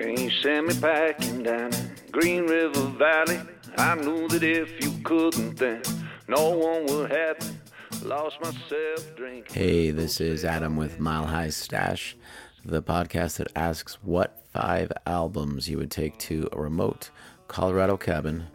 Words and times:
You 0.00 0.30
sent 0.30 0.66
me 0.66 0.74
packing 0.80 1.42
down 1.42 1.72
Green 2.10 2.46
River 2.46 2.86
Valley, 2.98 3.38
I 3.76 3.94
knew 3.96 4.28
that 4.28 4.42
if 4.42 4.82
you 4.82 4.92
couldn't, 5.04 5.56
then 5.56 5.82
no 6.26 6.50
one 6.50 6.86
would 6.86 7.10
happen. 7.10 7.60
Lost 8.02 8.40
myself 8.40 9.14
drinking. 9.14 9.54
Hey, 9.54 9.90
this 9.90 10.18
is 10.18 10.42
Adam 10.42 10.76
with 10.76 11.00
Mile 11.00 11.26
High 11.26 11.50
Stash, 11.50 12.16
the 12.64 12.82
podcast 12.82 13.36
that 13.36 13.48
asks 13.54 14.02
what 14.02 14.42
five 14.54 14.90
albums 15.06 15.68
you 15.68 15.76
would 15.76 15.90
take 15.90 16.16
to 16.20 16.48
a 16.52 16.58
remote 16.58 17.10
Colorado 17.48 17.98
cabin 17.98 18.46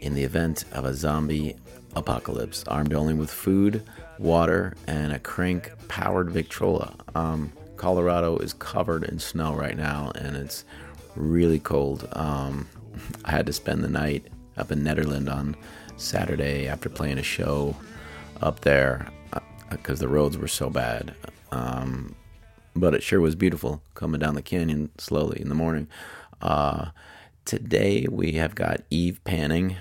in 0.00 0.14
the 0.14 0.24
event 0.24 0.64
of 0.72 0.86
a 0.86 0.94
zombie 0.94 1.56
apocalypse, 1.94 2.64
armed 2.68 2.94
only 2.94 3.12
with 3.12 3.30
food, 3.30 3.82
water, 4.18 4.74
and 4.86 5.12
a 5.12 5.18
crank 5.18 5.72
powered 5.88 6.30
Victrola. 6.30 6.96
Um, 7.14 7.52
Colorado 7.80 8.36
is 8.36 8.52
covered 8.52 9.04
in 9.04 9.18
snow 9.18 9.54
right 9.54 9.74
now, 9.74 10.12
and 10.14 10.36
it's 10.36 10.66
really 11.16 11.58
cold. 11.58 12.06
Um, 12.12 12.68
I 13.24 13.30
had 13.30 13.46
to 13.46 13.54
spend 13.54 13.82
the 13.82 13.88
night 13.88 14.26
up 14.58 14.70
in 14.70 14.82
Nederland 14.82 15.34
on 15.34 15.56
Saturday 15.96 16.68
after 16.68 16.90
playing 16.90 17.16
a 17.16 17.22
show 17.22 17.74
up 18.42 18.60
there 18.60 19.08
because 19.70 19.98
the 19.98 20.08
roads 20.08 20.36
were 20.36 20.46
so 20.46 20.68
bad. 20.68 21.14
Um, 21.52 22.14
but 22.76 22.94
it 22.94 23.02
sure 23.02 23.18
was 23.18 23.34
beautiful 23.34 23.80
coming 23.94 24.20
down 24.20 24.34
the 24.34 24.42
canyon 24.42 24.90
slowly 24.98 25.40
in 25.40 25.48
the 25.48 25.54
morning. 25.54 25.88
Uh, 26.42 26.90
today 27.46 28.06
we 28.10 28.32
have 28.32 28.54
got 28.54 28.82
Eve 28.90 29.24
Panning, 29.24 29.76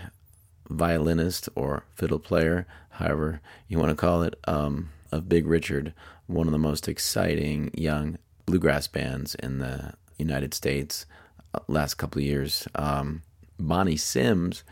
violinist 0.70 1.50
or 1.54 1.84
fiddle 1.96 2.20
player, 2.20 2.66
however 2.92 3.42
you 3.68 3.78
want 3.78 3.90
to 3.90 3.96
call 3.96 4.24
it, 4.24 4.40
um, 4.46 4.88
of 5.12 5.28
Big 5.28 5.46
Richard, 5.46 5.94
one 6.30 6.48
of 6.48 6.54
the 6.54 6.60
most 6.60 6.88
exciting 6.88 7.72
young 7.74 8.18
bluegrass 8.46 8.88
bands 8.88 9.34
in 9.36 9.58
the 9.58 9.94
United 10.20 10.54
States 10.54 11.08
uh, 11.56 11.60
last 11.68 11.96
couple 11.96 12.20
of 12.20 12.26
years. 12.26 12.68
Um, 12.76 13.24
Bonnie 13.60 13.98
Sims 13.98 14.64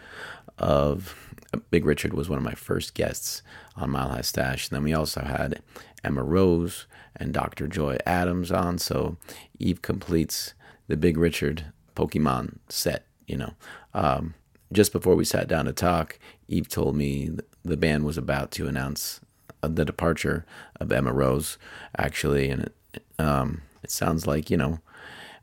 of 0.60 1.34
Big 1.72 1.86
Richard 1.86 2.14
was 2.14 2.30
one 2.30 2.38
of 2.38 2.44
my 2.44 2.54
first 2.54 2.94
guests 2.94 3.42
on 3.76 3.90
Mile 3.90 4.10
High 4.10 4.22
Stash. 4.22 4.70
And 4.70 4.76
then 4.76 4.84
we 4.84 4.94
also 4.94 5.22
had 5.22 5.62
Emma 6.04 6.24
Rose 6.24 6.86
and 7.16 7.34
Dr. 7.34 7.68
Joy 7.68 7.98
Adams 8.06 8.52
on. 8.52 8.78
So 8.78 9.18
Eve 9.58 9.82
completes 9.82 10.54
the 10.88 10.98
Big 10.98 11.18
Richard 11.18 11.66
Pokemon 11.96 12.60
set, 12.70 13.08
you 13.26 13.36
know. 13.38 13.54
Um, 13.96 14.36
just 14.72 14.92
before 14.92 15.16
we 15.16 15.26
sat 15.26 15.48
down 15.48 15.66
to 15.66 15.74
talk, 15.74 16.20
Eve 16.48 16.70
told 16.70 16.96
me 16.96 17.32
the 17.64 17.78
band 17.78 18.06
was 18.06 18.18
about 18.18 18.52
to 18.52 18.68
announce 18.68 19.22
uh, 19.22 19.27
the 19.62 19.86
departure 19.86 20.46
of 20.80 20.92
Emma 20.92 21.14
Rose, 21.14 21.58
actually, 21.98 22.50
and 22.50 22.70
it, 22.94 23.06
um, 23.20 23.62
it 23.84 23.92
sounds 23.92 24.28
like 24.28 24.50
you 24.50 24.58
know 24.58 24.80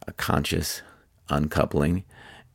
a 0.06 0.12
conscious 0.12 0.82
uncoupling. 1.28 2.04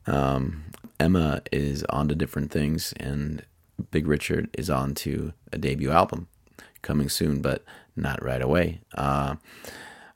Um, 0.06 0.64
Emma 0.98 1.42
is 1.52 1.84
on 1.84 2.08
to 2.08 2.14
different 2.14 2.50
things, 2.50 2.92
and 2.98 3.44
Big 3.90 4.06
Richard 4.06 4.48
is 4.56 4.70
on 4.70 4.94
to 4.96 5.32
a 5.52 5.58
debut 5.58 5.90
album 5.90 6.28
coming 6.82 7.08
soon, 7.08 7.40
but 7.40 7.64
not 7.96 8.22
right 8.22 8.42
away. 8.42 8.80
Uh, 8.94 9.36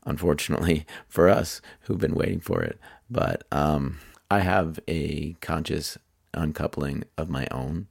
unfortunately 0.04 0.86
for 1.08 1.28
us 1.28 1.60
who've 1.82 1.98
been 1.98 2.14
waiting 2.14 2.40
for 2.40 2.62
it, 2.62 2.78
but 3.10 3.44
um, 3.52 3.98
I 4.30 4.40
have 4.40 4.78
a 4.88 5.34
conscious 5.40 5.98
uncoupling 6.32 7.04
of 7.16 7.28
my 7.28 7.46
own 7.50 7.86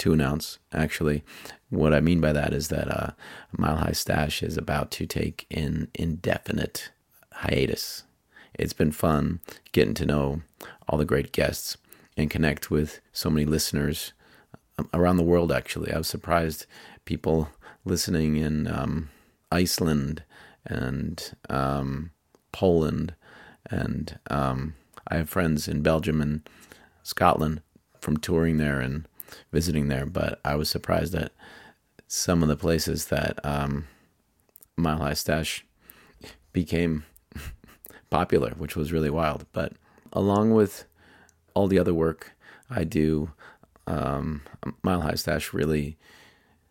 to 0.00 0.12
announce. 0.12 0.58
Actually, 0.72 1.22
what 1.68 1.94
I 1.94 2.00
mean 2.00 2.20
by 2.20 2.32
that 2.32 2.52
is 2.52 2.68
that 2.68 2.88
uh, 2.88 3.10
Mile 3.56 3.76
High 3.76 3.92
Stash 3.92 4.42
is 4.42 4.56
about 4.56 4.90
to 4.92 5.06
take 5.06 5.46
an 5.50 5.88
indefinite 5.94 6.90
hiatus. 7.32 8.04
It's 8.54 8.72
been 8.72 8.92
fun 8.92 9.40
getting 9.72 9.94
to 9.94 10.06
know 10.06 10.42
all 10.88 10.98
the 10.98 11.04
great 11.04 11.32
guests 11.32 11.76
and 12.16 12.30
connect 12.30 12.70
with 12.70 13.00
so 13.12 13.30
many 13.30 13.46
listeners 13.46 14.12
around 14.92 15.16
the 15.16 15.22
world. 15.22 15.52
Actually, 15.52 15.92
I 15.92 15.98
was 15.98 16.08
surprised 16.08 16.66
people 17.04 17.48
listening 17.84 18.36
in 18.36 18.66
um, 18.66 19.10
Iceland 19.52 20.22
and 20.66 21.32
um, 21.48 22.10
Poland, 22.52 23.14
and 23.70 24.18
um, 24.30 24.74
I 25.08 25.16
have 25.16 25.28
friends 25.28 25.68
in 25.68 25.82
Belgium 25.82 26.20
and 26.20 26.48
Scotland 27.02 27.62
from 28.00 28.16
touring 28.16 28.56
there 28.56 28.80
and 28.80 29.06
visiting 29.52 29.88
there, 29.88 30.06
but 30.06 30.40
I 30.44 30.54
was 30.56 30.68
surprised 30.68 31.14
at 31.14 31.32
some 32.06 32.42
of 32.42 32.48
the 32.48 32.56
places 32.56 33.06
that 33.06 33.38
um, 33.44 33.86
Mile 34.76 34.98
High 34.98 35.14
Stash 35.14 35.64
became 36.52 37.04
popular, 38.10 38.50
which 38.58 38.76
was 38.76 38.92
really 38.92 39.10
wild. 39.10 39.46
But 39.52 39.74
along 40.12 40.54
with 40.54 40.84
all 41.54 41.68
the 41.68 41.78
other 41.78 41.94
work 41.94 42.32
I 42.68 42.84
do, 42.84 43.32
um, 43.86 44.42
Mile 44.82 45.02
High 45.02 45.14
Stash 45.14 45.52
really 45.52 45.96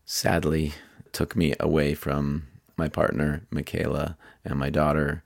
sadly 0.06 0.74
took 1.12 1.36
me 1.36 1.54
away 1.60 1.94
from 1.94 2.48
my 2.78 2.88
partner, 2.88 3.44
Michaela, 3.52 4.18
and 4.44 4.58
my 4.58 4.70
daughter 4.70 5.24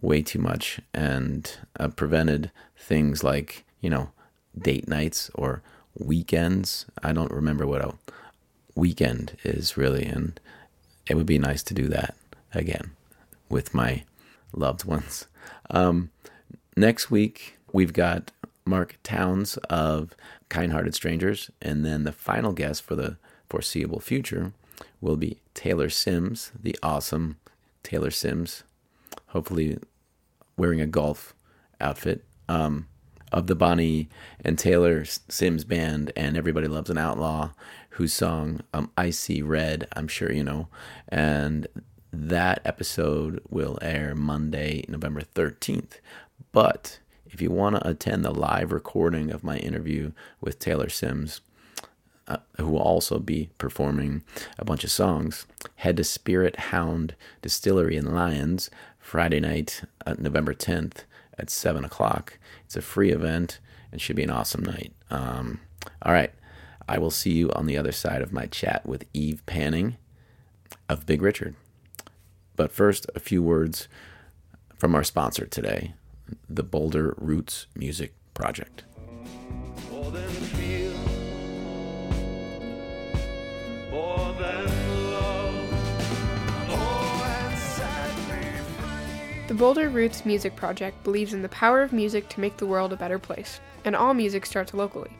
way 0.00 0.22
too 0.22 0.38
much 0.38 0.80
and 0.92 1.58
uh, 1.78 1.88
prevented 1.88 2.50
things 2.76 3.24
like, 3.24 3.64
you 3.80 3.88
know, 3.88 4.10
date 4.56 4.88
nights 4.88 5.30
or 5.34 5.62
weekends. 5.98 6.86
I 7.02 7.12
don't 7.12 7.32
remember 7.32 7.66
what 7.66 7.84
a 7.84 7.94
weekend 8.74 9.36
is 9.44 9.76
really, 9.76 10.04
and 10.04 10.38
it 11.08 11.14
would 11.14 11.26
be 11.26 11.38
nice 11.38 11.62
to 11.64 11.74
do 11.74 11.88
that 11.88 12.16
again 12.52 12.92
with 13.48 13.74
my 13.74 14.04
loved 14.52 14.84
ones. 14.84 15.26
Um, 15.70 16.10
next 16.76 17.10
week, 17.10 17.58
we've 17.72 17.92
got 17.92 18.30
Mark 18.64 18.98
Towns 19.02 19.56
of 19.68 20.14
Kind 20.48 20.72
Hearted 20.72 20.94
Strangers, 20.94 21.50
and 21.60 21.84
then 21.84 22.04
the 22.04 22.12
final 22.12 22.52
guest 22.52 22.82
for 22.82 22.94
the 22.94 23.16
foreseeable 23.48 24.00
future 24.00 24.52
will 25.00 25.16
be 25.16 25.38
Taylor 25.52 25.90
Sims, 25.90 26.50
the 26.60 26.76
awesome 26.82 27.36
Taylor 27.82 28.10
Sims, 28.10 28.64
hopefully 29.28 29.78
wearing 30.56 30.80
a 30.80 30.86
golf 30.86 31.34
outfit. 31.80 32.24
Um, 32.48 32.88
of 33.34 33.48
the 33.48 33.56
Bonnie 33.56 34.08
and 34.44 34.56
Taylor 34.56 35.04
Sims 35.04 35.64
band 35.64 36.12
and 36.16 36.36
Everybody 36.36 36.68
Loves 36.68 36.88
an 36.88 36.98
Outlaw, 36.98 37.50
whose 37.90 38.12
song 38.12 38.60
um, 38.72 38.92
I 38.96 39.10
See 39.10 39.42
Red, 39.42 39.88
I'm 39.94 40.06
sure 40.06 40.30
you 40.30 40.44
know. 40.44 40.68
And 41.08 41.66
that 42.12 42.62
episode 42.64 43.42
will 43.50 43.76
air 43.82 44.14
Monday, 44.14 44.84
November 44.88 45.22
13th. 45.22 45.94
But 46.52 47.00
if 47.26 47.42
you 47.42 47.50
want 47.50 47.74
to 47.74 47.88
attend 47.88 48.24
the 48.24 48.30
live 48.30 48.70
recording 48.70 49.32
of 49.32 49.42
my 49.42 49.56
interview 49.56 50.12
with 50.40 50.60
Taylor 50.60 50.88
Sims, 50.88 51.40
uh, 52.28 52.36
who 52.58 52.68
will 52.68 52.78
also 52.78 53.18
be 53.18 53.50
performing 53.58 54.22
a 54.60 54.64
bunch 54.64 54.84
of 54.84 54.92
songs, 54.92 55.44
head 55.74 55.96
to 55.96 56.04
Spirit 56.04 56.56
Hound 56.56 57.16
Distillery 57.42 57.96
in 57.96 58.14
Lyons 58.14 58.70
Friday 59.00 59.40
night, 59.40 59.82
uh, 60.06 60.14
November 60.18 60.54
10th 60.54 61.02
at 61.38 61.50
7 61.50 61.84
o'clock. 61.84 62.38
It's 62.64 62.76
a 62.76 62.82
free 62.82 63.10
event 63.10 63.60
and 63.92 64.00
should 64.00 64.16
be 64.16 64.22
an 64.22 64.30
awesome 64.30 64.64
night. 64.64 64.92
Um, 65.10 65.60
all 66.02 66.12
right. 66.12 66.32
I 66.88 66.98
will 66.98 67.10
see 67.10 67.32
you 67.32 67.50
on 67.52 67.66
the 67.66 67.78
other 67.78 67.92
side 67.92 68.20
of 68.20 68.32
my 68.32 68.46
chat 68.46 68.84
with 68.84 69.06
Eve 69.14 69.44
Panning 69.46 69.96
of 70.88 71.06
Big 71.06 71.22
Richard. 71.22 71.54
But 72.56 72.72
first, 72.72 73.06
a 73.14 73.20
few 73.20 73.42
words 73.42 73.88
from 74.76 74.94
our 74.94 75.04
sponsor 75.04 75.46
today, 75.46 75.94
the 76.48 76.62
Boulder 76.62 77.14
Roots 77.16 77.66
Music 77.74 78.12
Project. 78.34 78.84
The 89.46 89.52
Boulder 89.52 89.90
Roots 89.90 90.24
Music 90.24 90.56
Project 90.56 91.04
believes 91.04 91.34
in 91.34 91.42
the 91.42 91.50
power 91.50 91.82
of 91.82 91.92
music 91.92 92.30
to 92.30 92.40
make 92.40 92.56
the 92.56 92.66
world 92.66 92.94
a 92.94 92.96
better 92.96 93.18
place, 93.18 93.60
and 93.84 93.94
all 93.94 94.14
music 94.14 94.46
starts 94.46 94.72
locally. 94.72 95.10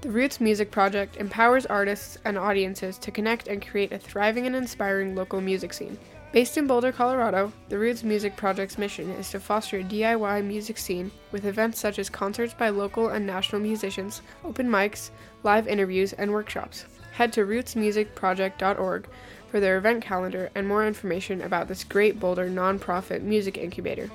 The 0.00 0.10
Roots 0.10 0.40
Music 0.40 0.70
Project 0.70 1.18
empowers 1.18 1.66
artists 1.66 2.16
and 2.24 2.38
audiences 2.38 2.96
to 2.96 3.10
connect 3.10 3.46
and 3.46 3.66
create 3.66 3.92
a 3.92 3.98
thriving 3.98 4.46
and 4.46 4.56
inspiring 4.56 5.14
local 5.14 5.42
music 5.42 5.74
scene. 5.74 5.98
Based 6.32 6.56
in 6.56 6.66
Boulder, 6.66 6.92
Colorado, 6.92 7.52
the 7.68 7.78
Roots 7.78 8.02
Music 8.02 8.36
Project's 8.36 8.78
mission 8.78 9.10
is 9.10 9.30
to 9.32 9.38
foster 9.38 9.80
a 9.80 9.84
DIY 9.84 10.46
music 10.46 10.78
scene 10.78 11.10
with 11.30 11.44
events 11.44 11.78
such 11.78 11.98
as 11.98 12.08
concerts 12.08 12.54
by 12.54 12.70
local 12.70 13.10
and 13.10 13.26
national 13.26 13.60
musicians, 13.60 14.22
open 14.46 14.66
mics, 14.66 15.10
live 15.42 15.68
interviews, 15.68 16.14
and 16.14 16.32
workshops. 16.32 16.86
Head 17.12 17.34
to 17.34 17.42
rootsmusicproject.org 17.42 19.08
for 19.54 19.60
their 19.60 19.76
event 19.78 20.02
calendar 20.02 20.50
and 20.56 20.66
more 20.66 20.84
information 20.84 21.40
about 21.40 21.68
this 21.68 21.84
great 21.84 22.18
Boulder 22.18 22.50
nonprofit 22.50 23.22
music 23.22 23.56
incubator. 23.56 24.10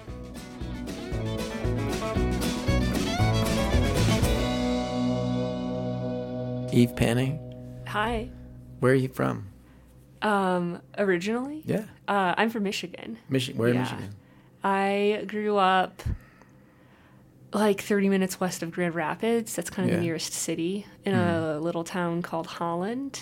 Eve 6.74 6.94
Panning, 6.94 7.40
Hi. 7.88 8.30
where 8.82 8.92
are 8.92 8.96
you 8.96 9.08
from? 9.08 9.48
Um, 10.22 10.82
originally, 10.98 11.64
Yeah, 11.66 11.86
uh, 12.10 12.36
I'm 12.38 12.50
from 12.50 12.64
Michigan. 12.64 13.18
Michigan. 13.30 13.58
Where 13.58 13.70
in 13.70 13.76
Yeah. 13.76 13.82
Michigan? 13.84 14.10
I 14.62 15.24
grew 15.26 15.56
up 15.56 16.04
like 17.52 17.82
30 17.82 18.10
minutes 18.10 18.40
west 18.40 18.62
of 18.62 18.72
Grand 18.72 18.94
Rapids. 18.96 19.56
That's 19.56 19.70
kind 19.70 19.88
of 19.88 19.92
Yeah. 19.92 19.96
Mm-hmm. 19.96 20.02
the 20.02 20.06
nearest 20.08 20.34
city 20.34 20.86
in 21.06 21.14
a 21.16 21.60
little 21.60 21.84
town 21.84 22.22
called 22.22 22.48
Holland, 22.48 23.22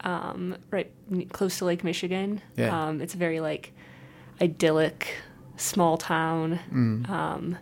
um, 0.00 0.56
right 0.70 0.90
close 1.32 1.58
to 1.58 1.64
Lake 1.64 1.82
Michigan. 1.84 2.40
Yeah. 2.56 2.86
Um, 2.88 3.00
it's 3.00 3.14
a 3.14 3.18
very 3.18 3.40
like 3.40 3.72
idyllic 4.40 5.16
small 5.56 5.96
town. 5.96 6.58
Mm. 6.72 7.08
Um, 7.08 7.58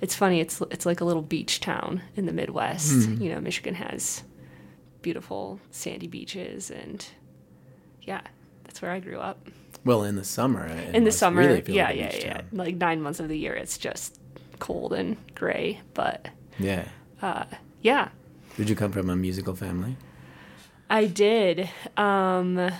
it's 0.00 0.14
funny. 0.14 0.40
It's 0.40 0.60
it's 0.70 0.86
like 0.86 1.00
a 1.00 1.04
little 1.04 1.22
beach 1.22 1.60
town 1.60 2.02
in 2.16 2.26
the 2.26 2.32
Midwest. 2.32 2.92
Mm-hmm. 2.92 3.22
You 3.22 3.34
know, 3.34 3.40
Michigan 3.40 3.74
has 3.74 4.24
beautiful 5.02 5.60
sandy 5.70 6.06
beaches, 6.06 6.70
and 6.70 7.04
yeah, 8.02 8.22
that's 8.64 8.80
where 8.82 8.90
I 8.90 9.00
grew 9.00 9.18
up. 9.18 9.46
Well, 9.84 10.04
in 10.04 10.16
the 10.16 10.24
summer. 10.24 10.66
in 10.66 11.04
the 11.04 11.12
summer, 11.12 11.40
really 11.42 11.62
yeah, 11.66 11.90
yeah, 11.90 12.14
yeah. 12.14 12.32
town. 12.34 12.44
Like 12.52 12.76
nine 12.76 13.02
months 13.02 13.20
of 13.20 13.28
the 13.28 13.38
year, 13.38 13.54
it's 13.54 13.78
just 13.78 14.18
cold 14.62 14.92
and 14.92 15.16
gray. 15.34 15.80
But 15.92 16.28
Yeah. 16.58 16.84
yeah, 17.82 18.08
Did 18.56 18.68
you 18.70 18.76
come 18.76 18.92
from 18.92 19.10
a 19.10 19.16
musical 19.16 19.54
family? 19.56 19.96
I 20.88 21.06
did. 21.06 21.68
Um, 21.96 22.70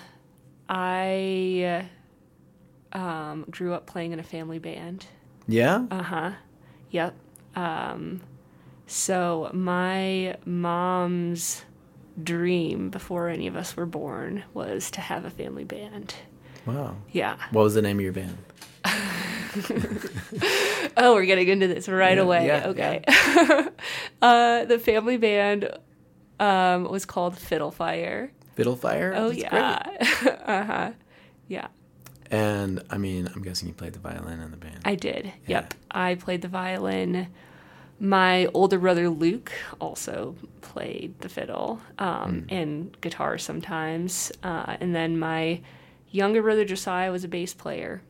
I 0.69 1.87
um, 2.93 3.45
grew 3.51 3.73
up 3.75 3.87
playing 3.87 4.13
in 4.13 4.21
a 4.21 4.23
family 4.23 4.59
band. 4.59 5.07
Yeah. 5.49 5.87
Uh 5.91 6.03
huh. 6.03 6.31
Yep. 6.91 7.15
Um, 7.57 8.21
so 8.87 9.51
my 9.53 10.37
mom's 10.45 11.63
dream 12.23 12.91
before 12.91 13.29
any 13.29 13.47
of 13.47 13.57
us 13.57 13.77
were 13.77 13.87
born 13.87 14.45
was 14.55 14.91
to 14.93 15.01
have 15.01 15.25
a 15.25 15.31
family 15.31 15.65
band. 15.65 16.15
wow. 16.67 16.95
Yeah. 17.11 17.37
What 17.51 17.63
was 17.63 17.75
the 17.75 17.83
name 17.83 17.99
of 17.99 18.03
your 18.05 18.13
band? 18.13 18.37
Oh, 20.97 21.15
we're 21.15 21.25
getting 21.25 21.49
into 21.49 21.69
this 21.69 21.89
right 21.89 22.17
Yeah, 22.17 22.23
away. 22.23 22.47
yeah, 22.47 22.67
okay. 22.69 23.05
uh, 24.23 24.65
the 24.67 24.79
family 24.79 25.17
band 25.17 25.71
um, 26.39 26.85
was 26.85 27.05
called 27.05 27.39
Fiddle 27.39 27.71
Fire. 27.71 28.33
Fiddle 28.57 28.77
Fire? 28.77 29.15
Oh 29.17 29.31
That's 29.31 29.41
yeah. 29.43 30.37
uh 30.45 30.65
huh. 30.65 30.91
Yeah, 31.49 31.69
And 32.31 32.83
I 32.91 32.99
mean, 32.99 33.29
I'm 33.35 33.43
guessing 33.43 33.69
you 33.69 33.75
played 33.75 33.93
the 33.95 33.99
violin 34.01 34.41
in 34.41 34.51
the 34.51 34.57
band. 34.57 34.81
I 34.85 34.95
did. 34.95 35.27
Yeah. 35.47 35.61
Yep. 35.61 35.75
I 35.91 36.15
played 36.15 36.43
the 36.43 36.49
violin. 36.49 37.29
My 37.99 38.47
older 38.55 38.79
brother 38.79 39.09
Luke 39.09 39.53
also 39.81 40.35
played 40.61 41.19
the 41.21 41.29
fiddle 41.29 41.81
um, 41.99 42.47
and 42.49 42.97
guitar 43.01 43.39
sometimes. 43.39 44.33
Uh, 44.43 44.77
and 44.81 44.95
then 44.95 45.19
my 45.19 45.61
younger 46.11 46.43
brother 46.43 46.65
Josiah 46.65 47.13
was 47.13 47.23
a 47.25 47.29
bass 47.29 47.55
player. 47.55 48.03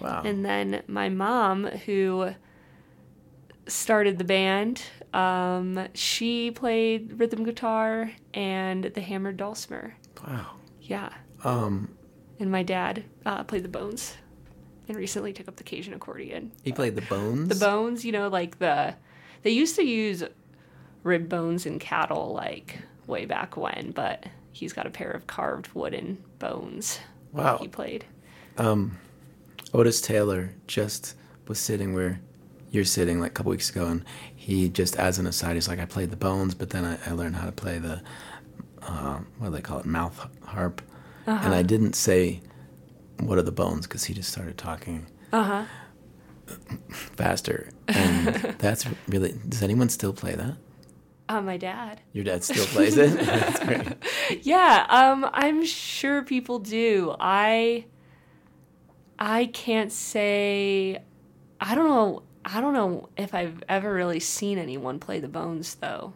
Wow. 0.00 0.22
And 0.24 0.44
then 0.44 0.82
my 0.86 1.08
mom, 1.08 1.64
who 1.66 2.30
started 3.66 4.18
the 4.18 4.24
band, 4.24 4.82
um, 5.12 5.88
she 5.94 6.50
played 6.50 7.18
rhythm 7.18 7.44
guitar 7.44 8.10
and 8.34 8.84
the 8.84 9.00
hammered 9.00 9.36
dulcimer. 9.36 9.94
wow. 10.26 10.52
Yeah. 10.82 11.10
Um, 11.44 11.94
And 12.40 12.50
my 12.50 12.62
dad 12.62 13.04
uh, 13.26 13.44
played 13.44 13.62
the 13.62 13.68
bones 13.68 14.16
and 14.88 14.96
recently 14.96 15.32
took 15.34 15.48
up 15.48 15.56
the 15.56 15.64
Cajun 15.64 15.92
accordion. 15.92 16.50
he 16.62 16.72
played 16.72 16.96
the 16.96 17.02
bones. 17.02 17.48
The 17.48 17.54
bones, 17.66 18.04
you 18.04 18.12
know, 18.12 18.28
like 18.28 18.58
the. 18.58 18.94
They 19.42 19.50
used 19.50 19.76
to 19.76 19.84
use 19.84 20.24
rib 21.02 21.28
bones 21.28 21.66
in 21.66 21.78
cattle, 21.78 22.32
like 22.32 22.78
way 23.06 23.26
back 23.26 23.56
when, 23.56 23.92
but 23.94 24.26
he's 24.50 24.72
got 24.72 24.86
a 24.86 24.90
pair 24.90 25.10
of 25.10 25.26
carved 25.26 25.68
wooden 25.74 26.24
bones. 26.38 26.98
Wow. 27.32 27.58
He 27.58 27.68
played. 27.68 28.06
Um, 28.56 28.98
Otis 29.74 30.00
Taylor 30.00 30.54
just 30.66 31.14
was 31.46 31.58
sitting 31.58 31.94
where 31.94 32.20
you're 32.70 32.84
sitting 32.84 33.20
like 33.20 33.30
a 33.30 33.34
couple 33.34 33.50
weeks 33.50 33.70
ago, 33.70 33.86
and 33.86 34.04
he 34.36 34.68
just, 34.68 34.96
as 34.96 35.18
an 35.18 35.26
aside, 35.26 35.54
he's 35.54 35.68
like, 35.68 35.78
I 35.78 35.84
played 35.86 36.10
the 36.10 36.16
bones, 36.16 36.54
but 36.54 36.70
then 36.70 36.84
I, 36.84 36.98
I 37.06 37.12
learned 37.12 37.36
how 37.36 37.46
to 37.46 37.52
play 37.52 37.78
the, 37.78 38.02
uh, 38.82 39.18
what 39.38 39.48
do 39.48 39.54
they 39.54 39.60
call 39.62 39.78
it, 39.78 39.86
mouth 39.86 40.26
harp. 40.44 40.82
And 41.26 41.54
I 41.54 41.62
didn't 41.62 41.94
say, 41.94 42.40
what 43.20 43.36
are 43.38 43.42
the 43.42 43.52
bones? 43.52 43.86
Because 43.86 44.04
he 44.04 44.14
just 44.14 44.30
started 44.32 44.56
talking 44.56 45.06
Uh 45.32 45.42
huh. 45.42 45.64
faster. 47.16 47.68
And 47.88 48.26
that's 48.58 48.86
really, 49.08 49.34
does 49.48 49.62
anyone 49.62 49.88
still 49.90 50.12
play 50.14 50.34
that? 50.34 50.56
Uh, 51.28 51.42
my 51.42 51.58
dad. 51.58 52.00
Your 52.14 52.24
dad 52.24 52.42
still 52.44 52.64
plays 52.66 52.96
it? 52.96 53.98
Yeah, 54.42 54.86
um, 54.88 55.28
I'm 55.32 55.64
sure 55.64 56.22
people 56.22 56.58
do. 56.58 57.14
I 57.20 57.84
I 59.18 59.46
can't 59.46 59.92
say 59.92 61.02
I 61.60 61.74
don't 61.74 61.88
know 61.88 62.22
I 62.44 62.60
don't 62.60 62.72
know 62.72 63.08
if 63.16 63.34
I've 63.34 63.62
ever 63.68 63.92
really 63.92 64.20
seen 64.20 64.58
anyone 64.58 64.98
play 64.98 65.20
the 65.20 65.28
bones 65.28 65.74
though. 65.76 66.14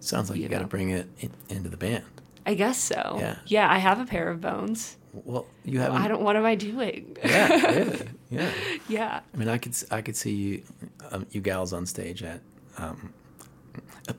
Sounds 0.00 0.30
like 0.30 0.38
you, 0.38 0.44
You 0.44 0.48
got 0.48 0.60
to 0.60 0.66
bring 0.66 0.90
it 0.90 1.08
in, 1.18 1.30
into 1.48 1.68
the 1.68 1.76
band. 1.76 2.04
I 2.46 2.54
guess 2.54 2.78
so. 2.78 3.16
Yeah. 3.18 3.36
Yeah, 3.46 3.70
I 3.70 3.78
have 3.78 3.98
a 4.00 4.06
pair 4.06 4.28
of 4.30 4.40
bones. 4.40 4.96
Well, 5.12 5.46
you 5.64 5.80
haven't. 5.80 6.00
I 6.00 6.08
don't 6.08 6.22
what 6.22 6.36
am 6.36 6.44
I 6.44 6.54
doing? 6.54 7.16
Yeah, 7.24 7.66
really. 7.74 8.08
Yeah. 8.30 8.50
yeah. 8.88 9.20
I 9.32 9.36
mean, 9.36 9.48
I 9.48 9.58
could 9.58 9.74
I 9.90 10.02
could 10.02 10.16
see 10.16 10.34
you 10.34 10.62
um, 11.10 11.26
you 11.30 11.40
gals 11.40 11.72
on 11.72 11.86
stage 11.86 12.22
at 12.22 12.40
um, 12.78 13.12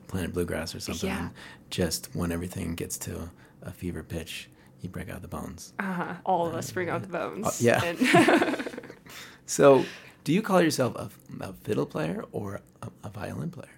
Planet 0.08 0.32
Bluegrass 0.32 0.74
or 0.74 0.80
something. 0.80 1.08
Yeah. 1.08 1.28
Just 1.70 2.14
when 2.14 2.32
everything 2.32 2.74
gets 2.74 2.98
to 2.98 3.30
a 3.62 3.72
fever 3.72 4.02
pitch, 4.02 4.50
you 4.80 4.88
break 4.88 5.08
out 5.10 5.22
the 5.22 5.28
bones. 5.28 5.72
Uh-huh. 5.78 6.14
All 6.24 6.46
of 6.46 6.54
us 6.54 6.70
bring 6.70 6.88
out 6.88 7.02
the 7.02 7.08
bones. 7.08 7.46
Uh, 7.46 7.52
yeah. 7.60 7.84
And- 7.84 8.64
So, 9.46 9.86
do 10.24 10.32
you 10.34 10.42
call 10.42 10.60
yourself 10.60 10.94
a, 10.94 11.08
a 11.40 11.54
fiddle 11.64 11.86
player 11.86 12.22
or 12.32 12.60
a, 12.82 12.90
a 13.02 13.08
violin 13.08 13.50
player? 13.50 13.70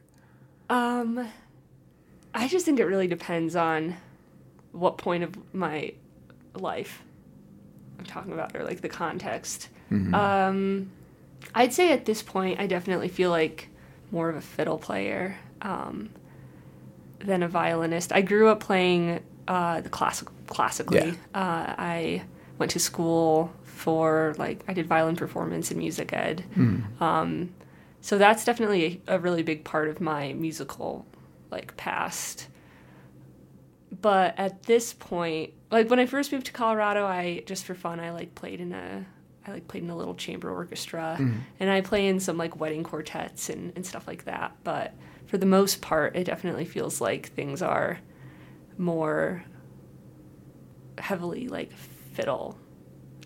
Um, 0.69 1.29
I 2.35 2.49
just 2.49 2.67
think 2.67 2.81
it 2.81 2.87
really 2.87 3.07
depends 3.07 3.55
on 3.55 3.97
what 4.73 4.99
point 4.99 5.23
of 5.23 5.55
my 5.55 5.93
life 6.55 7.03
I'm 8.01 8.05
talking 8.05 8.33
about, 8.33 8.57
or 8.57 8.65
like 8.65 8.81
the 8.81 8.89
context. 8.89 9.69
Um, 9.93 10.91
I'd 11.55 11.73
say 11.73 11.93
at 11.93 12.05
this 12.05 12.23
point, 12.23 12.59
I 12.61 12.67
definitely 12.67 13.09
feel 13.09 13.31
like 13.31 13.69
more 14.13 14.29
of 14.29 14.37
a 14.37 14.41
fiddle 14.41 14.79
player 14.79 15.37
um, 15.63 16.11
than 17.21 17.43
a 17.45 17.49
violinist. 17.49 18.13
I 18.13 18.23
grew 18.23 18.49
up 18.49 18.59
playing 18.61 19.21
uh, 19.49 19.81
the 19.81 19.89
classic 19.89 20.29
classically. 20.51 20.99
Uh, 21.35 21.75
I 21.79 22.23
went 22.59 22.73
to 22.73 22.79
school 22.79 23.51
for 23.65 24.35
like 24.37 24.63
I 24.69 24.75
did 24.75 24.87
violin 24.87 25.17
performance 25.17 25.71
and 25.71 25.79
music 25.79 26.13
ed. 26.13 26.45
Um, 27.03 27.55
so 28.03 28.19
that's 28.19 28.45
definitely 28.45 29.01
a, 29.09 29.17
a 29.17 29.19
really 29.19 29.43
big 29.43 29.65
part 29.65 29.89
of 29.89 30.01
my 30.01 30.35
musical 30.35 31.07
like 31.51 31.77
past. 31.79 32.49
But 34.03 34.39
at 34.39 34.63
this 34.65 34.93
point, 34.93 35.53
like 35.71 35.89
when 35.91 35.99
I 35.99 36.07
first 36.07 36.31
moved 36.33 36.47
to 36.47 36.53
Colorado, 36.53 37.07
I 37.07 37.43
just 37.47 37.65
for 37.65 37.75
fun 37.75 37.99
I 38.01 38.11
like 38.11 38.35
played 38.35 38.61
in 38.61 38.73
a 38.73 39.07
I 39.47 39.53
like 39.53 39.67
played 39.69 39.83
in 39.83 39.91
a 39.91 39.97
little 39.97 40.15
chamber 40.15 40.51
orchestra 40.51 41.17
and 41.59 41.71
I 41.71 41.81
play 41.81 42.07
in 42.07 42.21
some 42.21 42.37
like 42.37 42.61
wedding 42.61 42.85
quartets 42.85 43.49
and, 43.49 43.73
and 43.75 43.85
stuff 43.87 44.07
like 44.07 44.25
that. 44.27 44.53
But 44.65 44.93
for 45.27 45.39
the 45.39 45.47
most 45.47 45.81
part, 45.81 46.15
it 46.15 46.25
definitely 46.25 46.67
feels 46.67 47.01
like 47.01 47.29
things 47.33 47.63
are 47.63 47.99
more 48.79 49.43
heavily 51.01 51.49
like 51.49 51.73
fiddle 52.13 52.59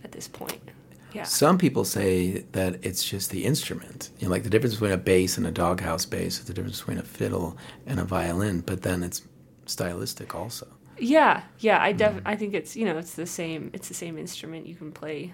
at 0.02 0.12
this 0.12 0.28
point. 0.28 0.71
Yeah. 1.12 1.23
Some 1.23 1.59
people 1.59 1.85
say 1.85 2.45
that 2.52 2.85
it's 2.85 3.09
just 3.09 3.31
the 3.31 3.45
instrument. 3.45 4.11
You 4.19 4.26
know, 4.26 4.33
like 4.33 4.43
the 4.43 4.50
difference 4.50 4.75
between 4.75 4.93
a 4.93 4.97
bass 4.97 5.38
and 5.38 5.47
a 5.47 5.52
doghouse 5.52 6.04
bass 6.04 6.40
is 6.40 6.47
the 6.47 6.52
difference 6.52 6.81
between 6.81 6.99
a 6.99 7.04
fiddle 7.04 7.57
and 7.87 8.00
a 8.00 8.04
violin, 8.04 8.61
but 8.61 8.83
then 8.83 9.04
it's 9.04 9.23
stylistic 9.66 10.35
also. 10.35 10.66
Yeah, 10.99 11.43
yeah. 11.61 11.81
I 11.81 11.93
def- 11.93 12.14
mm-hmm. 12.14 12.28
I 12.28 12.37
think 12.37 12.54
it's 12.54 12.76
you 12.76 12.85
know 12.85 12.99
it's 12.99 13.14
the 13.14 13.26
same 13.26 13.71
it's 13.73 13.88
the 13.88 13.95
same 13.95 14.19
instrument. 14.19 14.66
You 14.66 14.75
can 14.75 14.90
play 14.90 15.33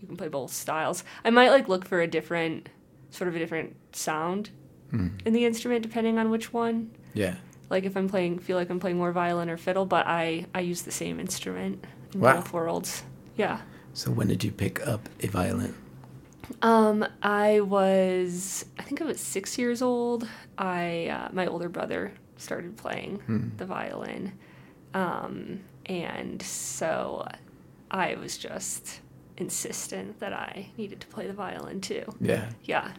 you 0.00 0.06
can 0.06 0.16
play 0.16 0.28
both 0.28 0.52
styles. 0.52 1.02
I 1.24 1.30
might 1.30 1.50
like 1.50 1.68
look 1.68 1.86
for 1.86 2.00
a 2.00 2.06
different 2.06 2.68
sort 3.10 3.28
of 3.28 3.36
a 3.36 3.38
different 3.38 3.76
sound 3.94 4.50
hmm. 4.90 5.08
in 5.24 5.32
the 5.32 5.44
instrument 5.44 5.82
depending 5.82 6.18
on 6.18 6.30
which 6.30 6.52
one. 6.52 6.90
Yeah. 7.14 7.36
Like 7.72 7.84
if 7.84 7.96
I'm 7.96 8.08
playing 8.08 8.38
feel 8.38 8.56
like 8.56 8.70
I'm 8.70 8.78
playing 8.78 8.98
more 8.98 9.10
violin 9.12 9.50
or 9.50 9.56
fiddle, 9.56 9.86
but 9.86 10.06
I 10.06 10.46
I 10.54 10.60
use 10.60 10.82
the 10.82 10.92
same 10.92 11.18
instrument 11.18 11.84
in 12.14 12.20
Wow. 12.20 12.36
both 12.36 12.52
worlds. 12.52 13.02
Yeah. 13.36 13.60
So 13.94 14.10
when 14.12 14.28
did 14.28 14.44
you 14.44 14.52
pick 14.52 14.86
up 14.86 15.08
a 15.20 15.26
violin? 15.26 15.74
Um, 16.60 17.04
I 17.22 17.60
was, 17.60 18.64
I 18.78 18.82
think 18.82 19.00
I 19.00 19.04
was 19.04 19.20
six 19.20 19.56
years 19.58 19.80
old. 19.80 20.28
I, 20.58 21.06
uh, 21.08 21.28
my 21.32 21.46
older 21.46 21.68
brother 21.68 22.12
started 22.36 22.76
playing 22.76 23.52
the 23.56 23.64
violin. 23.64 24.32
Um, 24.94 25.60
and 25.86 26.42
so 26.42 27.26
I 27.90 28.14
was 28.16 28.36
just 28.36 29.00
insistent 29.38 30.18
that 30.20 30.32
I 30.32 30.68
needed 30.76 31.00
to 31.00 31.06
play 31.06 31.26
the 31.26 31.32
violin 31.32 31.80
too. 31.80 32.04
Yeah. 32.20 32.48
Yeah. 32.64 32.90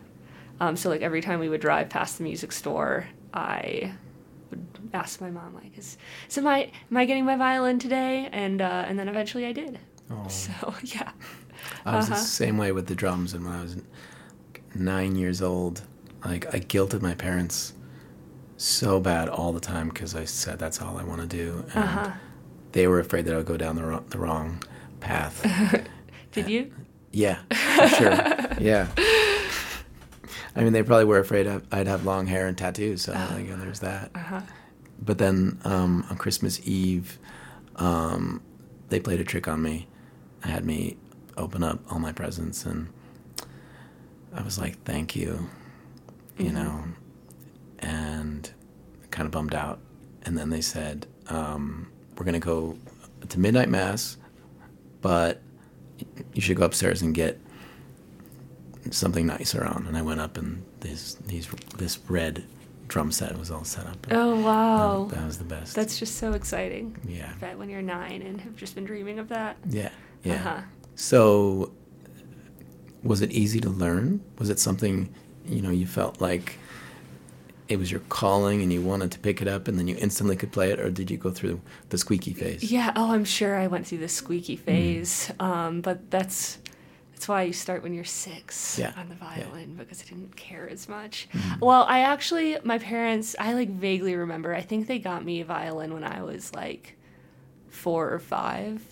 Um, 0.59 0.75
so 0.75 0.89
like 0.89 1.01
every 1.01 1.21
time 1.21 1.39
we 1.39 1.49
would 1.49 1.61
drive 1.61 1.89
past 1.89 2.17
the 2.17 2.23
music 2.23 2.51
store, 2.51 3.07
I 3.33 3.93
would 4.53 4.65
ask 4.93 5.19
my 5.21 5.29
mom 5.31 5.53
like, 5.55 5.77
"Is, 5.77 5.97
is 6.29 6.37
am 6.37 6.47
I 6.47 6.71
am 6.91 6.97
I 6.97 7.05
getting 7.05 7.25
my 7.25 7.35
violin 7.35 7.79
today?" 7.79 8.29
And 8.31 8.61
uh, 8.61 8.85
and 8.87 8.97
then 8.99 9.07
eventually 9.09 9.45
I 9.45 9.53
did. 9.53 9.79
Oh. 10.11 10.27
So 10.29 10.51
yeah. 10.83 11.11
I 11.85 11.95
was 11.95 12.07
the 12.07 12.13
Uh-huh. 12.13 12.23
same 12.23 12.57
way 12.57 12.71
with 12.71 12.87
the 12.87 12.95
drums, 12.95 13.33
and 13.33 13.45
when 13.45 13.53
I 13.53 13.61
was 13.61 13.77
nine 14.75 15.15
years 15.15 15.41
old, 15.41 15.81
Like 16.25 16.45
I 16.55 16.59
guilted 16.59 17.01
my 17.01 17.15
parents 17.15 17.73
so 18.57 18.99
bad 18.99 19.27
all 19.29 19.51
the 19.51 19.59
time 19.59 19.89
because 19.89 20.15
I 20.15 20.25
said 20.25 20.57
that's 20.59 20.81
all 20.81 20.97
I 20.97 21.03
want 21.03 21.19
to 21.21 21.27
do, 21.27 21.65
and 21.75 21.83
Uh-huh. 21.83 22.11
they 22.71 22.87
were 22.87 22.99
afraid 22.99 23.25
that 23.25 23.33
I 23.33 23.37
would 23.37 23.45
go 23.45 23.57
down 23.57 23.75
the 23.75 23.83
wrong, 23.83 24.05
the 24.09 24.17
wrong 24.19 24.63
path. 25.01 25.35
Did 26.31 26.47
you? 26.49 26.71
yeah, 27.11 27.37
for 27.77 27.87
sure. 27.87 28.15
yeah. 28.71 28.87
I 30.55 30.63
mean, 30.63 30.73
they 30.73 30.83
probably 30.83 31.05
were 31.05 31.19
afraid 31.19 31.47
I'd 31.71 31.87
have 31.87 32.05
long 32.05 32.27
hair 32.27 32.47
and 32.47 32.57
tattoos, 32.57 33.03
so 33.03 33.13
like, 33.13 33.47
there's 33.59 33.79
that. 33.79 34.11
But 35.01 35.17
then 35.17 35.59
um, 35.65 36.05
on 36.09 36.17
Christmas 36.17 36.59
Eve, 36.67 37.17
um, 37.77 38.41
they 38.89 38.99
played 38.99 39.19
a 39.19 39.23
trick 39.23 39.47
on 39.47 39.61
me. 39.61 39.87
I 40.43 40.49
had 40.49 40.65
me 40.65 40.97
open 41.37 41.63
up 41.63 41.79
all 41.91 41.99
my 41.99 42.11
presents, 42.11 42.65
and 42.65 42.87
I 44.33 44.43
was 44.43 44.59
like, 44.59 44.81
"Thank 44.83 45.15
you," 45.15 45.49
you 46.37 46.51
know, 46.51 46.83
and 47.79 48.49
kind 49.09 49.25
of 49.25 49.31
bummed 49.31 49.55
out. 49.55 49.79
And 50.23 50.37
then 50.37 50.49
they 50.51 50.61
said, 50.61 51.07
um, 51.29 51.91
"We're 52.17 52.25
gonna 52.25 52.39
go 52.39 52.77
to 53.27 53.39
midnight 53.39 53.69
mass, 53.69 54.17
but 55.01 55.41
you 56.33 56.41
should 56.41 56.57
go 56.57 56.65
upstairs 56.65 57.01
and 57.01 57.15
get 57.15 57.39
something 58.91 59.25
nicer 59.27 59.63
on." 59.65 59.85
And 59.87 59.97
I 59.97 60.01
went 60.01 60.19
up, 60.19 60.37
and 60.37 60.63
this 60.81 61.15
these 61.15 61.47
this 61.77 61.99
red 62.09 62.43
drum 62.87 63.11
set 63.11 63.37
was 63.39 63.49
all 63.49 63.63
set 63.63 63.87
up. 63.87 64.05
Oh 64.11 64.39
wow. 64.41 65.07
that 65.11 65.25
was 65.25 65.37
the 65.37 65.43
best. 65.45 65.75
That's 65.75 65.97
just 65.97 66.15
so 66.17 66.33
exciting. 66.33 66.95
yeah. 67.07 67.31
I 67.35 67.39
bet 67.39 67.57
when 67.57 67.69
you're 67.69 67.81
nine 67.81 68.21
and 68.21 68.39
have 68.41 68.55
just 68.55 68.75
been 68.75 68.85
dreaming 68.85 69.19
of 69.19 69.29
that. 69.29 69.57
Yeah, 69.69 69.89
yeah. 70.23 70.35
Uh-huh. 70.35 70.61
So, 70.95 71.71
was 73.03 73.21
it 73.21 73.31
easy 73.31 73.59
to 73.61 73.69
learn? 73.69 74.21
Was 74.37 74.49
it 74.49 74.59
something 74.59 75.13
you 75.45 75.61
know 75.61 75.71
you 75.71 75.85
felt 75.87 76.21
like 76.21 76.57
it 77.69 77.77
was 77.77 77.89
your 77.89 78.01
calling 78.09 78.61
and 78.61 78.71
you 78.71 78.81
wanted 78.81 79.09
to 79.11 79.19
pick 79.19 79.41
it 79.41 79.47
up 79.47 79.67
and 79.67 79.79
then 79.79 79.87
you 79.87 79.95
instantly 79.99 80.35
could 80.35 80.51
play 80.51 80.69
it, 80.71 80.79
or 80.79 80.89
did 80.91 81.09
you 81.09 81.17
go 81.17 81.31
through 81.31 81.61
the 81.89 81.97
squeaky 81.97 82.33
phase? 82.33 82.71
Yeah, 82.71 82.91
oh, 82.95 83.11
I'm 83.13 83.25
sure 83.25 83.55
I 83.55 83.67
went 83.67 83.87
through 83.87 83.99
the 83.99 84.09
squeaky 84.09 84.57
Mm. 84.57 84.61
phase. 84.61 85.31
Um, 85.39 85.81
but 85.81 86.11
that's 86.11 86.59
that's 87.23 87.29
why 87.29 87.43
you 87.43 87.53
start 87.53 87.83
when 87.83 87.93
you're 87.93 88.03
six 88.03 88.77
Yeah, 88.77 88.91
on 88.97 89.07
the 89.07 89.15
yeah. 89.15 89.21
Mm-hmm. 89.21 89.41
violin 89.43 89.75
because 89.75 90.01
I 90.01 90.05
didn't 90.09 90.35
care 90.35 90.69
as 90.69 90.89
much. 90.89 91.29
Well, 91.61 91.83
I 91.87 91.99
actually 91.99 92.57
my 92.65 92.79
parents 92.79 93.33
I 93.39 93.53
like 93.53 93.69
vaguely 93.69 94.13
remember. 94.15 94.53
I 94.53 94.59
think 94.59 94.87
they 94.87 94.99
got 94.99 95.23
me 95.23 95.39
a 95.39 95.45
violin 95.45 95.93
when 95.93 96.03
I 96.03 96.21
was 96.21 96.53
like 96.53 96.97
four 97.69 98.11
or 98.11 98.19
five. 98.19 98.83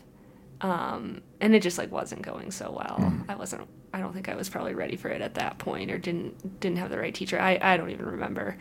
Um, 0.61 1.21
and 1.41 1.53
it 1.55 1.61
just 1.61 1.77
like 1.77 1.91
wasn't 1.91 2.21
going 2.21 2.51
so 2.51 2.71
well. 2.71 2.97
Mm. 3.01 3.25
I 3.27 3.35
wasn't 3.35 3.67
I 3.93 3.99
don't 3.99 4.13
think 4.13 4.29
I 4.29 4.35
was 4.35 4.47
probably 4.49 4.75
ready 4.75 4.95
for 4.95 5.09
it 5.09 5.21
at 5.21 5.33
that 5.33 5.57
point 5.57 5.91
or 5.91 5.97
didn't 5.97 6.61
didn't 6.61 6.77
have 6.77 6.89
the 6.89 6.99
right 6.99 7.13
teacher. 7.13 7.37
I, 7.37 7.59
I 7.61 7.75
don't 7.75 7.89
even 7.89 8.05
remember. 8.05 8.57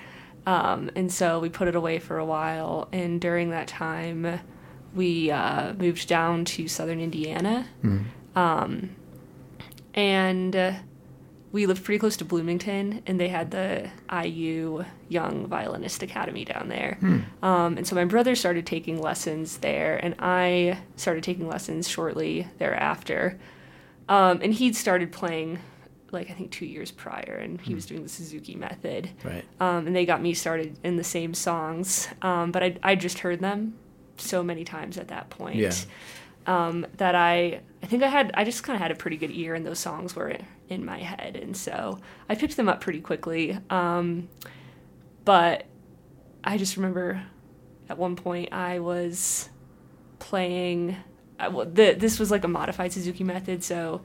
Um, 0.47 0.91
and 0.97 1.13
so 1.13 1.39
we 1.39 1.49
put 1.49 1.69
it 1.69 1.77
away 1.77 2.01
for 2.01 2.19
a 2.19 2.25
while 2.25 2.89
and 2.93 3.21
during 3.21 3.51
that 3.51 3.69
time 3.69 4.41
we 4.97 5.31
uh, 5.31 5.75
moved 5.75 6.09
down 6.09 6.45
to 6.47 6.67
southern 6.67 6.99
Indiana. 6.99 7.69
Um, 8.35 8.97
and 9.95 10.55
uh, 10.55 10.73
we 11.53 11.67
lived 11.67 11.85
pretty 11.85 11.99
close 11.99 12.17
to 12.19 12.25
Bloomington, 12.25 13.03
and 13.07 13.19
they 13.19 13.29
had 13.29 13.51
the 13.51 13.91
IU 14.25 14.85
Young 15.09 15.47
Violinist 15.47 16.03
Academy 16.03 16.45
down 16.45 16.69
there. 16.69 16.99
Um, 17.43 17.77
and 17.77 17.87
so 17.87 17.97
my 17.97 18.05
brother 18.05 18.35
started 18.37 18.67
taking 18.67 19.01
lessons 19.01 19.59
there, 19.59 19.97
and 19.97 20.15
I 20.21 20.79
started 20.97 21.25
taking 21.25 21.49
lessons 21.49 21.89
shortly 21.89 22.47
thereafter. 22.59 23.39
Um, 24.09 24.41
and 24.43 24.53
he'd 24.55 24.77
started 24.77 25.11
playing, 25.13 25.59
like 26.13 26.31
I 26.31 26.35
think 26.35 26.51
two 26.53 26.67
years 26.67 26.91
prior, 26.93 27.39
and 27.43 27.61
he 27.61 27.75
was 27.75 27.87
doing 27.87 28.03
the 28.05 28.09
Suzuki 28.09 28.55
method. 28.55 29.11
Right. 29.25 29.45
Um, 29.59 29.87
and 29.89 29.97
they 29.97 30.07
got 30.07 30.23
me 30.23 30.35
started 30.35 30.79
in 30.85 30.97
the 30.97 31.05
same 31.05 31.35
songs, 31.35 32.09
um, 32.23 32.53
but 32.53 32.63
I 32.63 32.77
I 32.83 32.95
just 32.95 33.21
heard 33.21 33.41
them 33.41 33.75
so 34.17 34.43
many 34.43 34.65
times 34.65 34.99
at 34.99 35.09
that 35.09 35.31
point 35.31 35.57
Yeah. 35.57 35.73
Um, 36.51 36.85
that 36.97 37.15
I 37.15 37.61
I 37.83 37.87
think 37.87 38.03
I 38.03 38.09
had 38.09 38.33
I 38.35 38.45
just 38.45 38.65
kind 38.65 38.75
of 38.77 38.83
had 38.83 38.91
a 38.91 38.97
pretty 38.97 39.17
good 39.17 39.31
ear 39.31 39.55
and 39.55 39.65
those 39.65 39.79
songs 39.79 40.17
were 40.17 40.37
in 40.69 40.85
my 40.85 40.99
head 40.99 41.37
and 41.37 41.57
so 41.57 41.99
I 42.29 42.35
picked 42.35 42.57
them 42.57 42.69
up 42.69 42.81
pretty 42.81 43.01
quickly. 43.01 43.57
Um, 43.71 44.29
but 45.25 45.67
I 46.43 46.59
just 46.59 46.77
remember 46.77 47.23
at 47.89 47.99
one 47.99 48.17
point 48.17 48.53
I 48.53 48.81
was 48.81 49.49
playing. 50.19 50.97
I, 51.39 51.49
well, 51.49 51.67
the, 51.67 51.95
this 51.95 52.19
was 52.19 52.31
like 52.31 52.45
a 52.45 52.49
modified 52.49 52.93
Suzuki 52.93 53.25
method, 53.25 53.63
so 53.65 54.03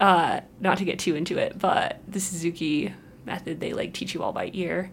uh, 0.00 0.40
not 0.60 0.78
to 0.78 0.84
get 0.84 0.98
too 0.98 1.14
into 1.16 1.38
it, 1.38 1.58
but 1.58 2.00
the 2.08 2.20
Suzuki 2.20 2.94
method 3.26 3.60
they 3.60 3.72
like 3.72 3.92
teach 3.92 4.14
you 4.14 4.22
all 4.22 4.32
by 4.32 4.50
ear. 4.54 4.90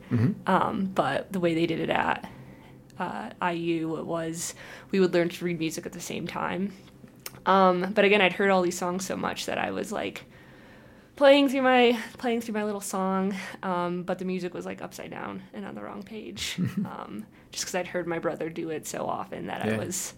Um, 0.48 0.86
but 0.86 1.32
the 1.32 1.40
way 1.40 1.54
they 1.54 1.66
did 1.68 1.80
it 1.80 1.90
at 1.90 2.30
uh, 3.00 3.30
IU 3.42 4.04
was 4.04 4.56
we 4.92 5.00
would 5.00 5.14
learn 5.14 5.30
to 5.30 5.46
read 5.46 5.60
music 5.60 5.86
at 5.86 5.94
the 5.94 6.00
same 6.00 6.26
time. 6.28 6.74
Um, 7.48 7.94
but 7.94 8.06
again, 8.06 8.22
I'd 8.22 8.34
heard 8.34 8.52
all 8.52 8.62
these 8.62 8.78
songs 8.78 9.06
so 9.06 9.16
much 9.16 9.48
that 9.48 9.58
I 9.58 9.72
was 9.72 9.92
like 9.92 10.26
playing 11.16 11.50
through 11.50 11.64
my 11.64 11.98
playing 12.18 12.42
through 12.42 12.54
my 12.54 12.66
little 12.66 12.82
song, 12.82 13.34
um, 13.64 14.04
but 14.04 14.20
the 14.20 14.26
music 14.26 14.54
was 14.54 14.66
like 14.66 14.82
upside 14.82 15.10
down 15.10 15.42
and 15.54 15.66
on 15.66 15.74
the 15.74 15.82
wrong 15.82 16.04
page, 16.04 16.58
um, 16.60 17.26
just 17.52 17.64
because 17.64 17.74
I'd 17.74 17.88
heard 17.88 18.06
my 18.06 18.20
brother 18.20 18.50
do 18.50 18.70
it 18.70 18.86
so 18.86 19.06
often 19.06 19.48
that 19.48 19.66
I 19.66 19.78
was. 19.78 20.14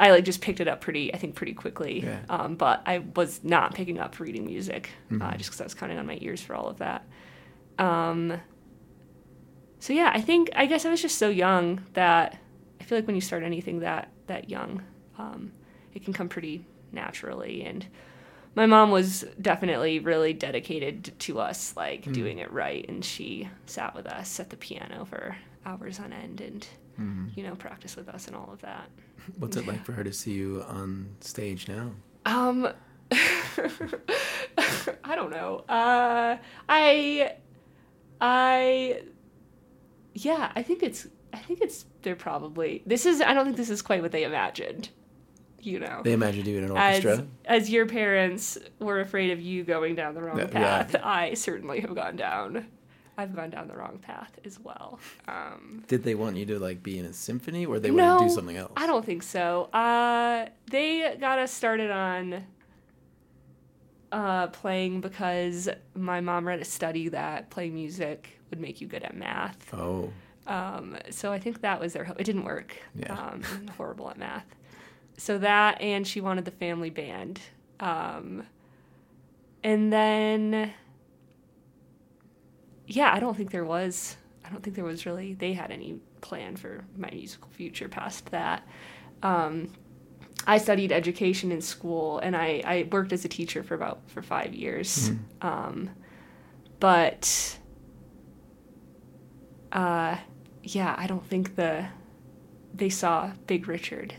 I 0.00 0.12
like 0.12 0.24
just 0.24 0.40
picked 0.40 0.60
it 0.60 0.68
up 0.68 0.80
pretty, 0.80 1.12
I 1.12 1.18
think, 1.18 1.34
pretty 1.34 1.54
quickly. 1.54 2.04
Yeah. 2.04 2.20
Um, 2.30 2.54
but 2.54 2.82
I 2.86 3.00
was 3.16 3.42
not 3.42 3.74
picking 3.74 3.98
up 3.98 4.20
reading 4.20 4.46
music, 4.46 4.90
uh, 5.10 5.36
just 5.36 5.50
because 5.50 5.60
I 5.60 5.64
was 5.64 5.74
counting 5.74 5.98
on 5.98 6.06
my 6.06 6.18
ears 6.20 6.40
for 6.40 6.54
all 6.54 6.68
of 6.68 6.78
that. 6.78 7.04
Um, 7.80 8.40
so 9.80 9.92
yeah, 9.92 10.12
I 10.14 10.20
think 10.20 10.50
I 10.54 10.66
guess 10.66 10.84
I 10.86 10.90
was 10.90 11.02
just 11.02 11.18
so 11.18 11.28
young 11.28 11.82
that 11.94 12.38
I 12.80 12.84
feel 12.84 12.96
like 12.96 13.06
when 13.06 13.16
you 13.16 13.20
start 13.20 13.42
anything 13.42 13.80
that 13.80 14.10
that 14.28 14.48
young, 14.48 14.82
um, 15.18 15.52
it 15.98 16.04
can 16.04 16.12
come 16.12 16.28
pretty 16.28 16.64
naturally. 16.92 17.64
And 17.64 17.84
my 18.54 18.66
mom 18.66 18.92
was 18.92 19.24
definitely 19.40 19.98
really 19.98 20.32
dedicated 20.32 21.12
to 21.18 21.40
us 21.40 21.76
like 21.76 22.10
doing 22.12 22.38
it 22.38 22.52
right, 22.52 22.84
and 22.88 23.04
she 23.04 23.48
sat 23.66 23.96
with 23.96 24.06
us 24.06 24.38
at 24.38 24.50
the 24.50 24.56
piano 24.56 25.04
for 25.04 25.36
hours 25.66 25.98
on 25.98 26.12
end 26.12 26.40
and 26.40 26.66
you 27.36 27.42
know 27.42 27.56
practice 27.56 27.96
with 27.96 28.08
us 28.08 28.28
and 28.28 28.36
all 28.36 28.50
of 28.52 28.60
that. 28.60 28.88
What's 29.38 29.56
it 29.56 29.66
like 29.66 29.84
for 29.84 29.92
her 29.92 30.04
to 30.04 30.12
see 30.12 30.32
you 30.32 30.64
on 30.68 31.08
stage 31.20 31.66
now? 31.66 31.90
Um, 32.24 32.68
I 33.10 33.66
don't 35.16 35.30
know. 35.30 35.64
Uh, 35.68 36.36
I, 36.68 37.32
I, 38.20 39.02
yeah, 40.14 40.52
I 40.54 40.62
think 40.62 40.84
it's. 40.84 41.08
I 41.32 41.38
think 41.38 41.60
it's. 41.60 41.86
They're 42.02 42.16
probably. 42.16 42.82
This 42.86 43.04
is. 43.04 43.20
I 43.20 43.34
don't 43.34 43.44
think 43.44 43.56
this 43.56 43.70
is 43.70 43.82
quite 43.82 44.00
what 44.00 44.12
they 44.12 44.22
imagined. 44.22 44.90
You 45.60 45.80
know. 45.80 46.02
They 46.04 46.12
imagined 46.12 46.46
you 46.46 46.58
in 46.58 46.64
an 46.64 46.70
orchestra. 46.70 47.26
as 47.44 47.68
your 47.68 47.86
parents 47.86 48.58
were 48.78 49.00
afraid 49.00 49.32
of 49.32 49.40
you 49.40 49.64
going 49.64 49.94
down 49.96 50.14
the 50.14 50.22
wrong 50.22 50.38
Yeah, 50.38 50.46
path, 50.46 50.90
yeah. 50.94 51.00
I 51.08 51.34
certainly 51.34 51.80
have 51.80 51.94
gone 51.94 52.16
down. 52.16 52.66
I've 53.16 53.34
gone 53.34 53.50
down 53.50 53.66
the 53.66 53.74
wrong 53.74 53.98
path 53.98 54.38
as 54.44 54.60
well. 54.60 55.00
Um, 55.26 55.82
Did 55.88 56.04
they 56.04 56.14
want 56.14 56.36
you 56.36 56.46
to 56.46 56.58
like 56.60 56.84
be 56.84 56.98
in 57.00 57.04
a 57.04 57.12
symphony, 57.12 57.66
or 57.66 57.80
they 57.80 57.90
wanted 57.90 58.18
to 58.20 58.24
do 58.28 58.30
something 58.34 58.56
else? 58.56 58.72
I 58.76 58.86
don't 58.86 59.04
think 59.04 59.24
so. 59.24 59.64
Uh, 59.72 60.46
they 60.70 61.16
got 61.18 61.40
us 61.40 61.50
started 61.50 61.90
on 61.90 62.44
uh, 64.12 64.46
playing 64.48 65.00
because 65.00 65.68
my 65.94 66.20
mom 66.20 66.46
read 66.46 66.60
a 66.60 66.64
study 66.64 67.08
that 67.08 67.50
playing 67.50 67.74
music 67.74 68.38
would 68.50 68.60
make 68.60 68.80
you 68.80 68.86
good 68.86 69.02
at 69.02 69.16
math. 69.16 69.74
Oh, 69.74 70.12
Um, 70.46 70.96
so 71.10 71.32
I 71.32 71.38
think 71.38 71.60
that 71.62 71.80
was 71.80 71.92
their 71.92 72.04
hope. 72.04 72.20
It 72.20 72.24
didn't 72.24 72.44
work. 72.44 72.76
Yeah. 72.94 73.12
Um, 73.12 73.42
horrible 73.76 74.08
at 74.10 74.16
math. 74.18 74.46
So 75.18 75.36
that, 75.38 75.80
and 75.80 76.06
she 76.06 76.20
wanted 76.20 76.44
the 76.44 76.52
family 76.52 76.90
band. 76.90 77.40
Um, 77.80 78.46
and 79.64 79.92
then, 79.92 80.72
yeah, 82.86 83.12
I 83.12 83.18
don't 83.18 83.36
think 83.36 83.50
there 83.50 83.64
was. 83.64 84.16
I 84.44 84.50
don't 84.50 84.62
think 84.62 84.76
there 84.76 84.84
was 84.84 85.04
really. 85.04 85.34
They 85.34 85.52
had 85.52 85.70
any 85.72 85.98
plan 86.20 86.56
for 86.56 86.84
my 86.96 87.10
musical 87.10 87.50
future 87.50 87.88
past 87.88 88.30
that. 88.30 88.66
Um, 89.22 89.72
I 90.46 90.58
studied 90.58 90.92
education 90.92 91.50
in 91.50 91.60
school, 91.60 92.20
and 92.20 92.36
I, 92.36 92.62
I 92.64 92.88
worked 92.90 93.12
as 93.12 93.24
a 93.24 93.28
teacher 93.28 93.64
for 93.64 93.74
about 93.74 94.00
for 94.06 94.22
five 94.22 94.54
years. 94.54 95.10
Um, 95.42 95.90
but 96.80 97.58
uh, 99.72 100.16
yeah, 100.62 100.94
I 100.96 101.08
don't 101.08 101.26
think 101.26 101.56
the 101.56 101.86
they 102.72 102.88
saw 102.88 103.32
Big 103.48 103.66
Richard 103.66 104.14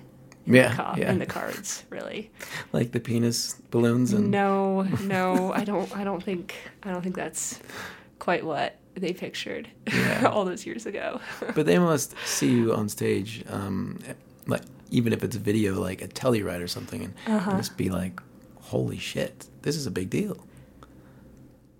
in, 0.49 0.55
Yeah, 0.55 0.69
the, 0.69 0.75
ca- 0.75 0.95
yeah. 0.97 1.11
in 1.11 1.19
the 1.19 1.25
cards 1.25 1.83
really. 1.89 2.31
like 2.73 2.91
the 2.91 2.99
penis 2.99 3.55
balloons 3.71 4.13
and 4.13 4.29
No, 4.31 4.81
no, 5.03 5.53
I 5.53 5.63
don't. 5.63 5.89
I 5.95 6.03
don't 6.03 6.23
think. 6.23 6.53
I 6.83 6.91
don't 6.91 7.01
think 7.01 7.15
that's 7.15 7.59
quite 8.19 8.43
what 8.45 8.75
they 8.95 9.13
pictured 9.13 9.69
Yeah. 9.87 10.25
all 10.33 10.43
those 10.45 10.65
years 10.65 10.85
ago. 10.85 11.21
But 11.55 11.65
they 11.65 11.79
must 11.79 12.13
see 12.25 12.49
you 12.51 12.73
on 12.73 12.89
stage, 12.89 13.43
um, 13.49 13.99
like 14.47 14.63
even 14.91 15.13
if 15.13 15.23
it's 15.23 15.35
a 15.35 15.39
video, 15.39 15.79
like 15.79 16.01
a 16.01 16.07
Telluride 16.07 16.61
or 16.61 16.67
something, 16.67 17.03
and 17.05 17.13
Uh-huh. 17.27 17.57
just 17.57 17.77
be 17.77 17.89
like, 17.89 18.19
"Holy 18.71 18.97
shit, 18.97 19.47
this 19.61 19.75
is 19.75 19.85
a 19.87 19.91
big 19.91 20.09
deal." 20.09 20.35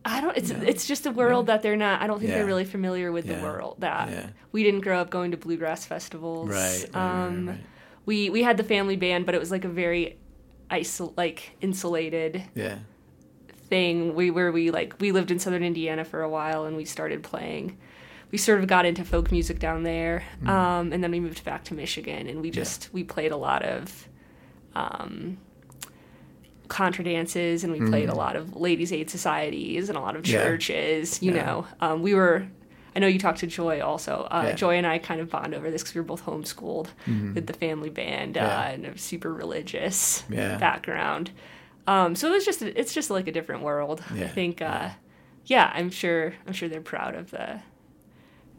I 0.05 0.21
don't. 0.21 0.35
It's 0.37 0.49
No. 0.51 0.61
it's 0.61 0.87
just 0.87 1.05
a 1.05 1.11
world 1.11 1.47
Yeah. 1.47 1.55
that 1.55 1.61
they're 1.63 1.75
not. 1.87 2.01
I 2.01 2.07
don't 2.07 2.19
think 2.19 2.29
Yeah. 2.31 2.37
they're 2.37 2.45
really 2.53 2.65
familiar 2.65 3.11
with 3.11 3.25
Yeah. 3.25 3.37
the 3.37 3.43
world. 3.43 3.75
That 3.79 4.09
Yeah. 4.09 4.27
we 4.53 4.63
didn't 4.63 4.81
grow 4.81 4.97
up 5.01 5.09
going 5.09 5.31
to 5.31 5.37
bluegrass 5.37 5.85
festivals. 5.85 6.49
Right. 6.49 6.55
right, 6.57 6.95
right, 6.95 7.25
Um, 7.27 7.47
right. 7.49 7.57
We 8.09 8.29
we 8.31 8.41
had 8.41 8.57
the 8.57 8.63
family 8.63 8.95
band, 8.95 9.25
but 9.27 9.35
it 9.35 9.39
was 9.39 9.51
like 9.51 9.65
a 9.65 9.69
very 9.69 10.17
isol 10.71 11.13
like 11.15 11.39
insulated 11.61 12.43
Yeah. 12.55 12.79
thing. 13.69 14.15
We 14.15 14.31
where 14.31 14.51
we 14.51 14.71
like 14.71 14.95
we 14.99 15.11
lived 15.11 15.29
in 15.29 15.37
southern 15.37 15.63
Indiana 15.63 16.03
for 16.03 16.21
a 16.23 16.29
while, 16.37 16.65
and 16.65 16.75
we 16.75 16.85
started 16.85 17.21
playing. 17.21 17.77
We 18.31 18.37
sort 18.39 18.59
of 18.61 18.65
got 18.67 18.85
into 18.87 19.03
folk 19.05 19.31
music 19.31 19.59
down 19.59 19.83
there, 19.83 20.23
um, 20.47 20.91
and 20.93 21.03
then 21.03 21.11
we 21.11 21.19
moved 21.19 21.43
back 21.43 21.63
to 21.65 21.73
Michigan, 21.75 22.25
and 22.27 22.41
we 22.41 22.49
Mm-hmm. 22.49 22.57
Yeah. 22.57 22.63
just 22.63 22.89
we 22.93 23.03
played 23.03 23.31
a 23.31 23.37
lot 23.37 23.61
of 23.63 24.07
um, 24.75 25.37
contra 26.67 27.03
dances, 27.03 27.63
and 27.63 27.71
we 27.73 27.79
played 27.91 28.09
a 28.09 28.15
lot 28.15 28.35
of 28.35 28.55
ladies' 28.55 28.91
aid 28.91 29.09
societies 29.11 29.87
and 29.89 29.97
a 29.97 30.01
lot 30.01 30.15
of 30.15 30.23
Mm-hmm. 30.23 30.33
Yeah. 30.33 30.43
churches. 30.45 31.21
You 31.21 31.33
Yeah. 31.33 31.45
know, 31.45 31.67
um, 31.79 32.01
we 32.01 32.13
were. 32.15 32.47
I 32.95 32.99
know 32.99 33.07
you 33.07 33.19
talked 33.19 33.39
to 33.39 33.47
Joy 33.47 33.81
also. 33.81 34.27
Uh, 34.31 34.43
Yeah. 34.47 34.55
Joy 34.55 34.75
and 34.77 34.87
I 34.87 34.97
kind 34.97 35.21
of 35.21 35.29
bond 35.29 35.53
over 35.53 35.69
this 35.71 35.81
because 35.83 35.95
we 35.95 36.01
were 36.01 36.05
both 36.07 36.23
homeschooled 36.25 36.87
with 37.35 37.47
the 37.47 37.53
family 37.53 37.89
band 37.89 38.35
Mm-hmm. 38.35 38.45
Yeah. 38.45 38.59
uh, 38.59 38.71
and 38.73 38.85
a 38.85 38.97
super 38.97 39.33
religious 39.33 40.23
Yeah. 40.29 40.57
background. 40.57 41.31
Um, 41.87 42.15
so 42.15 42.27
it 42.27 42.31
was 42.31 42.45
just 42.45 42.61
it's 42.61 42.93
just 42.93 43.09
like 43.09 43.27
a 43.27 43.31
different 43.31 43.63
world. 43.63 44.03
I 44.11 44.27
think, 44.27 44.61
uh, 44.61 44.89
yeah, 45.45 45.71
I'm 45.73 45.89
sure 45.89 46.33
I'm 46.47 46.53
sure 46.53 46.69
they're 46.69 46.81
proud 46.81 47.15
of 47.15 47.31
the 47.31 47.59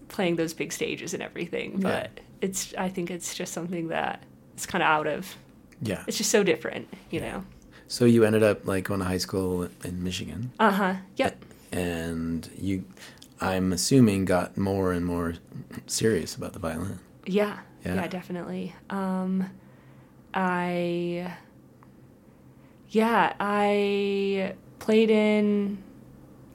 playing 0.09 0.37
those 0.37 0.53
big 0.55 0.73
stages 0.73 1.15
and 1.15 1.23
everything. 1.23 1.79
But 1.81 2.11
it's 2.41 2.75
I 2.77 2.89
think 2.89 3.11
it's 3.11 3.35
just 3.35 3.53
something 3.53 3.89
that 3.89 4.23
it's 4.55 4.67
kind 4.67 4.83
of 4.83 4.89
out 4.89 5.07
of. 5.07 5.37
Yeah. 5.83 6.03
It's 6.07 6.19
just 6.19 6.31
so 6.31 6.43
different, 6.43 6.89
you 7.11 7.21
know. 7.21 7.45
So 7.89 8.05
you 8.05 8.25
ended 8.25 8.43
up 8.43 8.67
like 8.67 8.85
going 8.85 9.01
to 9.01 9.07
high 9.07 9.19
school 9.19 9.69
in 9.85 10.03
Michigan, 10.03 10.53
Uh 10.61 10.71
huh. 10.71 10.95
Yep. 11.17 11.45
and 11.73 12.49
you, 12.59 12.85
I'm 13.41 13.73
assuming, 13.73 14.25
got 14.27 14.57
more 14.59 14.93
and 14.93 15.05
more 15.07 15.35
serious 15.87 16.35
about 16.35 16.53
the 16.53 16.59
violin. 16.59 16.99
Yeah. 17.27 17.59
Yeah. 17.85 17.95
Yeah, 17.95 18.07
definitely. 18.09 18.75
Um 18.91 19.49
I 20.35 21.35
Yeah, 22.89 23.33
I 23.41 24.55
played 24.79 25.11
in 25.11 25.83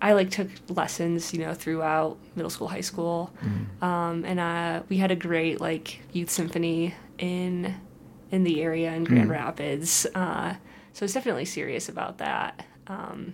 I 0.02 0.14
like 0.14 0.30
took 0.30 0.50
lessons, 0.70 1.34
you 1.34 1.40
know, 1.40 1.54
throughout 1.54 2.18
middle 2.36 2.50
school, 2.50 2.68
high 2.68 2.82
school. 2.82 3.34
Um 3.82 4.24
and 4.26 4.40
uh 4.40 4.84
we 4.90 4.98
had 4.98 5.12
a 5.12 5.16
great 5.16 5.60
like 5.62 6.02
youth 6.14 6.30
symphony 6.30 6.94
in 7.18 7.74
in 8.32 8.44
the 8.44 8.62
area 8.62 8.92
in 8.94 9.04
Grand 9.06 9.30
Rapids. 9.30 10.06
Uh 10.14 10.56
so 10.94 11.04
I 11.04 11.06
was 11.06 11.14
definitely 11.14 11.46
serious 11.46 11.90
about 11.90 12.20
that. 12.20 12.66
Um 12.88 13.34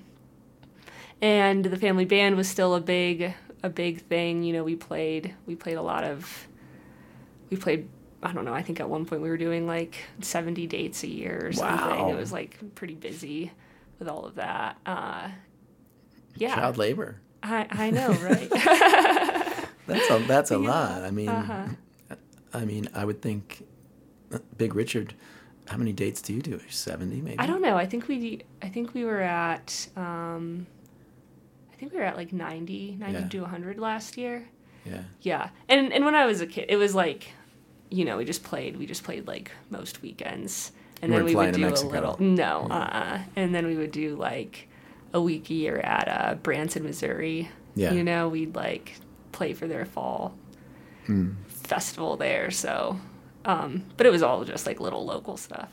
and 1.22 1.64
the 1.66 1.78
family 1.78 2.06
band 2.06 2.36
was 2.36 2.48
still 2.48 2.76
a 2.76 2.82
big 2.82 3.34
a 3.64 3.70
big 3.70 4.02
thing, 4.02 4.44
you 4.44 4.54
know, 4.54 4.64
we 4.64 4.76
played 4.76 5.36
we 5.46 5.56
played 5.56 5.78
a 5.78 5.82
lot 5.82 6.04
of 6.04 6.48
we 7.50 7.58
played 7.58 7.88
I 8.24 8.34
don't 8.34 8.46
know, 8.46 8.54
I 8.54 8.62
think 8.62 8.80
at 8.80 8.90
one 8.90 9.06
point 9.06 9.22
we 9.22 9.30
were 9.30 9.38
doing 9.38 9.66
like 9.66 9.96
70 10.22 10.68
dates 10.68 11.04
a 11.04 11.08
year 11.08 11.42
or 11.48 11.52
something. 11.54 11.90
Wow. 11.90 12.10
It 12.12 12.16
was 12.16 12.32
like 12.32 12.76
pretty 12.76 12.94
busy 12.94 13.52
with 13.98 14.08
all 14.08 14.26
of 14.26 14.36
that. 14.36 14.78
Uh, 14.86 15.30
yeah. 16.36 16.54
Child 16.56 16.78
labor. 16.78 17.20
I, 17.44 17.66
I 17.72 17.90
know, 17.90 18.10
right? 18.22 18.50
That's 19.88 20.10
a 20.12 20.20
that's 20.28 20.52
a 20.52 20.54
Yeah. 20.60 20.70
lot. 20.70 21.04
I 21.04 21.12
mean, 21.12 21.30
Uh-huh. 21.30 21.66
I 22.54 22.66
mean, 22.66 22.88
I 22.94 23.06
would 23.06 23.22
think, 23.22 23.66
uh, 24.34 24.38
Big 24.58 24.76
Richard. 24.76 25.14
How 25.68 25.78
many 25.78 25.92
dates 25.94 26.22
do 26.22 26.34
you 26.34 26.42
do? 26.42 26.60
Seventy, 26.70 27.22
maybe. 27.22 27.40
I 27.40 27.48
don't 27.48 27.62
know. 27.62 27.76
I 27.78 27.86
think 27.86 28.08
we 28.08 28.42
I 28.62 28.68
think 28.70 28.94
we 28.94 29.04
were 29.06 29.22
at 29.22 29.88
um 29.96 30.68
think 31.82 31.92
we 31.94 31.98
were 32.00 32.06
at 32.06 32.16
like 32.16 32.32
90, 32.32 32.96
90 33.00 33.20
Yeah. 33.20 33.28
to 33.28 33.42
100 33.42 33.78
last 33.80 34.16
year. 34.18 34.48
Yeah. 34.86 35.02
Yeah. 35.22 35.50
And 35.68 35.92
and 35.92 36.06
when 36.06 36.16
I 36.16 36.26
was 36.26 36.40
a 36.42 36.48
kid, 36.48 36.66
it 36.70 36.78
was 36.78 36.96
like 36.96 37.28
you 37.90 38.06
know, 38.06 38.16
we 38.18 38.24
just 38.26 38.44
played 38.44 38.78
we 38.78 38.86
just 38.86 39.04
played 39.04 39.28
like 39.28 39.52
most 39.70 40.02
weekends. 40.02 40.72
And 41.02 41.12
You 41.12 41.18
then 41.18 41.26
we 41.26 41.36
would 41.36 41.54
do 41.56 41.68
a 41.68 41.76
little 41.96 42.16
No, 42.20 42.68
uh-uh. 42.70 43.20
And 43.36 43.54
then 43.54 43.66
we 43.66 43.76
would 43.76 43.92
do 43.92 44.16
like 44.16 44.68
a 45.14 45.20
week 45.22 45.50
a 45.50 45.54
year 45.54 45.78
at 45.80 46.08
uh 46.08 46.36
Branson, 46.36 46.84
Missouri. 46.84 47.50
Yeah. 47.76 47.92
You 47.94 48.04
know, 48.04 48.30
we'd 48.30 48.56
like 48.56 48.96
play 49.32 49.54
for 49.54 49.68
their 49.68 49.86
fall 49.86 50.36
Hmm. 51.08 51.32
festival 51.48 52.16
there, 52.18 52.52
so 52.52 53.00
um 53.46 53.84
but 53.98 54.06
it 54.06 54.12
was 54.12 54.22
all 54.22 54.44
just 54.46 54.66
like 54.68 54.80
little 54.80 55.04
local 55.06 55.36
stuff. 55.38 55.70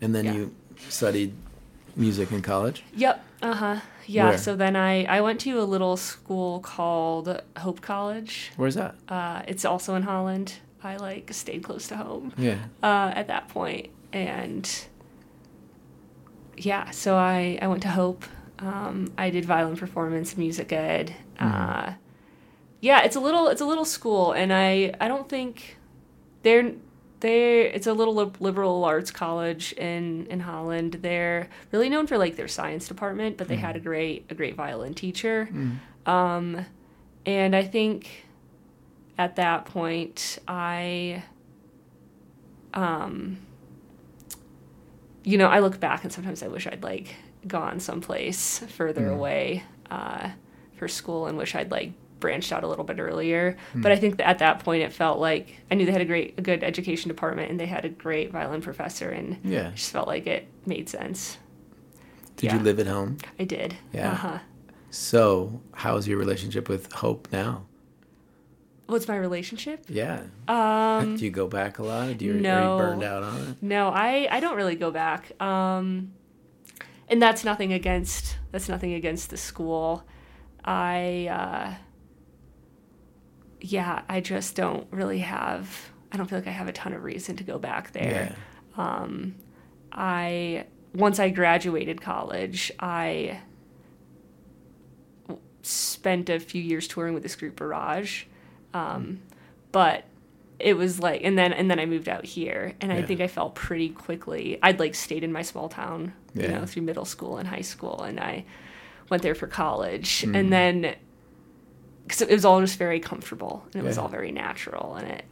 And 0.00 0.12
then 0.14 0.24
Yeah. 0.24 0.32
you 0.34 0.54
studied 0.88 1.32
music 1.96 2.32
in 2.32 2.42
college. 2.42 2.82
Yep. 2.94 3.24
Uh 3.42 3.54
huh. 3.54 3.80
Yeah. 4.06 4.30
Where? 4.30 4.38
So 4.38 4.56
then 4.56 4.76
I 4.76 5.04
I 5.04 5.20
went 5.20 5.40
to 5.40 5.60
a 5.60 5.64
little 5.64 5.96
school 5.96 6.60
called 6.60 7.40
Hope 7.58 7.80
College. 7.80 8.50
Where's 8.56 8.74
that? 8.74 8.94
Uh, 9.08 9.42
it's 9.48 9.64
also 9.64 9.94
in 9.94 10.02
Holland. 10.02 10.54
I 10.84 10.96
like 10.96 11.32
stayed 11.32 11.62
close 11.62 11.86
to 11.88 11.96
home 11.96 12.32
Yeah. 12.36 12.58
uh, 12.82 13.12
at 13.14 13.28
that 13.28 13.48
point, 13.48 13.90
and 14.12 14.68
yeah. 16.56 16.90
So 16.90 17.16
I 17.16 17.58
I 17.62 17.66
went 17.68 17.82
to 17.82 17.88
Hope. 17.88 18.24
Um, 18.58 19.12
I 19.18 19.30
did 19.30 19.44
violin 19.44 19.76
performance, 19.76 20.36
music 20.36 20.72
ed. 20.72 21.14
Uh, 21.38 21.94
yeah, 22.80 23.02
it's 23.04 23.16
a 23.16 23.20
little 23.20 23.48
it's 23.48 23.60
a 23.60 23.66
little 23.66 23.84
school, 23.84 24.32
and 24.32 24.52
I 24.52 24.94
I 25.00 25.08
don't 25.08 25.28
think 25.28 25.78
they're 26.42 26.72
they 27.22 27.62
it's 27.72 27.86
a 27.86 27.92
little 27.92 28.14
liberal 28.40 28.84
arts 28.84 29.10
college 29.10 29.72
in 29.72 30.26
in 30.26 30.40
Holland. 30.40 30.98
They're 31.00 31.48
really 31.70 31.88
known 31.88 32.06
for 32.06 32.18
like 32.18 32.36
their 32.36 32.48
science 32.48 32.86
department, 32.86 33.38
but 33.38 33.48
they 33.48 33.54
had 33.66 33.76
a 33.76 33.80
great 33.80 34.26
a 34.28 34.34
great 34.34 34.54
violin 34.54 34.92
teacher. 34.94 35.48
Um, 36.04 36.66
and 37.24 37.56
I 37.56 37.64
think 37.64 38.26
at 39.16 39.36
that 39.36 39.64
point 39.66 40.38
I 40.46 41.22
um 42.74 43.38
you 45.24 45.38
know, 45.38 45.46
I 45.46 45.60
look 45.60 45.78
back 45.78 46.02
and 46.02 46.12
sometimes 46.12 46.42
I 46.42 46.48
wish 46.48 46.66
I'd 46.66 46.82
like 46.82 47.14
gone 47.46 47.78
someplace 47.80 48.58
further 48.58 49.06
away 49.14 49.62
uh, 49.90 50.30
for 50.76 50.88
school 50.88 51.26
and 51.28 51.38
wish 51.38 51.54
I'd 51.54 51.70
like 51.70 51.92
branched 52.22 52.50
out 52.52 52.64
a 52.64 52.66
little 52.68 52.84
bit 52.84 52.98
earlier. 52.98 53.58
But 53.74 53.92
I 53.92 53.96
think 53.96 54.16
that 54.16 54.26
at 54.26 54.38
that 54.38 54.60
point 54.60 54.82
it 54.82 54.92
felt 54.94 55.18
like 55.20 55.58
I 55.70 55.74
knew 55.74 55.84
they 55.84 55.92
had 55.92 56.00
a 56.00 56.06
great, 56.06 56.38
a 56.38 56.42
good 56.42 56.64
education 56.64 57.08
department 57.08 57.50
and 57.50 57.60
they 57.60 57.66
had 57.66 57.84
a 57.84 57.90
great 57.90 58.32
violin 58.32 58.62
professor, 58.62 59.10
and 59.10 59.36
Yeah. 59.44 59.68
I 59.68 59.70
just 59.72 59.90
felt 59.92 60.08
like 60.08 60.26
it 60.26 60.48
made 60.64 60.88
sense. 60.88 61.36
Did 62.36 62.52
you 62.52 62.58
live 62.60 62.80
at 62.80 62.86
home? 62.86 63.18
I 63.38 63.44
did. 63.44 63.76
Yeah. 63.92 64.12
Uh-huh. 64.12 64.38
So, 64.90 65.60
how's 65.74 66.08
your 66.08 66.16
relationship 66.18 66.68
with 66.68 66.90
Hope 66.92 67.28
now? 67.30 67.66
What's 68.86 69.06
my 69.08 69.16
relationship? 69.16 69.84
Yeah. 69.88 70.24
Um, 70.48 71.16
do 71.16 71.24
you 71.24 71.30
go 71.30 71.46
back 71.46 71.78
a 71.78 71.82
lot? 71.82 72.18
Do 72.18 72.24
you, 72.24 72.32
Are 72.32 72.40
no. 72.40 72.76
you 72.76 72.82
burned 72.82 73.02
out 73.04 73.22
on 73.22 73.40
it? 73.40 73.56
No, 73.62 73.88
I 73.88 74.28
I 74.30 74.40
don't 74.40 74.56
really 74.56 74.74
go 74.76 74.90
back. 74.90 75.32
Um, 75.40 76.12
and 77.08 77.20
that's 77.22 77.42
nothing 77.44 77.72
against 77.72 78.36
that's 78.50 78.68
nothing 78.68 78.92
against 78.94 79.30
the 79.30 79.36
school. 79.36 80.04
I 80.64 81.28
uh, 81.30 81.74
yeah, 83.62 84.02
I 84.08 84.20
just 84.20 84.54
don't 84.56 84.86
really 84.90 85.20
have. 85.20 85.90
I 86.12 86.16
don't 86.18 86.26
feel 86.28 86.38
like 86.38 86.48
I 86.48 86.52
have 86.52 86.68
a 86.68 86.72
ton 86.72 86.92
of 86.92 87.04
reason 87.04 87.36
to 87.36 87.44
go 87.44 87.58
back 87.58 87.92
there. 87.92 88.34
Um, 88.76 89.34
I 89.92 90.66
once 90.94 91.18
I 91.18 91.30
graduated 91.30 92.00
college, 92.02 92.70
I 92.78 93.38
spent 95.62 96.28
a 96.28 96.40
few 96.40 96.62
years 96.62 96.88
touring 96.88 97.14
with 97.14 97.22
this 97.22 97.36
group 97.36 97.56
Barrage, 97.56 98.24
um, 98.74 99.20
but 99.70 100.04
it 100.58 100.76
was 100.76 101.00
like, 101.00 101.22
and 101.24 101.36
then 101.38 101.52
and 101.52 101.70
then 101.70 101.78
I 101.78 101.86
moved 101.86 102.08
out 102.08 102.24
here, 102.24 102.74
and 102.80 102.92
I 102.92 103.02
think 103.02 103.20
I 103.20 103.26
felt 103.26 103.54
pretty 103.54 103.88
quickly. 103.88 104.58
I'd 104.62 104.78
like 104.78 104.94
stayed 104.94 105.24
in 105.24 105.32
my 105.32 105.42
small 105.42 105.68
town, 105.68 106.12
you 106.34 106.48
know, 106.48 106.66
through 106.66 106.82
middle 106.82 107.04
school 107.04 107.38
and 107.38 107.48
high 107.48 107.62
school, 107.62 108.02
and 108.02 108.20
I 108.20 108.44
went 109.08 109.22
there 109.22 109.34
for 109.34 109.46
college, 109.46 110.22
Mm. 110.22 110.36
and 110.38 110.52
then 110.52 110.94
because 112.04 112.20
it 112.22 112.30
was 112.30 112.44
all 112.44 112.60
just 112.60 112.78
very 112.78 113.00
comfortable 113.00 113.64
and 113.72 113.82
it 113.82 113.86
was 113.86 113.98
all 113.98 114.08
very 114.08 114.32
natural, 114.32 114.94
and 114.96 115.08
it, 115.08 115.24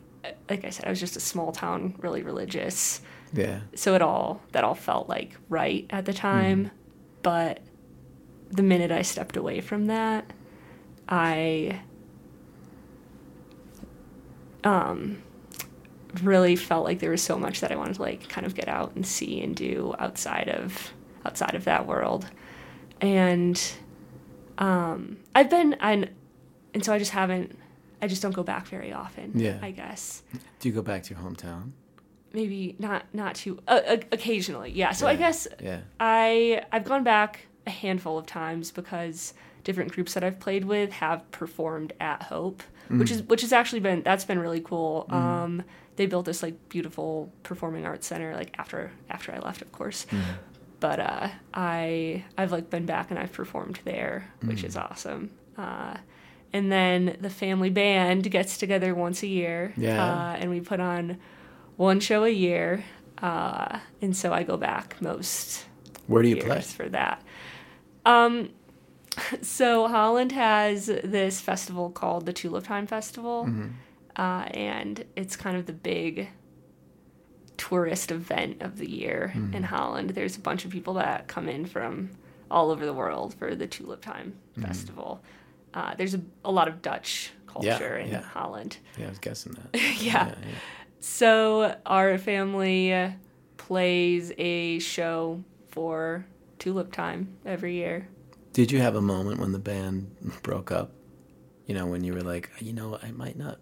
like 0.49 0.65
I 0.65 0.71
said, 0.71 0.87
I 0.87 0.91
was 0.91 1.01
just 1.01 1.17
a 1.17 1.21
small 1.21 1.53
town, 1.53 1.95
really 1.99 2.23
religious 2.23 3.01
Yeah. 3.33 3.61
so 3.75 3.95
it 3.95 4.03
all 4.03 4.41
that 4.53 4.65
all 4.65 4.75
felt 4.75 5.09
like 5.09 5.37
right 5.49 5.87
at 5.91 6.05
the 6.05 6.13
time 6.13 6.65
Mm-hmm. 6.65 6.75
but 7.23 7.61
the 8.51 8.63
minute 8.65 8.91
i 8.91 9.03
stepped 9.03 9.37
away 9.37 9.61
from 9.61 9.87
that 9.87 10.33
i 11.09 11.81
um 14.65 15.23
really 16.23 16.57
felt 16.57 16.85
like 16.85 16.99
there 16.99 17.11
was 17.11 17.23
so 17.23 17.39
much 17.39 17.61
that 17.61 17.71
i 17.71 17.77
wanted 17.77 17.95
to 17.95 18.03
like 18.03 18.29
kind 18.29 18.45
of 18.47 18.55
get 18.55 18.67
out 18.69 18.95
and 18.97 19.07
see 19.07 19.41
and 19.41 19.55
do 19.55 19.95
outside 20.01 20.49
of 20.49 20.93
outside 21.25 21.55
of 21.55 21.65
that 21.65 21.87
world 21.87 22.27
and 23.01 23.73
um 24.59 25.17
i've 25.37 25.49
been 25.49 25.75
and 25.75 26.11
and 26.75 26.85
so 26.85 26.93
i 26.93 26.99
just 26.99 27.11
haven't 27.11 27.57
i 28.03 28.07
just 28.07 28.23
don't 28.23 28.35
go 28.35 28.43
back 28.43 28.67
very 28.67 28.93
often 28.93 29.33
Yeah. 29.35 29.59
i 29.63 29.71
guess 29.71 30.23
Do 30.61 30.69
you 30.69 30.75
go 30.75 30.83
back 30.83 31.03
to 31.05 31.15
your 31.15 31.23
hometown? 31.23 31.73
maybe 32.33 32.77
not 32.79 33.05
not 33.13 33.35
too 33.35 33.59
uh, 33.67 33.97
occasionally 34.13 34.71
yeah 34.73 34.93
so 34.93 35.07
i 35.07 35.17
guess 35.17 35.49
Yeah. 35.61 35.81
i 35.99 36.63
i've 36.73 36.85
gone 36.85 37.03
back 37.05 37.47
a 37.67 37.71
handful 37.71 38.17
of 38.19 38.27
times 38.27 38.71
because 38.71 39.35
different 39.63 39.93
groups 39.93 40.15
that 40.15 40.25
I've 40.25 40.41
played 40.41 40.65
with 40.65 40.91
have 40.93 41.31
performed 41.33 41.93
at 42.01 42.23
Hope, 42.23 42.63
which 42.89 43.11
is 43.11 43.23
which 43.25 43.43
has 43.43 43.53
actually 43.53 43.81
been 43.81 44.03
that's 44.03 44.25
been 44.25 44.39
really 44.39 44.63
cool. 44.63 45.05
Um, 45.11 45.63
they 45.97 46.07
built 46.07 46.25
this 46.25 46.43
like 46.43 46.71
beautiful 46.71 47.31
performing 47.43 47.85
arts 47.85 48.07
center 48.07 48.35
like 48.35 48.55
after 48.59 48.91
after 49.11 49.33
I 49.35 49.39
left, 49.41 49.61
of 49.61 49.71
course. 49.71 50.07
But 50.81 50.99
uh, 51.01 51.29
I 51.53 52.25
I've 52.39 52.53
like 52.53 52.71
been 52.71 52.87
back 52.87 53.11
and 53.11 53.19
I've 53.19 53.33
performed 53.33 53.81
there, 53.85 54.33
which 54.43 54.65
is 54.65 54.79
awesome. 54.79 55.31
Uh, 55.59 55.99
and 56.53 56.71
then 56.71 57.17
the 57.21 57.31
family 57.31 57.71
band 57.71 58.31
gets 58.31 58.57
together 58.59 58.95
once 58.95 59.23
a 59.23 59.27
year, 59.27 59.73
Yeah. 59.77 60.05
uh, 60.05 60.37
and 60.39 60.51
we 60.51 60.61
put 60.61 60.81
on 60.81 61.19
one 61.77 62.01
show 62.01 62.25
a 62.25 62.29
year. 62.31 62.85
Uh, 63.23 63.79
and 64.01 64.17
so 64.17 64.33
I 64.33 64.43
go 64.43 64.57
back 64.57 64.97
most 65.01 65.67
Where 66.07 66.23
do 66.23 66.29
you 66.29 66.37
years 66.37 66.47
play? 66.47 66.61
for 66.63 66.89
that. 66.91 67.23
Um, 68.07 68.51
so 69.43 69.87
Holland 69.89 70.33
has 70.33 70.87
this 70.87 71.41
festival 71.41 71.91
called 71.91 72.27
the 72.27 72.33
Tulip 72.33 72.65
Time 72.65 72.87
Festival, 72.87 73.45
Mm-hmm. 73.45 73.69
uh, 74.17 74.45
and 74.55 75.05
it's 75.17 75.37
kind 75.37 75.57
of 75.57 75.67
the 75.67 75.73
big 75.75 76.29
tourist 77.57 78.11
event 78.11 78.63
of 78.63 78.79
the 78.79 78.89
year 78.91 79.33
Mm-hmm. 79.35 79.55
in 79.55 79.63
Holland. 79.65 80.11
There's 80.11 80.37
a 80.37 80.41
bunch 80.41 80.65
of 80.65 80.71
people 80.71 80.95
that 80.95 81.29
come 81.29 81.49
in 81.49 81.67
from 81.67 82.11
all 82.51 82.71
over 82.71 82.85
the 82.87 82.93
world 82.95 83.35
for 83.35 83.55
the 83.55 83.67
Tulip 83.67 84.01
Time 84.03 84.35
Mm-hmm. 84.57 84.63
Festival. 84.67 85.23
Uh, 85.75 85.95
there's 85.97 86.15
a, 86.15 86.21
a 86.45 86.51
lot 86.51 86.69
of 86.69 86.83
Dutch 86.83 87.31
Yeah, 87.33 87.53
culture 87.53 87.97
in 87.97 88.11
yeah. 88.11 88.23
Holland. 88.23 88.79
Yeah, 88.99 89.07
I 89.07 89.09
was 89.11 89.19
guessing 89.19 89.53
that. 89.55 89.81
yeah. 90.03 90.35
So 91.01 91.77
our 91.87 92.19
family 92.19 93.15
plays 93.57 94.33
a 94.39 94.79
show 94.81 95.43
for 95.69 96.27
Tulip 96.59 96.93
Time 96.93 97.37
every 97.47 97.75
year. 97.75 98.09
Did 98.53 98.73
you 98.73 98.81
have 98.81 98.97
a 98.97 99.01
moment 99.01 99.39
when 99.41 99.53
the 99.53 99.59
band 99.61 100.15
broke 100.43 100.73
up? 100.73 100.93
You 101.67 101.75
know, 101.75 101.87
when 101.87 102.03
you 102.03 102.15
were 102.15 102.23
like, 102.23 102.51
you 102.59 102.73
know, 102.73 102.99
I 103.01 103.13
might 103.13 103.39
not 103.39 103.59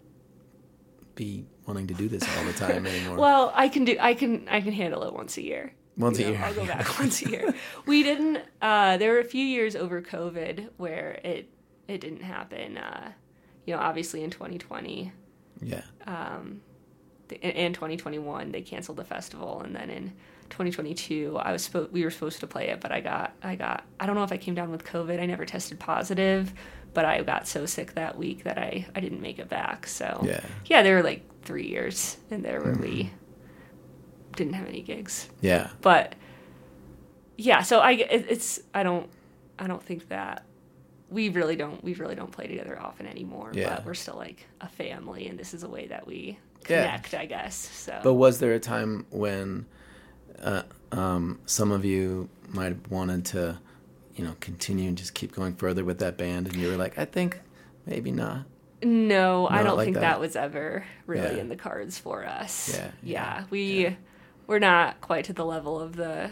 be 1.15 1.45
wanting 1.67 1.87
to 1.87 1.93
do 1.93 2.07
this 2.07 2.23
all 2.37 2.45
the 2.45 2.53
time 2.53 2.85
anymore. 2.93 3.17
Well, 3.17 3.51
I 3.55 3.69
can 3.69 3.85
do 3.85 3.95
I 3.99 4.13
can 4.13 4.47
I 4.49 4.61
can 4.61 4.73
handle 4.73 5.03
it 5.03 5.13
once 5.13 5.37
a 5.37 5.43
year. 5.43 5.73
Once 5.97 6.17
You 6.17 6.27
a 6.27 6.31
know, 6.31 6.33
year. 6.37 6.45
I'll 6.45 6.53
go 6.55 6.65
back 6.65 6.97
once 6.99 7.21
a 7.21 7.29
year. 7.29 7.53
We 7.85 8.03
didn't 8.03 8.39
uh 8.61 8.97
there 8.97 9.13
were 9.13 9.19
a 9.19 9.23
few 9.25 9.45
years 9.45 9.75
over 9.75 10.01
COVID 10.01 10.69
where 10.77 11.19
it 11.23 11.49
it 11.89 12.01
didn't 12.01 12.21
happen. 12.23 12.77
Uh 12.77 13.11
you 13.65 13.75
know, 13.75 13.81
obviously 13.81 14.23
in 14.23 14.29
2020 14.29 15.11
yeah. 15.61 15.81
Um, 16.07 16.61
and 17.43 17.73
2021 17.75 18.51
they 18.51 18.61
canceled 18.61 18.97
the 18.97 19.03
festival 19.03 19.61
and 19.61 19.75
then 19.75 19.89
in 19.89 20.13
2022 20.49 21.37
I 21.39 21.51
was 21.51 21.67
spo- 21.69 21.91
we 21.91 22.03
were 22.03 22.09
supposed 22.09 22.39
to 22.39 22.47
play 22.47 22.69
it 22.69 22.79
but 22.81 22.91
I 22.91 23.01
got 23.01 23.33
I 23.43 23.55
got 23.55 23.83
I 23.99 24.05
don't 24.07 24.15
know 24.15 24.23
if 24.23 24.31
I 24.31 24.37
came 24.37 24.55
down 24.55 24.71
with 24.71 24.83
covid 24.83 25.19
I 25.19 25.25
never 25.27 25.45
tested 25.45 25.79
positive 25.79 26.53
but 26.95 27.05
I 27.05 27.21
got 27.21 27.47
so 27.47 27.67
sick 27.67 27.93
that 27.93 28.17
week 28.17 28.45
that 28.45 28.57
I 28.57 28.87
I 28.95 28.99
didn't 28.99 29.21
make 29.21 29.37
it 29.37 29.47
back 29.49 29.85
so 29.85 30.21
Yeah. 30.25 30.39
yeah 30.65 30.81
there 30.81 30.95
were 30.95 31.03
like 31.03 31.23
3 31.43 31.67
years 31.67 32.17
in 32.31 32.41
there 32.41 32.61
where 32.61 32.73
we 32.73 33.11
didn't 34.35 34.53
have 34.53 34.67
any 34.67 34.81
gigs 34.81 35.29
Yeah. 35.41 35.69
but 35.81 36.15
yeah 37.37 37.61
so 37.61 37.79
I 37.79 37.91
it, 37.91 38.25
it's 38.29 38.59
I 38.73 38.81
don't 38.83 39.07
I 39.59 39.67
don't 39.67 39.83
think 39.83 40.07
that 40.09 40.45
we 41.09 41.29
really 41.29 41.55
don't 41.55 41.83
we 41.83 41.93
really 41.95 42.15
don't 42.15 42.31
play 42.31 42.47
together 42.47 42.79
often 42.79 43.05
anymore 43.07 43.51
Yeah. 43.53 43.75
but 43.75 43.85
we're 43.85 43.93
still 43.95 44.15
like 44.15 44.45
a 44.61 44.67
family 44.69 45.27
and 45.27 45.37
this 45.39 45.53
is 45.53 45.63
a 45.63 45.69
way 45.69 45.87
that 45.87 46.05
we 46.07 46.37
Yeah. 46.69 46.85
connect 46.97 47.13
I 47.15 47.25
guess 47.25 47.55
so 47.55 47.99
But 48.03 48.13
was 48.15 48.39
there 48.39 48.53
a 48.53 48.59
time 48.59 49.05
when 49.09 49.65
uh, 50.41 50.63
um, 50.91 51.39
some 51.45 51.71
of 51.71 51.83
you 51.83 52.29
might 52.47 52.69
have 52.69 52.89
wanted 52.89 53.25
to, 53.25 53.59
you 54.15 54.23
know, 54.23 54.35
continue 54.39 54.87
and 54.87 54.97
just 54.97 55.13
keep 55.13 55.33
going 55.35 55.53
further 55.55 55.83
with 55.83 55.99
that 55.99 56.17
band, 56.17 56.47
and 56.47 56.55
you 56.55 56.69
were 56.69 56.77
like, 56.77 56.97
I 56.97 57.03
think 57.03 57.41
maybe 57.85 58.11
not. 58.11 58.45
No, 58.81 59.47
I 59.49 59.63
don't 59.63 59.75
like 59.75 59.85
think 59.87 59.95
that. 59.95 60.01
that. 60.01 60.19
was 60.21 60.37
ever 60.37 60.85
really 61.07 61.35
Yeah. 61.35 61.41
in 61.41 61.49
the 61.49 61.57
cards 61.57 61.97
for 61.99 62.25
us. 62.25 62.73
Yeah, 62.73 62.77
yeah, 62.85 62.91
yeah, 63.03 63.43
we 63.49 63.83
yeah. 63.83 63.93
we're 64.47 64.59
not 64.59 65.01
quite 65.01 65.25
to 65.25 65.33
the 65.33 65.45
level 65.45 65.77
of 65.79 65.97
the 65.97 66.31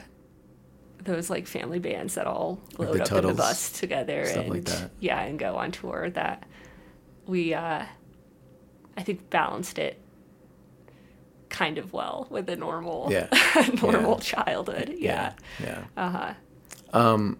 those 1.04 1.30
like 1.30 1.48
family 1.48 1.80
bands 1.80 2.16
that 2.16 2.28
all 2.28 2.60
Like 2.78 2.90
load 2.90 3.02
up 3.02 3.12
in 3.12 3.28
the 3.28 3.34
bus 3.34 3.72
together 3.72 4.26
stuff 4.26 4.46
and 4.46 4.50
like 4.54 4.66
that. 4.66 4.92
yeah, 5.00 5.22
and 5.22 5.38
go 5.40 5.56
on 5.56 5.72
tour. 5.72 6.10
That 6.10 6.44
we 7.26 7.54
uh, 7.54 7.86
I 8.98 9.04
think 9.04 9.30
balanced 9.30 9.78
it 9.80 10.00
kind 11.50 11.78
of 11.78 11.94
well 11.94 12.28
with 12.30 12.50
a 12.50 12.56
normal 12.56 13.08
Yeah. 13.12 13.28
normal 13.82 14.16
Yeah. 14.16 14.20
childhood. 14.44 14.96
Yeah. 14.98 15.34
Yeah. 15.62 15.84
Uh 15.96 16.10
huh. 16.10 16.34
Um, 16.94 17.38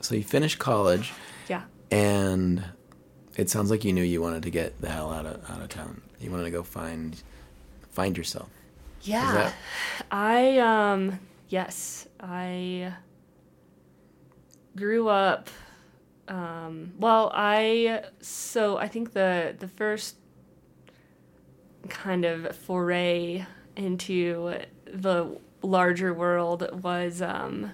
so 0.00 0.14
you 0.14 0.22
finished 0.24 0.58
college, 0.58 1.12
Yeah. 1.48 1.62
and 1.90 2.64
it 3.36 3.50
sounds 3.50 3.70
like 3.70 3.84
you 3.84 3.92
knew 3.92 4.02
you 4.02 4.20
wanted 4.20 4.42
to 4.44 4.50
get 4.50 4.80
the 4.80 4.88
hell 4.90 5.12
out 5.12 5.26
of 5.26 5.50
out 5.50 5.60
of 5.62 5.68
town. 5.68 6.02
You 6.20 6.30
wanted 6.30 6.44
to 6.44 6.50
go 6.50 6.62
find 6.62 7.20
find 7.90 8.16
yourself. 8.16 8.48
Yeah. 9.02 9.32
that- 9.32 9.54
I 10.10 10.58
um 10.58 11.18
yes, 11.48 12.06
I 12.20 12.94
grew 14.76 15.08
up 15.08 15.48
um 16.28 16.92
well, 16.98 17.30
I 17.34 18.04
so 18.20 18.76
I 18.76 18.86
think 18.88 19.12
the 19.14 19.54
the 19.58 19.68
first 19.68 20.16
kind 21.88 22.24
of 22.24 22.54
foray 22.54 23.46
into 23.76 24.58
the 24.84 25.38
larger 25.62 26.12
world 26.12 26.68
was 26.82 27.22
um 27.22 27.70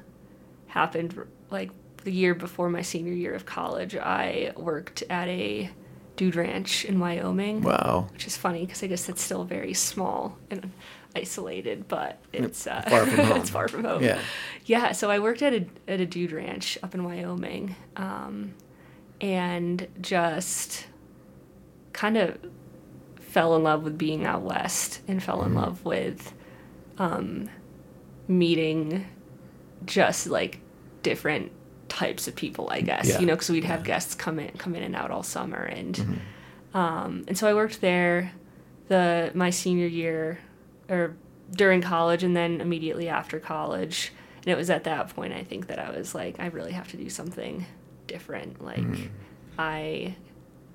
happened 0.68 1.18
like 1.50 1.70
the 2.04 2.12
year 2.12 2.34
before 2.34 2.68
my 2.70 2.82
senior 2.82 3.12
year 3.12 3.34
of 3.34 3.44
college. 3.46 3.96
I 3.96 4.52
worked 4.56 5.02
at 5.10 5.26
a 5.28 5.70
dude 6.16 6.37
ranch 6.37 6.84
in 6.84 7.00
Wyoming 7.00 7.60
Wow. 7.62 8.06
which 8.12 8.26
is 8.26 8.37
funny 8.37 8.64
because 8.64 8.84
I 8.84 8.87
guess 8.87 9.08
it's 9.08 9.20
still 9.22 9.42
very 9.42 9.74
small 9.74 10.38
and 10.48 10.70
isolated, 11.16 11.87
but 11.88 12.18
it's 12.33 12.66
uh, 12.66 12.83
Far 12.88 13.07
from 13.07 13.24
home. 13.27 13.37
it's 13.40 13.50
far 13.50 13.68
from 13.68 13.85
home. 13.85 14.03
Yeah. 14.03 14.20
yeah. 14.64 14.92
So 14.92 15.11
I 15.11 15.18
worked 15.18 15.42
at 15.42 15.53
a 15.55 15.66
at 15.88 16.00
a 16.00 16.07
dude 16.07 16.33
ranch 16.33 16.79
up 16.83 16.94
in 16.94 17.05
Wyoming, 17.05 17.77
um, 17.96 18.55
and 19.20 19.87
just 20.00 20.87
kind 21.92 22.16
of 22.16 22.38
fell 23.20 23.57
in 23.57 23.62
love 23.62 23.83
with 23.85 23.96
being 23.98 24.24
out 24.24 24.42
west 24.42 25.00
and 25.09 25.22
fell 25.22 25.38
Mm-hmm. 25.38 25.46
in 25.48 25.55
love 25.55 25.85
with 25.85 26.33
um, 26.98 27.48
meeting 28.29 29.07
just 29.85 30.27
like 30.27 30.61
different 31.03 31.53
types 31.88 32.27
of 32.29 32.35
people, 32.35 32.68
I 32.70 32.81
guess. 32.81 33.09
Yeah. 33.09 33.20
You 33.20 33.27
know, 33.27 33.35
because 33.35 33.50
we'd 33.50 33.64
have 33.64 33.85
guests 33.85 34.14
come 34.14 34.38
in 34.38 34.50
come 34.59 34.74
in 34.74 34.83
and 34.83 34.94
out 34.96 35.11
all 35.11 35.22
summer 35.22 35.62
and. 35.62 35.94
Mm-hmm. 35.94 36.14
Um, 36.77 37.24
and 37.29 37.38
so 37.38 37.46
I 37.46 37.55
worked 37.55 37.81
there 37.81 38.33
the 38.88 39.31
my 39.33 39.50
senior 39.50 39.87
year 39.87 40.40
or 40.88 41.16
during 41.52 41.80
college 41.82 42.22
and 42.22 42.36
then 42.36 42.60
immediately 42.60 43.08
after 43.08 43.38
college. 43.38 44.12
And 44.38 44.48
it 44.48 44.56
was 44.56 44.70
at 44.70 44.84
that 44.84 45.08
point 45.14 45.32
I 45.32 45.42
think 45.44 45.68
that 45.68 45.78
I 45.78 45.90
was 45.96 46.14
like, 46.14 46.38
I 46.40 46.46
really 46.46 46.72
have 46.72 46.88
to 46.90 46.96
do 46.96 47.08
something 47.08 47.64
different. 48.06 48.62
Like 48.64 48.78
Mm-hmm. 48.80 49.06
I 49.58 50.16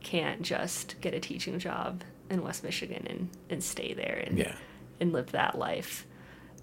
can't 0.02 0.42
just 0.42 0.96
get 1.02 1.14
a 1.14 1.20
teaching 1.20 1.60
job 1.60 2.04
in 2.30 2.42
West 2.44 2.64
Michigan 2.64 3.06
and, 3.10 3.30
and 3.50 3.64
stay 3.64 3.94
there 3.94 4.24
and 4.26 4.38
Yeah. 4.38 4.56
and 5.02 5.12
live 5.12 5.32
that 5.34 5.58
life. 5.58 6.06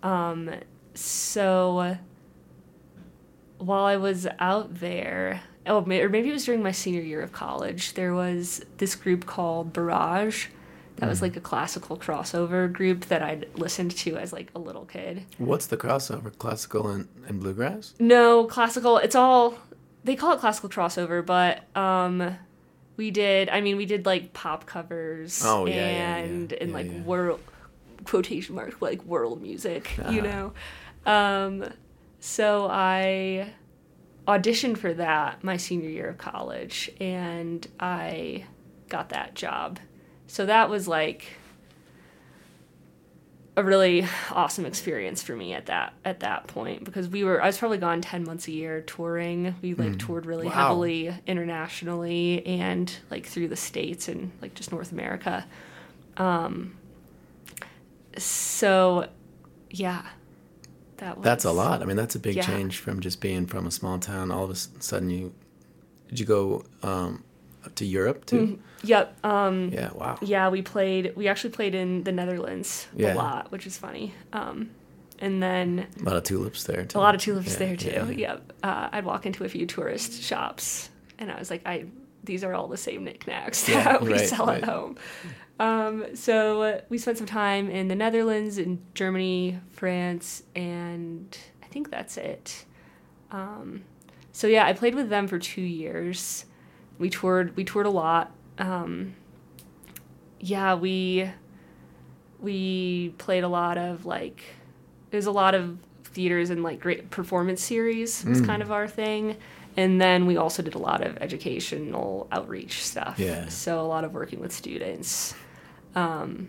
Um, 0.03 0.51
so 0.95 1.99
while 3.59 3.85
I 3.85 3.97
was 3.97 4.27
out 4.39 4.81
there, 4.81 5.43
oh, 5.67 5.81
or 5.81 5.87
maybe 5.87 6.29
it 6.29 6.33
was 6.33 6.45
during 6.45 6.63
my 6.63 6.73
senior 6.73 7.03
year 7.03 7.21
of 7.23 7.33
college, 7.33 7.95
there 7.95 8.15
was 8.15 8.65
this 8.79 8.95
group 8.95 9.27
called 9.27 9.73
Barrage. 9.73 10.47
That 10.97 11.09
was 11.09 11.21
like 11.23 11.37
a 11.37 11.41
classical 11.41 11.97
crossover 11.99 12.73
group 12.73 13.07
that 13.07 13.23
I'd 13.23 13.49
listened 13.59 13.91
to 13.99 14.17
as 14.17 14.33
like 14.33 14.51
a 14.55 14.59
little 14.59 14.87
kid. 14.87 15.25
What's 15.39 15.67
the 15.67 15.77
crossover? 15.77 16.37
Classical 16.39 16.89
and, 16.89 17.09
and 17.29 17.39
bluegrass? 17.41 17.93
No, 17.99 18.45
classical. 18.47 18.97
It's 18.99 19.15
all 19.15 19.59
they 20.05 20.17
call 20.17 20.33
it 20.33 20.41
classical 20.41 20.69
crossover, 20.71 21.25
but 21.25 21.65
um 21.77 22.37
we 22.97 23.11
did 23.11 23.51
I 23.51 23.61
mean 23.61 23.77
we 23.77 23.85
did 23.87 24.07
like 24.07 24.33
pop 24.33 24.65
covers 24.65 25.43
Oh, 25.45 25.67
yeah, 25.67 25.75
yeah, 25.75 25.89
yeah. 25.91 26.15
and 26.25 26.53
and 26.55 26.73
like 26.73 26.91
world 27.05 27.41
quotation 28.05 28.55
mark 28.55 28.81
like 28.81 29.03
world 29.05 29.43
music, 29.43 29.97
you 30.11 30.23
Uh-huh. 30.23 30.53
know. 31.05 31.13
Um 31.13 31.73
so 32.21 32.69
I 32.71 33.53
auditioned 34.27 34.79
for 34.79 34.93
that 34.95 35.45
my 35.45 35.57
senior 35.57 35.89
year 35.91 36.09
of 36.09 36.19
college 36.19 36.91
and 37.01 37.67
I 37.79 38.45
got 38.89 39.11
that 39.11 39.35
job. 39.35 39.79
So 40.27 40.47
that 40.47 40.69
was 40.71 40.87
like 40.89 41.27
a 43.59 43.65
really 43.65 44.07
awesome 44.33 44.67
experience 44.67 45.23
for 45.23 45.35
me 45.35 45.55
at 45.55 45.67
that 45.67 45.95
at 46.05 46.21
that 46.21 46.47
point 46.47 46.85
because 46.85 47.09
we 47.09 47.25
were 47.25 47.43
I 47.43 47.47
was 47.47 47.57
probably 47.57 47.79
gone 47.79 48.03
10 48.03 48.25
months 48.25 48.49
a 48.49 48.53
year 48.53 48.83
touring. 48.83 49.55
We 49.63 49.73
like 49.75 49.99
toured 49.99 50.27
really 50.27 50.47
Wow. 50.47 50.53
heavily 50.53 51.15
internationally 51.27 52.45
and 52.47 52.95
like 53.11 53.25
through 53.27 53.49
the 53.49 53.57
states 53.57 54.09
and 54.09 54.31
like 54.43 54.55
just 54.55 54.73
North 54.73 54.93
America. 54.93 55.47
Um 56.19 56.77
so 58.19 59.09
yeah. 59.71 60.03
that 60.99 61.17
was 61.19 61.25
That's 61.25 61.45
a 61.45 61.53
lot. 61.53 61.83
I 61.83 61.85
mean, 61.87 61.97
that's 61.97 62.15
a 62.15 62.19
big 62.19 62.37
Yeah. 62.37 62.43
change 62.47 62.79
from 62.79 63.01
just 63.01 63.21
being 63.21 63.47
from 63.47 63.67
a 63.67 63.71
small 63.71 63.99
town. 63.99 64.31
All 64.31 64.45
of 64.45 64.51
a 64.51 64.55
sudden, 64.55 65.11
you 65.11 65.33
did 66.09 66.21
you 66.21 66.27
go 66.27 66.65
um, 66.83 67.25
to 67.75 67.85
Europe 67.85 68.27
too? 68.27 68.59
Yep. 68.83 69.25
Um, 69.25 69.71
Yeah. 69.73 69.91
Wow. 69.95 70.19
yeah, 70.23 70.49
we 70.49 70.63
played. 70.63 71.15
We 71.17 71.29
actually 71.29 71.51
played 71.51 71.75
in 71.75 72.05
the 72.05 72.13
Netherlands 72.13 72.87
Yeah. 72.95 73.15
a 73.15 73.17
lot, 73.17 73.51
which 73.53 73.67
is 73.67 73.77
funny. 73.79 74.15
Um, 74.33 74.71
and 75.19 75.43
then 75.43 75.87
A 76.01 76.05
lot 76.05 76.17
of 76.17 76.25
tulips 76.25 76.65
there 76.65 76.85
too. 76.85 76.99
a 76.99 77.01
lot 77.01 77.15
of 77.15 77.21
tulips 77.21 77.53
Yeah, 77.53 77.59
there 77.59 77.77
too. 77.77 77.91
yeah. 77.91 78.05
Yep. 78.33 78.53
Uh, 78.63 78.89
I'd 78.93 79.05
walk 79.05 79.25
into 79.27 79.45
a 79.45 79.49
few 79.49 79.67
tourist 79.67 80.23
shops, 80.23 80.91
and 81.19 81.31
I 81.33 81.39
was 81.39 81.51
like, 81.51 81.63
I 81.67 81.87
these 82.23 82.43
are 82.45 82.53
all 82.55 82.67
the 82.67 82.77
same 82.77 83.05
knickknacks 83.05 83.69
Yeah, 83.69 83.85
that 83.85 84.03
we 84.03 84.13
right, 84.13 84.29
sell 84.29 84.47
right. 84.47 84.63
at 84.63 84.69
home. 84.69 84.97
Um, 85.61 86.05
so 86.17 86.63
uh, 86.63 86.81
we 86.91 86.99
spent 86.99 87.17
some 87.19 87.27
time 87.27 87.71
in 87.71 87.89
the 87.89 87.95
Netherlands, 87.95 88.59
in 88.59 88.83
Germany, 88.95 89.61
France, 89.71 90.43
and 90.57 91.37
I 91.63 91.67
think 91.67 91.89
that's 91.91 92.17
it. 92.19 92.65
Um, 93.31 93.85
so 94.33 94.49
yeah, 94.49 94.67
I 94.67 94.73
played 94.75 94.95
with 94.95 95.09
them 95.09 95.29
for 95.29 95.39
two 95.39 95.63
years. 95.63 96.45
We 96.99 97.09
toured. 97.11 97.57
We 97.57 97.65
toured 97.65 97.87
a 97.87 97.91
lot. 97.91 98.33
Um, 98.59 99.15
yeah, 100.41 100.75
we 100.75 101.31
we 102.41 103.15
played 103.19 103.45
a 103.45 103.49
lot 103.49 103.79
of 103.79 104.05
like 104.07 104.43
there's 105.11 105.27
a 105.27 105.31
lot 105.31 105.55
of 105.55 105.79
theaters 106.05 106.51
and 106.51 106.63
like 106.63 106.81
great 106.81 107.11
performance 107.11 107.63
series 107.63 108.25
was 108.25 108.41
Mm. 108.41 108.47
kind 108.47 108.63
of 108.63 108.71
our 108.73 108.87
thing 108.89 109.37
and 109.77 110.01
then 110.01 110.25
we 110.27 110.37
also 110.39 110.63
did 110.63 110.75
a 110.75 110.79
lot 110.79 111.03
of 111.07 111.17
educational 111.19 112.27
outreach 112.33 112.83
stuff 112.85 113.19
Yeah. 113.19 113.49
so 113.49 113.81
a 113.81 113.87
lot 113.87 114.05
of 114.05 114.13
working 114.15 114.41
with 114.41 114.53
students 114.53 115.35
um 115.95 116.49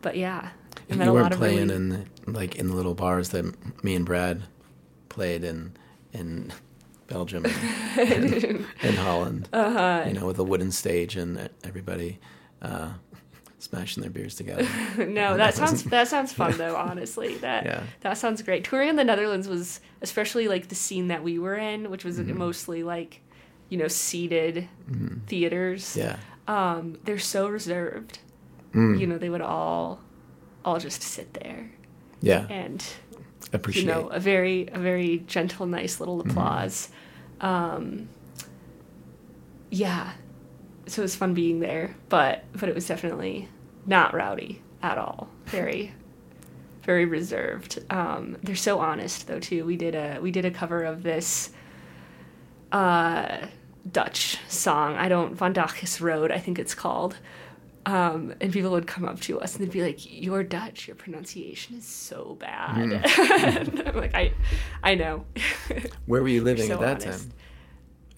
but 0.00 0.16
yeah 0.16 0.50
And 0.88 1.00
you 1.02 1.10
a 1.10 1.12
weren't 1.12 1.22
lot 1.24 1.32
of 1.32 1.38
playing 1.38 1.68
really- 1.68 1.74
in 1.76 1.88
the, 1.90 2.06
like 2.26 2.56
in 2.56 2.68
the 2.68 2.74
little 2.74 2.94
bars 2.94 3.30
that 3.30 3.44
me 3.84 3.94
and 3.94 4.04
Brad 4.06 4.42
played 5.10 5.44
in 5.44 5.72
in 6.12 6.52
Belgium 7.12 7.44
and, 7.98 8.64
and 8.82 8.96
Holland. 8.96 9.48
Uh-huh. 9.52 10.04
You 10.06 10.14
know, 10.14 10.26
with 10.26 10.38
a 10.38 10.44
wooden 10.44 10.72
stage 10.72 11.16
and 11.16 11.50
everybody 11.62 12.18
uh, 12.62 12.92
smashing 13.58 14.00
their 14.02 14.10
beers 14.10 14.34
together. 14.34 14.66
no, 14.98 15.36
that 15.42 15.54
sounds 15.54 15.84
that 15.84 16.08
sounds 16.08 16.32
fun 16.32 16.56
though. 16.56 16.74
Honestly, 16.76 17.36
that 17.38 17.64
Yeah. 17.66 17.82
that 18.00 18.14
sounds 18.18 18.40
great. 18.42 18.64
Touring 18.64 18.88
in 18.88 18.96
the 18.96 19.04
Netherlands 19.04 19.46
was 19.46 19.80
especially 20.00 20.48
like 20.48 20.68
the 20.68 20.74
scene 20.74 21.08
that 21.08 21.22
we 21.22 21.38
were 21.38 21.56
in, 21.56 21.90
which 21.90 22.04
was 22.04 22.18
Mm-hmm. 22.18 22.38
mostly 22.38 22.82
like, 22.82 23.20
you 23.68 23.76
know, 23.78 23.88
seated 23.88 24.68
theaters. 25.26 25.96
Yeah. 25.96 26.16
Um, 26.48 26.98
they're 27.04 27.18
so 27.18 27.48
reserved. 27.48 28.18
Mm. 28.74 28.98
You 28.98 29.06
know, 29.06 29.18
they 29.18 29.28
would 29.30 29.42
all, 29.42 30.00
all 30.64 30.78
just 30.78 31.02
sit 31.02 31.34
there 31.34 31.70
Yeah. 32.22 32.46
and 32.48 32.82
Appreciate. 33.52 33.82
you 33.84 33.88
know 33.88 34.08
a 34.08 34.18
very 34.20 34.68
a 34.72 34.78
very 34.78 35.18
gentle, 35.26 35.66
nice 35.66 36.00
little 36.00 36.18
Mm-hmm. 36.20 36.30
applause. 36.30 36.88
Um, 37.40 38.08
yeah, 39.70 40.12
so 40.86 41.02
it 41.02 41.04
was 41.04 41.16
fun 41.16 41.34
being 41.34 41.60
there, 41.60 41.94
but 42.08 42.44
but 42.52 42.68
it 42.68 42.74
was 42.74 42.86
definitely 42.86 43.48
not 43.86 44.14
rowdy 44.14 44.62
at 44.82 44.98
all. 44.98 45.28
Very, 45.46 45.92
very 46.82 47.04
reserved. 47.04 47.78
Um, 47.90 48.36
they're 48.42 48.54
so 48.54 48.78
honest 48.80 49.26
though 49.26 49.40
too. 49.40 49.64
We 49.64 49.76
did 49.76 49.94
a 49.94 50.18
we 50.20 50.30
did 50.30 50.44
a 50.44 50.50
cover 50.50 50.82
of 50.84 51.02
this 51.02 51.50
uh, 52.70 53.46
Dutch 53.90 54.38
song. 54.48 54.96
I 54.96 55.08
don't 55.08 55.34
Van 55.34 55.52
Dach's 55.52 56.00
Road. 56.00 56.30
I 56.30 56.38
think 56.38 56.58
it's 56.58 56.74
called. 56.74 57.16
Um, 57.84 58.34
and 58.40 58.52
people 58.52 58.70
would 58.70 58.86
come 58.86 59.04
up 59.04 59.20
to 59.22 59.40
us 59.40 59.56
and 59.56 59.64
they'd 59.66 59.72
be 59.72 59.82
like, 59.82 59.98
"You're 60.08 60.44
Dutch. 60.44 60.86
Your 60.86 60.94
pronunciation 60.96 61.76
is 61.78 61.84
so 61.84 62.36
bad." 62.38 62.78
and 63.18 63.82
I'm 63.88 63.96
like, 63.96 64.14
"I, 64.14 64.32
I 64.82 64.94
know." 64.94 65.24
Where 66.06 66.22
were 66.22 66.28
you 66.28 66.42
living 66.42 66.66
so 66.68 66.74
at 66.74 66.80
that 66.80 67.02
honest. 67.06 67.28
time? 67.30 67.32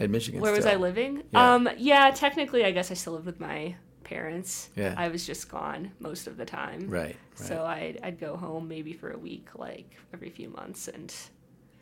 At 0.00 0.11
Michigan. 0.11 0.40
Where 0.40 0.53
was 0.53 0.66
I 0.66 0.74
living? 0.77 1.22
Yeah. 1.33 1.55
Um, 1.55 1.68
yeah, 1.79 2.11
technically, 2.11 2.64
I 2.64 2.72
guess 2.72 2.90
I 2.90 2.94
still 2.94 3.14
lived 3.14 3.27
with 3.27 3.40
my 3.40 3.77
parents. 4.03 4.68
Yeah. 4.77 4.94
I 4.98 5.09
was 5.09 5.24
just 5.27 5.48
gone 5.48 5.92
most 5.98 6.27
of 6.27 6.37
the 6.37 6.44
time. 6.44 6.90
Right. 6.90 7.05
Right. 7.07 7.16
So 7.35 7.64
I'd, 7.64 8.00
I'd 8.03 8.20
go 8.20 8.37
home 8.37 8.68
maybe 8.68 8.92
for 8.92 9.12
a 9.12 9.18
week, 9.18 9.48
like 9.55 9.88
every 10.12 10.31
few 10.31 10.48
months, 10.50 10.88
and 10.88 11.14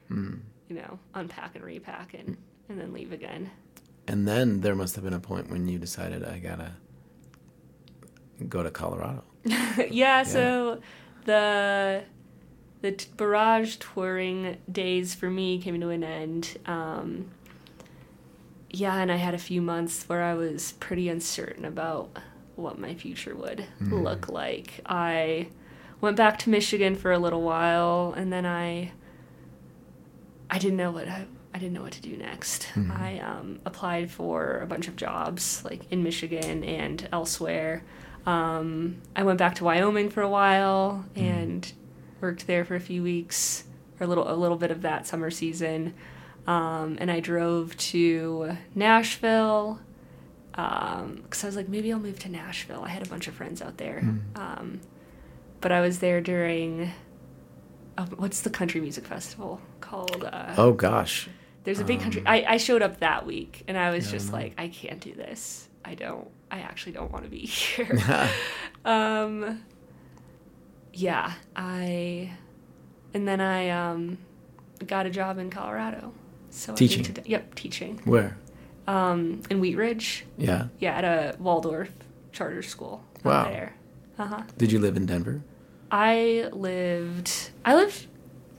Hmm. 0.08 0.34
you 0.68 0.76
know, 0.76 0.98
unpack 1.14 1.54
and 1.56 1.64
repack 1.64 2.14
and 2.14 2.36
and 2.68 2.78
then 2.80 2.92
leave 2.92 3.12
again. 3.12 3.50
and 4.06 4.26
then 4.28 4.60
there 4.60 4.74
must 4.74 4.94
have 4.94 5.04
been 5.04 5.14
a 5.14 5.20
point 5.20 5.50
when 5.50 5.66
you 5.68 5.78
decided 5.78 6.22
I 6.24 6.38
gotta 6.38 6.72
go 8.48 8.62
to 8.62 8.70
Colorado. 8.70 9.24
yeah, 9.90 10.22
so 10.22 10.80
the 11.24 12.04
the 12.80 12.92
t- 12.92 13.08
barrage 13.16 13.76
touring 13.76 14.58
days 14.70 15.14
for 15.14 15.30
me 15.30 15.58
came 15.58 15.80
to 15.80 15.88
an 15.88 16.04
end. 16.04 16.58
Um, 16.66 17.30
yeah, 18.70 18.96
and 18.96 19.12
I 19.12 19.16
had 19.16 19.34
a 19.34 19.38
few 19.38 19.60
months 19.60 20.04
where 20.08 20.22
I 20.22 20.34
was 20.34 20.72
pretty 20.80 21.08
uncertain 21.08 21.64
about 21.64 22.18
what 22.56 22.78
my 22.78 22.94
future 22.94 23.34
would 23.34 23.66
look 23.80 24.28
like. 24.28 24.80
I 24.86 25.48
went 26.00 26.16
back 26.16 26.38
to 26.40 26.50
Michigan 26.50 26.96
for 26.96 27.12
a 27.12 27.18
little 27.18 27.42
while, 27.42 28.14
and 28.16 28.32
then 28.32 28.46
I 28.46 28.92
I 30.50 30.58
didn't 30.58 30.76
know 30.76 30.90
what 30.90 31.08
I 31.08 31.26
I 31.54 31.58
didn't 31.58 31.74
know 31.74 31.82
what 31.82 31.92
to 31.92 32.00
do 32.02 32.16
next. 32.16 32.66
I 32.90 33.18
um, 33.18 33.60
applied 33.66 34.10
for 34.10 34.60
a 34.60 34.66
bunch 34.66 34.88
of 34.88 34.96
jobs 34.96 35.64
like 35.64 35.90
in 35.90 36.02
Michigan 36.02 36.64
and 36.64 37.06
elsewhere. 37.12 37.84
Um, 38.26 39.02
I 39.16 39.22
went 39.24 39.38
back 39.38 39.56
to 39.56 39.64
Wyoming 39.64 40.08
for 40.10 40.22
a 40.22 40.28
while 40.28 41.04
and 41.16 41.70
worked 42.20 42.46
there 42.46 42.64
for 42.64 42.74
a 42.76 42.80
few 42.80 43.02
weeks, 43.02 43.64
or 44.00 44.04
a 44.04 44.06
little 44.06 44.30
a 44.32 44.34
little 44.36 44.56
bit 44.56 44.70
of 44.70 44.82
that 44.82 45.06
summer 45.06 45.30
season. 45.30 45.94
Um, 46.46 46.96
and 47.00 47.10
I 47.10 47.20
drove 47.20 47.76
to 47.78 48.56
Nashville 48.74 49.80
because 50.50 51.42
I 51.44 51.46
was 51.46 51.56
like, 51.56 51.68
maybe 51.68 51.92
I'll 51.92 51.98
move 51.98 52.18
to 52.20 52.28
Nashville. 52.28 52.82
I 52.84 52.88
had 52.90 53.04
a 53.06 53.08
bunch 53.08 53.26
of 53.28 53.34
friends 53.34 53.62
out 53.62 53.78
there, 53.78 54.02
um, 54.36 54.80
but 55.60 55.72
I 55.72 55.80
was 55.80 56.00
there 56.00 56.20
during 56.20 56.90
uh, 57.96 58.06
what's 58.16 58.40
the 58.42 58.50
country 58.50 58.80
music 58.80 59.06
festival 59.06 59.60
called? 59.80 60.24
Uh, 60.24 60.54
Oh 60.58 60.72
gosh. 60.72 61.28
there's 61.64 61.80
a 61.80 61.84
big 61.84 62.00
country. 62.00 62.22
I, 62.26 62.44
I 62.54 62.56
showed 62.58 62.82
up 62.82 63.00
that 63.00 63.24
week, 63.26 63.64
and 63.68 63.76
I 63.78 63.90
was 63.90 64.10
just 64.10 64.32
like, 64.32 64.54
I 64.58 64.68
can't 64.68 65.00
do 65.00 65.14
this. 65.14 65.68
I 65.84 65.94
don't. 65.94 66.28
I 66.52 66.58
actually 66.60 66.92
don't 66.92 67.10
want 67.10 67.24
to 67.24 67.30
be 67.30 67.38
here. 67.46 67.98
um, 68.84 69.64
yeah, 70.92 71.32
I, 71.56 72.30
and 73.14 73.26
then 73.26 73.40
I 73.40 73.70
um, 73.70 74.18
got 74.86 75.06
a 75.06 75.10
job 75.10 75.38
in 75.38 75.50
Colorado. 75.50 76.12
So 76.50 76.72
I 76.72 76.76
Teaching? 76.76 77.02
to- 77.04 77.22
yep, 77.28 77.54
teaching. 77.54 78.00
Where? 78.04 78.36
Um, 78.86 79.40
in 79.48 79.60
Wheat 79.60 79.76
Ridge. 79.76 80.26
Yeah. 80.36 80.66
Yeah, 80.78 80.92
at 80.98 81.04
a 81.04 81.36
Waldorf 81.38 81.90
charter 82.32 82.62
school 82.62 83.02
Wow. 83.24 83.44
there. 83.44 83.74
Uh 84.18 84.26
huh. 84.26 84.42
Did 84.58 84.70
you 84.72 84.78
live 84.78 84.96
in 84.96 85.06
Denver? 85.06 85.42
I 85.90 86.48
lived. 86.52 87.50
I 87.64 87.74
lived. 87.74 88.06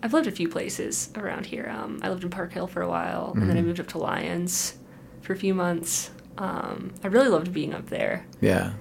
I've 0.01 0.13
lived 0.13 0.27
a 0.27 0.31
few 0.31 0.49
places 0.49 1.09
around 1.15 1.45
here. 1.45 1.69
Um, 1.69 1.99
I 2.01 2.09
lived 2.09 2.23
in 2.23 2.29
Park 2.29 2.51
Hill 2.53 2.67
for 2.67 2.81
a 2.81 2.89
while, 2.89 3.33
and 3.35 3.47
then 3.49 3.57
I 3.57 3.61
moved 3.61 3.79
up 3.79 3.87
to 3.89 3.97
Lyons 3.99 4.77
for 5.21 5.33
a 5.33 5.35
few 5.37 5.53
months. 5.53 6.09
Um, 6.37 6.93
I 7.03 7.07
really 7.07 7.27
loved 7.27 7.53
being 7.53 7.73
up 7.73 7.87
there. 7.87 8.25
Yeah. 8.41 8.73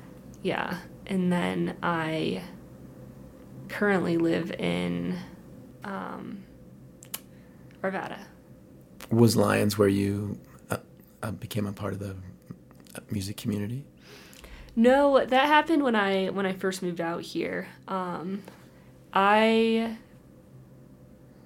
Yeah, 0.42 0.78
and 1.06 1.32
then 1.32 1.76
I 1.82 2.42
currently 3.68 4.16
live 4.16 4.50
in 4.52 5.18
um, 5.84 6.44
Arvada. 7.82 8.18
Was 9.10 9.36
Lyons 9.36 9.78
where 9.78 9.88
you 9.88 10.38
uh, 10.70 10.78
uh, 11.22 11.30
became 11.32 11.66
a 11.66 11.72
part 11.72 11.92
of 11.92 11.98
the 11.98 12.16
uh, 12.94 13.00
music 13.10 13.36
community? 13.36 13.84
No, 14.74 15.24
that 15.24 15.46
happened 15.46 15.82
when 15.82 15.94
I 15.94 16.28
when 16.28 16.46
I 16.46 16.54
first 16.54 16.82
moved 16.82 17.00
out 17.00 17.22
here. 17.22 17.68
Um, 17.88 18.42
I 19.12 19.98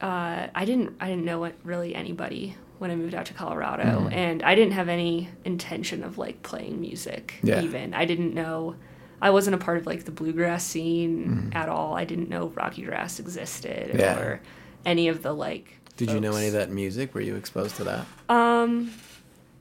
uh, 0.00 0.46
I 0.54 0.64
didn't 0.64 0.96
I 1.00 1.08
didn't 1.08 1.24
know 1.24 1.50
really 1.64 1.94
anybody 1.94 2.56
when 2.78 2.90
I 2.90 2.96
moved 2.96 3.14
out 3.14 3.26
to 3.26 3.34
Colorado, 3.34 4.08
and 4.12 4.42
I 4.42 4.54
didn't 4.54 4.72
have 4.74 4.88
any 4.88 5.28
intention 5.44 6.02
of 6.04 6.18
like 6.18 6.42
playing 6.42 6.80
music. 6.80 7.34
Yeah. 7.42 7.62
Even 7.62 7.94
I 7.94 8.04
didn't 8.04 8.34
know 8.34 8.76
I 9.22 9.30
wasn't 9.30 9.54
a 9.54 9.58
part 9.58 9.78
of 9.78 9.86
like 9.86 10.04
the 10.04 10.10
bluegrass 10.12 10.62
scene 10.64 11.50
at 11.54 11.68
all. 11.70 11.94
I 11.96 12.04
didn't 12.04 12.28
know 12.28 12.48
Rocky 12.48 12.82
Grass 12.82 13.18
existed 13.18 13.96
Yeah. 13.98 14.18
or 14.18 14.40
any 14.84 15.08
of 15.08 15.22
the 15.22 15.32
like. 15.32 15.78
Did 15.96 16.10
you 16.10 16.20
know 16.20 16.34
any 16.36 16.48
of 16.48 16.52
that 16.52 16.70
music? 16.70 17.14
Were 17.14 17.22
you 17.22 17.36
exposed 17.36 17.76
to 17.76 17.84
that? 17.84 18.06
Um, 18.28 18.92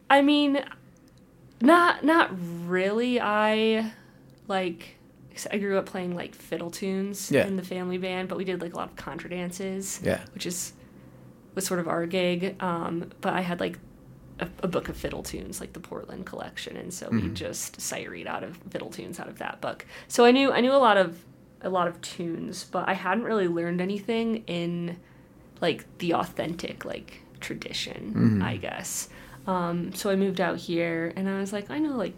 I 0.09 0.21
mean, 0.21 0.61
not 1.61 2.03
not 2.03 2.31
really. 2.67 3.21
I 3.21 3.91
like. 4.47 4.95
I 5.51 5.57
grew 5.57 5.77
up 5.77 5.85
playing 5.85 6.15
like 6.15 6.33
fiddle 6.33 6.71
tunes 6.71 7.29
Yeah. 7.31 7.45
in 7.45 7.55
the 7.57 7.63
family 7.63 7.97
band, 7.97 8.29
but 8.29 8.37
we 8.37 8.45
did 8.45 8.61
like 8.61 8.73
a 8.73 8.77
lot 8.77 8.89
of 8.89 8.95
contra 8.95 9.29
dances. 9.29 9.99
Yeah. 10.03 10.21
which 10.33 10.45
is 10.45 10.71
was 11.55 11.65
sort 11.65 11.79
of 11.79 11.87
our 11.87 12.05
gig. 12.05 12.61
Um, 12.61 13.09
but 13.21 13.33
I 13.33 13.41
had 13.41 13.59
like 13.59 13.79
a, 14.39 14.47
a 14.63 14.67
book 14.67 14.89
of 14.89 14.97
fiddle 14.97 15.23
tunes, 15.23 15.59
like 15.59 15.73
the 15.73 15.79
Portland 15.79 16.25
collection, 16.25 16.77
and 16.77 16.93
so 16.93 17.07
we 17.09 17.29
just 17.29 17.79
sight 17.81 18.09
read 18.09 18.27
out 18.27 18.43
of 18.43 18.57
fiddle 18.69 18.89
tunes 18.89 19.19
out 19.19 19.27
of 19.29 19.39
that 19.39 19.61
book. 19.61 19.85
So 20.07 20.25
I 20.25 20.31
knew 20.31 20.51
I 20.51 20.61
knew 20.61 20.73
a 20.73 20.77
lot 20.77 20.97
of 20.97 21.23
a 21.61 21.69
lot 21.69 21.87
of 21.87 21.99
tunes, 22.01 22.65
but 22.65 22.87
I 22.87 22.93
hadn't 22.93 23.23
really 23.23 23.47
learned 23.47 23.81
anything 23.81 24.43
in 24.45 24.99
like 25.61 25.85
the 25.99 26.13
authentic 26.13 26.83
like 26.85 27.21
tradition, 27.39 28.41
I 28.41 28.57
guess. 28.57 29.09
Um, 29.47 29.93
so 29.93 30.09
I 30.09 30.15
moved 30.15 30.41
out 30.41 30.57
here, 30.57 31.13
and 31.15 31.29
I 31.29 31.39
was 31.39 31.53
like, 31.53 31.69
I 31.71 31.79
know 31.79 31.95
like, 31.95 32.13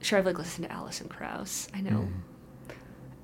sure, 0.00 0.18
I've 0.18 0.26
like 0.26 0.38
listened 0.38 0.66
to 0.66 0.72
Alison 0.72 1.08
Krauss. 1.08 1.68
I 1.72 1.80
know. 1.82 2.08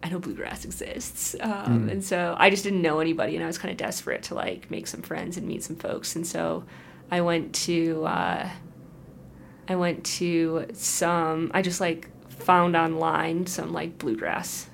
I 0.03 0.09
know 0.09 0.19
bluegrass 0.19 0.65
exists, 0.65 1.37
um, 1.41 1.89
and 1.89 2.03
so 2.03 2.35
I 2.39 2.51
just 2.51 2.65
didn't 2.65 2.83
know 2.83 2.99
anybody, 3.01 3.37
and 3.37 3.45
I 3.45 3.47
was 3.47 3.57
kind 3.59 3.71
of 3.71 3.77
desperate 3.79 4.25
to 4.25 4.35
like 4.35 4.71
make 4.71 4.87
some 4.89 5.01
friends 5.03 5.37
and 5.37 5.47
meet 5.47 5.63
some 5.63 5.77
folks, 5.77 6.17
and 6.17 6.27
so 6.27 6.65
I 7.11 7.21
went 7.21 7.55
to 7.67 8.05
uh, 8.05 8.49
I 9.69 9.77
went 9.77 10.05
to 10.19 10.67
some 10.73 11.51
I 11.55 11.63
just 11.63 11.81
like 11.81 12.09
found 12.31 12.75
online 12.77 13.47
some 13.47 13.73
like 13.73 13.99
bluegrass 13.99 14.69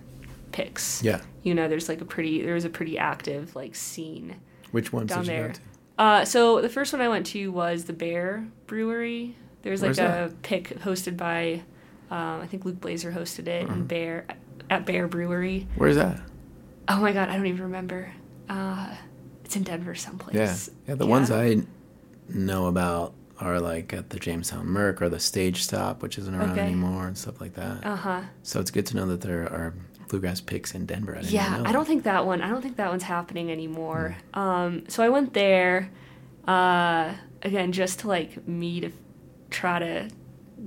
picks. 0.53 1.03
Yeah. 1.03 1.21
You 1.43 1.55
know, 1.55 1.69
there's 1.69 1.89
like 1.89 2.01
a 2.01 2.05
pretty 2.07 2.43
there 2.43 2.55
was 2.55 2.65
a 2.65 2.71
pretty 2.71 2.97
active 2.99 3.55
like 3.55 3.75
scene 3.75 4.37
Which 4.71 4.93
ones 4.93 5.11
down 5.11 5.25
there. 5.27 5.53
Uh, 5.99 6.25
so 6.25 6.61
the 6.63 6.69
first 6.69 6.93
one 6.93 7.03
I 7.03 7.09
went 7.09 7.27
to 7.27 7.51
was 7.53 7.85
the 7.85 7.93
Baere 7.93 8.47
Brewery. 8.67 9.35
There's 9.63 9.83
like 9.83 9.89
Where's 9.89 9.99
a 9.99 10.03
that? 10.31 10.43
pick 10.43 10.79
hosted 10.81 11.17
by 11.17 11.63
um, 12.11 12.41
I 12.41 12.47
think 12.47 12.65
Luke 12.65 12.81
Blazer 12.81 13.13
hosted 13.13 13.47
it 13.49 13.65
Uh-huh. 13.65 13.75
in 13.75 13.87
Bear 13.87 14.25
at 14.71 14.87
Baere 14.87 15.09
Brewery. 15.09 15.67
Where's 15.77 15.97
that? 15.97 16.21
Oh 16.89 17.01
my 17.01 17.13
god, 17.13 17.29
I 17.29 17.37
don't 17.37 17.47
even 17.47 17.63
remember. 17.63 18.11
Uh, 18.49 18.95
it's 19.45 19.57
in 19.57 19.63
Denver 19.63 19.95
someplace. 19.95 20.37
Yeah. 20.37 20.57
Yeah, 20.89 20.95
the 20.95 21.07
ones 21.07 21.31
I 21.31 21.59
know 22.29 22.67
about 22.67 23.15
are 23.41 23.61
like 23.61 23.93
at 23.93 24.11
the 24.11 24.19
Jamestown 24.19 24.67
Merc 24.67 25.01
or 25.01 25.09
the 25.09 25.21
Stage 25.21 25.63
Stop, 25.63 26.03
which 26.03 26.19
isn't 26.19 26.35
around 26.35 26.51
Okay. 26.53 26.61
anymore 26.63 27.07
and 27.07 27.17
stuff 27.17 27.41
like 27.41 27.55
that. 27.55 27.85
Uh 27.85 27.97
huh. 27.97 28.21
So 28.43 28.61
it's 28.61 28.71
good 28.71 28.87
to 28.87 28.97
know 28.97 29.07
that 29.07 29.21
there 29.21 29.43
are 29.53 29.75
bluegrass 30.09 30.41
picks 30.41 30.75
in 30.75 30.87
Denver. 30.87 31.17
I 31.17 31.21
Yeah, 31.21 31.63
I 31.67 31.73
don't 31.73 31.87
think 31.87 32.05
that 32.05 32.25
one. 32.27 32.41
I 32.43 32.49
don't 32.49 32.63
think 32.63 32.77
that 32.77 32.91
one's 32.91 33.03
happening 33.03 33.51
anymore. 33.53 34.17
Um, 34.35 34.85
so 34.89 35.03
I 35.03 35.09
went 35.11 35.35
there, 35.35 35.91
uh, 36.47 37.13
again, 37.43 37.73
just 37.73 38.01
to 38.01 38.09
like 38.09 38.47
me 38.49 38.81
to 38.81 38.91
try 39.51 39.79
to 39.79 40.09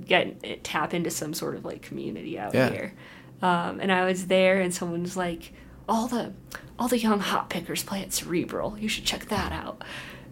get 0.06 0.64
tap 0.64 0.94
into 0.94 1.10
some 1.10 1.34
sort 1.34 1.56
of 1.56 1.64
like 1.64 1.82
community 1.82 2.38
out 2.38 2.54
Yeah. 2.54 2.70
here. 2.70 2.94
Um, 3.42 3.80
and 3.80 3.90
I 3.92 4.04
was 4.04 4.28
there, 4.28 4.60
and 4.60 4.72
someone 4.72 5.02
was 5.02 5.16
like, 5.16 5.52
"All 5.88 6.06
the, 6.06 6.32
all 6.78 6.88
the 6.88 6.98
young 6.98 7.18
hot 7.18 7.50
pickers 7.50 7.82
play 7.82 8.00
at 8.02 8.12
Cerebral. 8.12 8.78
You 8.78 8.88
should 8.88 9.04
check 9.04 9.26
that 9.26 9.52
out." 9.52 9.82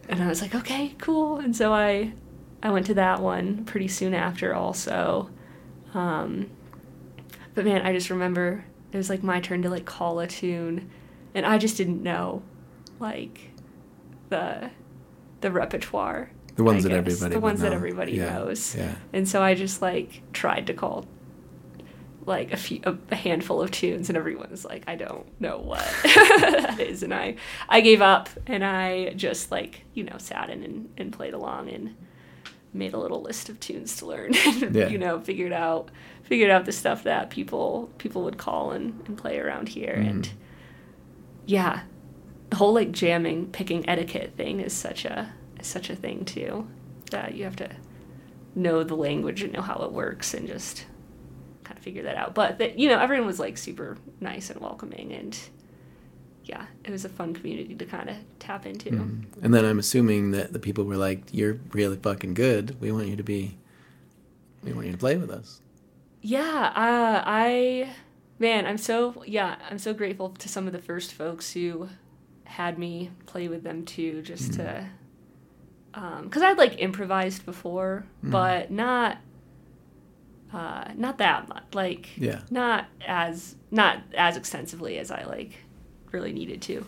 And 0.09 0.23
I 0.23 0.29
was 0.29 0.41
like, 0.41 0.55
"Okay, 0.55 0.95
cool." 0.99 1.39
And 1.39 1.55
so 1.57 1.73
I, 1.73 2.13
I 2.63 2.71
went 2.71 2.87
to 2.87 2.95
that 2.95 3.21
one 3.21 3.65
pretty 3.65 3.89
soon 3.89 4.15
after, 4.15 4.55
also. 4.55 5.31
Um, 5.93 6.51
but 7.55 7.65
man, 7.65 7.83
I 7.83 7.93
just 7.93 8.11
remember 8.11 8.65
it 8.93 8.97
was 8.97 9.11
like 9.11 9.23
my 9.25 9.41
turn 9.41 9.63
to 9.63 9.71
like 9.71 9.85
call 9.87 10.21
a 10.21 10.27
tune, 10.27 10.89
and 11.35 11.45
I 11.45 11.59
just 11.59 11.77
didn't 11.77 12.03
know, 12.03 12.43
like, 13.01 13.51
the, 14.29 14.71
the 15.41 15.51
repertoire. 15.51 16.31
The 16.57 16.63
ones 16.65 16.85
I 16.87 16.91
that 16.91 17.05
guess, 17.05 17.15
everybody 17.15 17.35
the 17.35 17.41
ones 17.41 17.61
that 17.61 17.73
everybody 17.73 18.13
Yeah, 18.13 18.35
knows. 18.35 18.77
yeah. 18.77 18.95
And 19.13 19.29
so 19.29 19.43
I 19.43 19.55
just 19.55 19.81
like 19.83 20.23
tried 20.33 20.67
to 20.69 20.75
call 20.75 21.07
like 22.31 22.53
a 22.53 22.57
few 22.57 22.81
a, 22.85 23.15
handful 23.15 23.61
of 23.61 23.71
tunes 23.71 24.09
and 24.09 24.17
everyone 24.17 24.51
was 24.51 24.65
like 24.65 24.85
I 24.87 24.97
don't 24.97 25.27
know 25.41 25.59
what 25.59 25.87
that 26.05 26.81
is 26.81 27.03
and 27.03 27.13
I 27.13 27.37
I 27.69 27.83
gave 27.83 28.01
up 28.01 28.31
and 28.47 28.65
I 28.65 29.11
just 29.15 29.51
like 29.51 29.85
you 29.93 30.05
know 30.05 30.17
sat 30.17 30.49
in 30.49 30.63
and, 30.63 30.89
and 30.97 31.13
played 31.13 31.35
along 31.35 31.69
and 31.69 31.95
made 32.73 32.95
a 32.95 32.99
little 32.99 33.21
list 33.21 33.49
of 33.51 33.61
tunes 33.61 33.97
to 33.97 34.07
learn 34.07 34.33
and 34.47 34.75
Yeah. 34.75 34.89
you 34.89 34.97
know 34.97 35.21
figured 35.21 35.53
out 35.53 35.91
figured 36.23 36.51
out 36.51 36.65
the 36.65 36.73
stuff 36.73 37.03
that 37.03 37.29
people 37.29 37.91
people 37.99 38.23
would 38.23 38.39
call 38.39 38.71
and, 38.71 39.03
and 39.07 39.19
play 39.19 39.39
around 39.39 39.69
here 39.69 39.97
Mm-hmm. 39.99 40.09
and 40.09 40.31
yeah 41.47 41.81
the 42.51 42.57
whole 42.57 42.73
like 42.75 42.93
jamming 42.93 43.47
picking 43.51 43.89
etiquette 43.89 44.33
thing 44.37 44.61
is 44.61 44.73
such 44.73 45.05
a 45.05 45.33
is 45.59 45.67
such 45.67 45.91
a 45.91 45.97
thing 45.97 46.25
too 46.25 46.67
that 47.11 47.35
you 47.35 47.45
have 47.45 47.57
to 47.57 47.69
know 48.55 48.83
the 48.85 48.97
language 48.97 49.43
and 49.43 49.53
know 49.53 49.63
how 49.63 49.83
it 49.83 49.93
works 49.93 50.35
and 50.35 50.47
just 50.49 50.85
kind 51.71 51.79
of 51.79 51.85
figure 51.85 52.03
that 52.03 52.17
out 52.17 52.35
but 52.35 52.59
that 52.59 52.79
you 52.79 52.89
know 52.89 52.99
everyone 52.99 53.27
was 53.27 53.39
like 53.39 53.57
super 53.57 53.97
nice 54.21 54.51
and 54.51 54.61
welcoming 54.61 55.13
and 55.13 55.39
yeah 56.45 56.65
it 56.85 56.91
was 56.91 57.05
a 57.05 57.09
fun 57.09 57.33
community 57.33 57.75
to 57.77 57.85
kind 57.85 58.11
of 58.11 58.17
tap 58.41 58.67
into 58.67 58.91
Mm-hmm. 58.91 59.45
And 59.45 59.55
then 59.55 59.65
I'm 59.65 59.79
assuming 59.79 60.33
that 60.33 60.53
the 60.53 60.59
people 60.59 60.85
were 60.85 60.97
like, 60.97 61.23
"You're 61.33 61.59
really 61.73 61.97
fucking 61.97 62.35
good. 62.35 62.77
We 62.81 62.91
want 62.91 63.07
you 63.07 63.17
to 63.17 63.23
be. 63.23 63.57
We 64.65 64.73
want 64.73 64.87
you 64.87 64.93
to 64.93 64.99
play 64.99 65.17
with 65.17 65.31
us." 65.31 65.61
Yeah, 66.23 66.73
uh, 66.75 67.23
I, 67.25 67.91
man, 68.39 68.67
I'm 68.67 68.79
so 68.79 69.23
yeah, 69.27 69.57
I'm 69.71 69.79
so 69.79 69.95
grateful 69.95 70.31
to 70.31 70.49
some 70.49 70.67
of 70.67 70.73
the 70.73 70.79
first 70.81 71.13
folks 71.15 71.53
who 71.53 71.89
had 72.45 72.79
me 72.79 73.11
play 73.27 73.49
with 73.49 73.63
them 73.63 73.85
too, 73.85 74.23
just 74.23 74.55
to, 74.55 74.85
um, 75.95 76.25
because 76.25 76.43
I'd 76.43 76.59
like 76.59 76.81
improvised 76.83 77.47
before, 77.47 78.05
but 78.23 78.71
not, 78.71 79.19
uh, 80.53 80.93
not 80.97 81.19
that 81.19 81.49
much, 81.49 81.63
like 81.75 82.09
Yeah. 82.17 82.41
not 82.51 82.87
as 83.07 83.57
not 83.71 83.99
as 84.17 84.37
extensively 84.37 84.99
as 84.99 85.11
I 85.11 85.25
like 85.25 85.53
really 86.13 86.33
needed 86.33 86.61
to. 86.63 86.85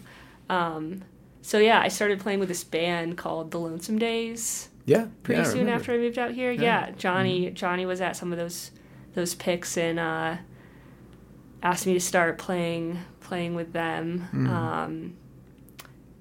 Um, 0.50 1.02
so 1.42 1.58
yeah, 1.58 1.80
I 1.80 1.88
started 1.88 2.20
playing 2.20 2.40
with 2.40 2.48
this 2.48 2.64
band 2.64 3.16
called 3.16 3.50
The 3.50 3.58
Lonesome 3.58 3.98
Days 3.98 4.68
Yeah. 4.84 5.06
pretty 5.22 5.42
yeah, 5.42 5.46
soon 5.48 5.58
remember. 5.60 5.80
after 5.80 5.92
I 5.92 5.98
moved 5.98 6.18
out 6.18 6.32
here. 6.32 6.50
Yeah. 6.52 6.86
Yeah, 6.88 6.90
Johnny 6.96 7.50
Johnny 7.50 7.86
was 7.86 8.00
at 8.00 8.16
some 8.16 8.32
of 8.32 8.38
those 8.38 8.70
those 9.14 9.34
picks 9.34 9.76
and 9.76 9.98
uh, 9.98 10.36
asked 11.62 11.86
me 11.86 11.92
to 11.94 12.00
start 12.00 12.38
playing 12.38 12.98
playing 13.20 13.54
with 13.54 13.72
them. 13.72 14.28
Mm. 14.32 14.48
Um, 14.48 15.14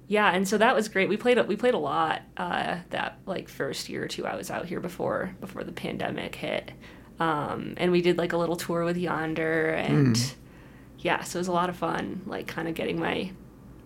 yeah, 0.08 0.30
and 0.30 0.46
so 0.46 0.58
that 0.58 0.74
was 0.74 0.88
great. 0.88 1.08
We 1.08 1.16
played 1.16 1.38
a- 1.38 1.44
we 1.44 1.56
played 1.56 1.74
a 1.74 1.78
lot 1.78 2.22
uh, 2.36 2.78
that 2.90 3.18
like 3.26 3.48
first 3.48 3.88
year 3.88 4.04
or 4.04 4.08
two 4.08 4.26
I 4.26 4.36
was 4.36 4.50
out 4.50 4.66
here 4.66 4.80
before 4.80 5.34
before 5.40 5.64
the 5.64 5.72
pandemic 5.72 6.34
hit, 6.36 6.72
um, 7.22 7.74
and 7.76 7.92
we 7.92 8.00
did 8.02 8.18
like 8.18 8.32
a 8.32 8.36
little 8.36 8.56
tour 8.56 8.84
with 8.84 8.96
Yonder 8.96 9.70
and 9.70 10.16
Mm. 10.16 10.34
yeah, 10.98 11.22
so 11.22 11.38
it 11.38 11.40
was 11.40 11.48
a 11.48 11.52
lot 11.60 11.68
of 11.68 11.76
fun. 11.76 12.22
Like 12.26 12.46
kind 12.46 12.68
of 12.68 12.74
getting 12.74 12.98
my 12.98 13.30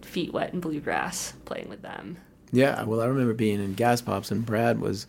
feet 0.03 0.33
wet 0.33 0.53
in 0.55 0.61
bluegrass 0.61 1.33
playing 1.45 1.69
with 1.69 1.83
them. 1.83 2.17
Yeah. 2.53 2.85
Well, 2.85 3.01
I 3.03 3.07
remember 3.07 3.35
being 3.35 3.61
in 3.63 3.75
Gas 3.75 4.01
Pops 4.01 4.31
and 4.31 4.45
Brad 4.47 4.81
was 4.81 5.07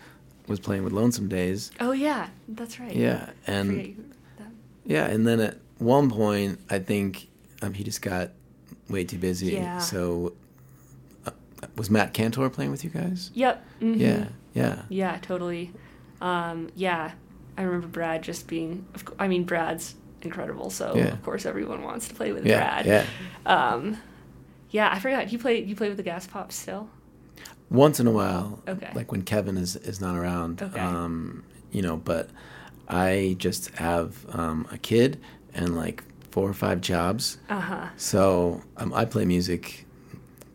was 0.47 0.59
playing 0.59 0.83
with 0.83 0.93
Lonesome 0.93 1.27
Days. 1.27 1.71
Oh 1.79 1.91
yeah, 1.91 2.29
that's 2.47 2.79
right. 2.79 2.95
Yeah, 2.95 3.29
and 3.45 3.69
Forget 3.69 3.87
you- 3.87 4.05
that- 4.39 4.51
Yeah, 4.85 5.05
and 5.07 5.27
then 5.27 5.39
at 5.41 5.57
one 5.77 6.09
point, 6.09 6.59
I 6.69 6.79
think 6.79 7.27
um, 7.61 7.73
he 7.73 7.83
just 7.83 8.01
got 8.01 8.31
way 8.89 9.03
too 9.03 9.17
busy. 9.17 9.47
Yeah. 9.53 9.79
So, 9.79 10.33
uh, 11.25 11.31
was 11.75 11.89
Matt 11.89 12.13
Cantor 12.13 12.49
playing 12.49 12.71
with 12.71 12.83
you 12.83 12.89
guys? 12.89 13.29
Yep. 13.33 13.65
mhm. 13.81 13.99
Yeah, 13.99 14.25
yeah, 14.53 14.81
Yeah, 14.89 15.17
totally. 15.21 15.71
Um, 16.21 16.69
yeah, 16.75 17.11
I 17.58 17.63
remember 17.63 17.88
Brad 17.88 18.22
just 18.22 18.48
being. 18.48 18.86
I 19.20 19.28
mean, 19.28 19.43
Brad's 19.43 19.96
incredible, 20.22 20.70
so 20.70 20.93
Yeah. 20.96 21.06
of 21.13 21.24
course 21.24 21.46
everyone 21.46 21.82
wants 21.84 22.08
to 22.08 22.15
play 22.15 22.32
with 22.32 22.46
yeah, 22.46 22.82
Brad. 22.82 22.86
yeah. 22.86 23.06
Um, 23.46 23.98
yeah, 24.70 24.89
I 24.91 25.00
forgot. 25.00 25.32
You 25.32 25.39
play. 25.39 25.63
You 25.63 25.76
play 25.76 25.88
with 25.89 25.98
the 25.98 26.04
Gas 26.04 26.28
Pops 26.28 26.56
still? 26.56 26.89
Once 27.70 28.00
in 28.00 28.08
a 28.08 28.12
while, 28.12 28.62
Okay. 28.67 28.91
like 28.96 29.12
when 29.12 29.24
Kevin 29.24 29.58
is 29.58 29.76
is 29.76 30.00
not 30.00 30.15
around. 30.15 30.62
Okay. 30.62 30.80
Um, 30.80 31.43
you 31.72 31.82
know, 31.82 31.98
but 31.98 32.30
I 32.88 33.36
just 33.39 33.72
have 33.76 34.26
um, 34.30 34.67
a 34.72 34.78
kid 34.78 35.20
and 35.54 35.76
like 35.76 36.04
four 36.32 36.50
or 36.50 36.54
five 36.54 36.80
jobs, 36.82 37.38
Uh 37.50 37.60
huh. 37.60 37.88
so 37.98 38.62
um, 38.78 38.93
I 38.93 39.06
play 39.06 39.26
music 39.26 39.86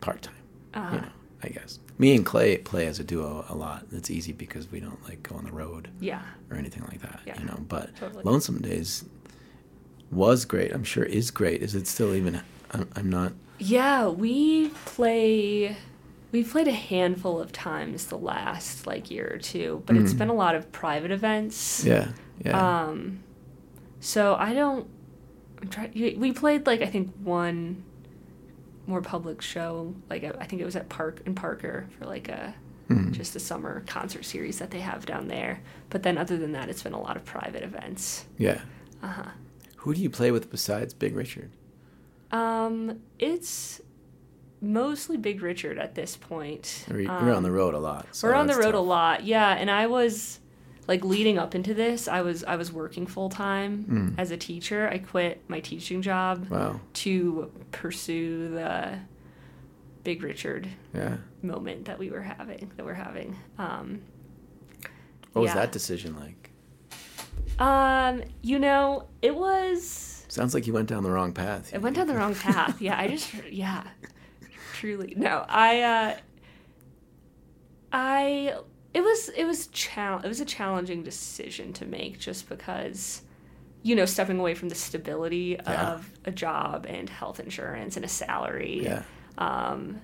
part 0.00 0.22
time. 0.22 0.34
Uh-huh. 0.74 0.94
You 0.94 1.00
know, 1.02 1.08
I 1.42 1.48
guess. 1.48 1.78
Me 2.02 2.16
and 2.16 2.26
Clay 2.26 2.56
play 2.58 2.88
as 2.88 2.98
a 2.98 3.04
duo 3.04 3.44
a 3.48 3.54
lot. 3.54 3.86
It's 3.92 4.10
easy 4.10 4.32
because 4.32 4.68
we 4.72 4.80
don't 4.80 5.00
like 5.04 5.22
go 5.22 5.36
on 5.36 5.44
the 5.44 5.52
road. 5.52 5.88
Yeah. 6.00 6.22
or 6.50 6.56
anything 6.56 6.82
like 6.90 7.00
that. 7.00 7.20
Yeah, 7.24 7.38
you 7.38 7.46
know, 7.46 7.58
but 7.68 7.94
totally. 7.94 8.24
Lonesome 8.24 8.60
Days 8.60 9.04
was 10.10 10.44
great. 10.44 10.72
I'm 10.72 10.82
sure 10.82 11.04
is 11.04 11.30
great. 11.30 11.62
Is 11.62 11.76
it 11.76 11.86
still 11.86 12.12
even? 12.12 12.40
I'm, 12.72 12.88
I'm 12.96 13.08
not. 13.08 13.34
Yeah, 13.60 14.08
we 14.08 14.70
play. 14.84 15.76
We've 16.32 16.50
played 16.50 16.66
a 16.66 16.72
handful 16.72 17.40
of 17.40 17.52
times 17.52 18.06
the 18.06 18.18
last 18.18 18.84
like 18.84 19.08
year 19.08 19.30
or 19.34 19.38
two, 19.38 19.84
but 19.86 19.96
it's 19.96 20.12
Mhm. 20.12 20.18
been 20.18 20.28
a 20.28 20.34
lot 20.34 20.56
of 20.56 20.72
private 20.72 21.12
events. 21.12 21.84
Yeah, 21.84 22.08
yeah. 22.44 22.58
Um, 22.88 23.22
so 24.00 24.34
I 24.34 24.54
don't. 24.54 24.88
I'm 25.60 25.68
trying. 25.68 25.92
We 26.18 26.32
played 26.32 26.66
like 26.66 26.82
I 26.82 26.86
think 26.86 27.12
one 27.22 27.84
more 28.86 29.00
public 29.00 29.40
show. 29.42 29.94
Like 30.10 30.24
I 30.24 30.44
think 30.46 30.60
it 30.62 30.64
was 30.64 30.76
at 30.76 30.88
Park 30.88 31.22
and 31.26 31.34
Parker 31.36 31.88
for 31.98 32.06
like 32.06 32.28
a 32.28 32.54
Mhm. 32.88 33.12
just 33.12 33.36
a 33.36 33.40
summer 33.40 33.82
concert 33.86 34.24
series 34.24 34.58
that 34.58 34.70
they 34.70 34.80
have 34.80 35.06
down 35.06 35.28
there. 35.28 35.60
But 35.90 36.02
then 36.02 36.18
other 36.18 36.36
than 36.36 36.52
that, 36.52 36.68
it's 36.68 36.82
been 36.82 36.92
a 36.92 37.00
lot 37.00 37.16
of 37.16 37.24
private 37.24 37.62
events. 37.62 38.26
yeah. 38.38 38.60
Uh 39.02 39.06
huh. 39.08 39.30
Who 39.78 39.94
do 39.94 40.00
you 40.00 40.10
play 40.10 40.30
with 40.30 40.50
besides 40.50 40.94
Big 40.94 41.14
Richard? 41.16 41.50
Um, 42.30 43.00
it's 43.18 43.80
mostly 44.60 45.16
Big 45.16 45.42
Richard 45.42 45.78
at 45.78 45.94
this 45.94 46.16
point. 46.16 46.84
You- 46.88 47.00
You're 47.00 47.34
on 47.34 47.42
the 47.42 47.48
Um, 47.48 47.54
road 47.54 47.74
a 47.74 47.78
lot. 47.80 48.06
so 48.12 48.28
we're 48.28 48.34
on 48.34 48.46
the 48.46 48.56
road 48.56 48.74
a 48.74 48.80
lot, 48.80 49.24
yeah. 49.24 49.50
And 49.54 49.70
I 49.70 49.86
was, 49.88 50.38
like 50.88 51.04
leading 51.04 51.38
up 51.38 51.54
into 51.54 51.74
this, 51.74 52.08
I 52.08 52.22
was 52.22 52.42
I 52.44 52.56
was 52.56 52.72
working 52.72 53.06
full 53.06 53.28
time 53.28 54.14
as 54.18 54.30
a 54.30 54.36
teacher. 54.36 54.88
I 54.88 54.98
quit 54.98 55.42
my 55.48 55.60
teaching 55.60 56.02
job 56.02 56.48
Wow. 56.50 56.80
to 56.94 57.50
pursue 57.70 58.48
the 58.50 58.98
Big 60.04 60.22
Richard 60.22 60.68
Yeah. 60.94 61.18
moment 61.42 61.84
that 61.84 61.98
we 61.98 62.10
were 62.10 62.22
having 62.22 62.72
that 62.76 62.84
we're 62.84 62.94
having. 62.94 63.36
Um, 63.58 64.02
What 65.32 65.42
was 65.42 65.54
that 65.54 65.70
decision 65.72 66.16
like? 66.18 66.50
um, 67.58 68.22
you 68.42 68.58
know, 68.58 69.06
it 69.22 69.34
was 69.36 70.24
Sounds 70.28 70.54
like 70.54 70.66
you 70.66 70.72
went 70.72 70.88
down 70.88 71.02
the 71.02 71.10
wrong 71.10 71.32
path. 71.32 71.72
I 71.74 71.78
went 71.78 71.94
down 71.94 72.06
the 72.08 72.14
wrong 72.16 72.34
path. 72.34 72.80
Yeah, 72.80 72.98
I 72.98 73.06
just 73.08 73.32
yeah, 73.50 73.84
truly 74.72 75.14
no. 75.16 75.44
I 75.48 75.82
uh, 75.82 76.16
I 77.92 78.54
it 78.94 79.00
was 79.02 79.28
it 79.30 79.44
was 79.44 79.66
chal- 79.68 80.20
it 80.24 80.28
was 80.28 80.40
a 80.40 80.44
challenging 80.44 81.02
decision 81.02 81.72
to 81.74 81.84
make 81.86 82.18
just 82.18 82.48
because 82.48 83.22
you 83.82 83.96
know 83.96 84.04
stepping 84.04 84.38
away 84.38 84.54
from 84.54 84.68
the 84.68 84.74
stability 84.74 85.56
Yeah. 85.64 85.92
of 85.92 86.10
a 86.24 86.30
job 86.30 86.86
and 86.88 87.08
health 87.08 87.40
insurance 87.40 87.96
and 87.96 88.04
a 88.04 88.08
salary 88.08 88.80
Yeah. 88.84 89.02
um, 89.38 90.00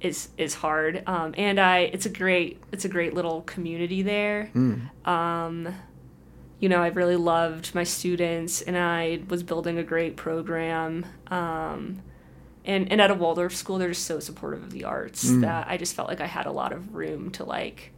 is 0.00 0.28
is 0.38 0.54
hard. 0.54 1.02
Um, 1.06 1.34
and 1.36 1.58
I 1.60 1.80
it's 1.80 2.06
a 2.06 2.10
great 2.10 2.60
it's 2.72 2.84
a 2.84 2.88
great 2.88 3.14
little 3.14 3.42
community 3.42 4.02
there. 4.02 4.50
Um, 5.04 5.74
you 6.58 6.68
know, 6.68 6.82
I've 6.82 6.96
really 6.96 7.16
loved 7.16 7.74
my 7.74 7.84
students, 7.84 8.60
and 8.60 8.76
I 8.76 9.20
was 9.28 9.42
building 9.42 9.78
a 9.78 9.82
great 9.82 10.16
program. 10.16 11.06
Um, 11.28 12.02
and 12.66 12.92
and 12.92 13.00
at 13.00 13.10
a 13.10 13.14
Waldorf 13.14 13.54
school, 13.56 13.78
they're 13.78 13.88
just 13.88 14.04
so 14.04 14.20
supportive 14.20 14.62
of 14.62 14.70
the 14.70 14.84
arts 14.84 15.22
that 15.40 15.66
I 15.68 15.78
just 15.78 15.94
felt 15.94 16.08
like 16.08 16.20
I 16.20 16.26
had 16.26 16.44
a 16.46 16.52
lot 16.52 16.72
of 16.72 16.94
room 16.94 17.30
to 17.32 17.44
like 17.44 17.92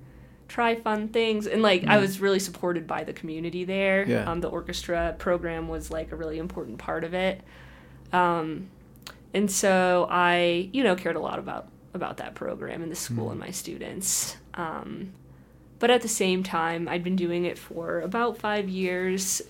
try 0.52 0.74
fun 0.74 1.08
things 1.08 1.46
and 1.46 1.62
like 1.62 1.86
I 1.86 1.96
was 1.96 2.20
really 2.20 2.38
supported 2.38 2.86
by 2.86 3.04
the 3.04 3.14
community 3.14 3.64
there. 3.64 4.06
Yeah. 4.06 4.30
Um, 4.30 4.42
the 4.42 4.48
orchestra 4.48 5.16
program 5.18 5.66
was 5.66 5.90
like 5.90 6.12
a 6.12 6.16
really 6.16 6.38
important 6.38 6.76
part 6.76 7.04
of 7.04 7.14
it. 7.14 7.40
Um, 8.12 8.68
and 9.32 9.50
so 9.50 10.06
I, 10.10 10.68
you 10.74 10.84
know, 10.84 10.94
cared 10.94 11.16
a 11.16 11.20
lot 11.20 11.38
about 11.38 11.68
about 11.94 12.18
that 12.18 12.34
program 12.34 12.82
and 12.82 12.92
the 12.92 12.96
school 12.96 13.30
and 13.30 13.40
my 13.40 13.50
students. 13.50 14.36
Um, 14.52 15.14
but 15.78 15.90
at 15.90 16.02
the 16.02 16.08
same 16.08 16.42
time, 16.42 16.86
I'd 16.86 17.02
been 17.02 17.16
doing 17.16 17.46
it 17.46 17.58
for 17.58 18.00
about 18.02 18.36
five 18.36 18.68
years. 18.68 19.40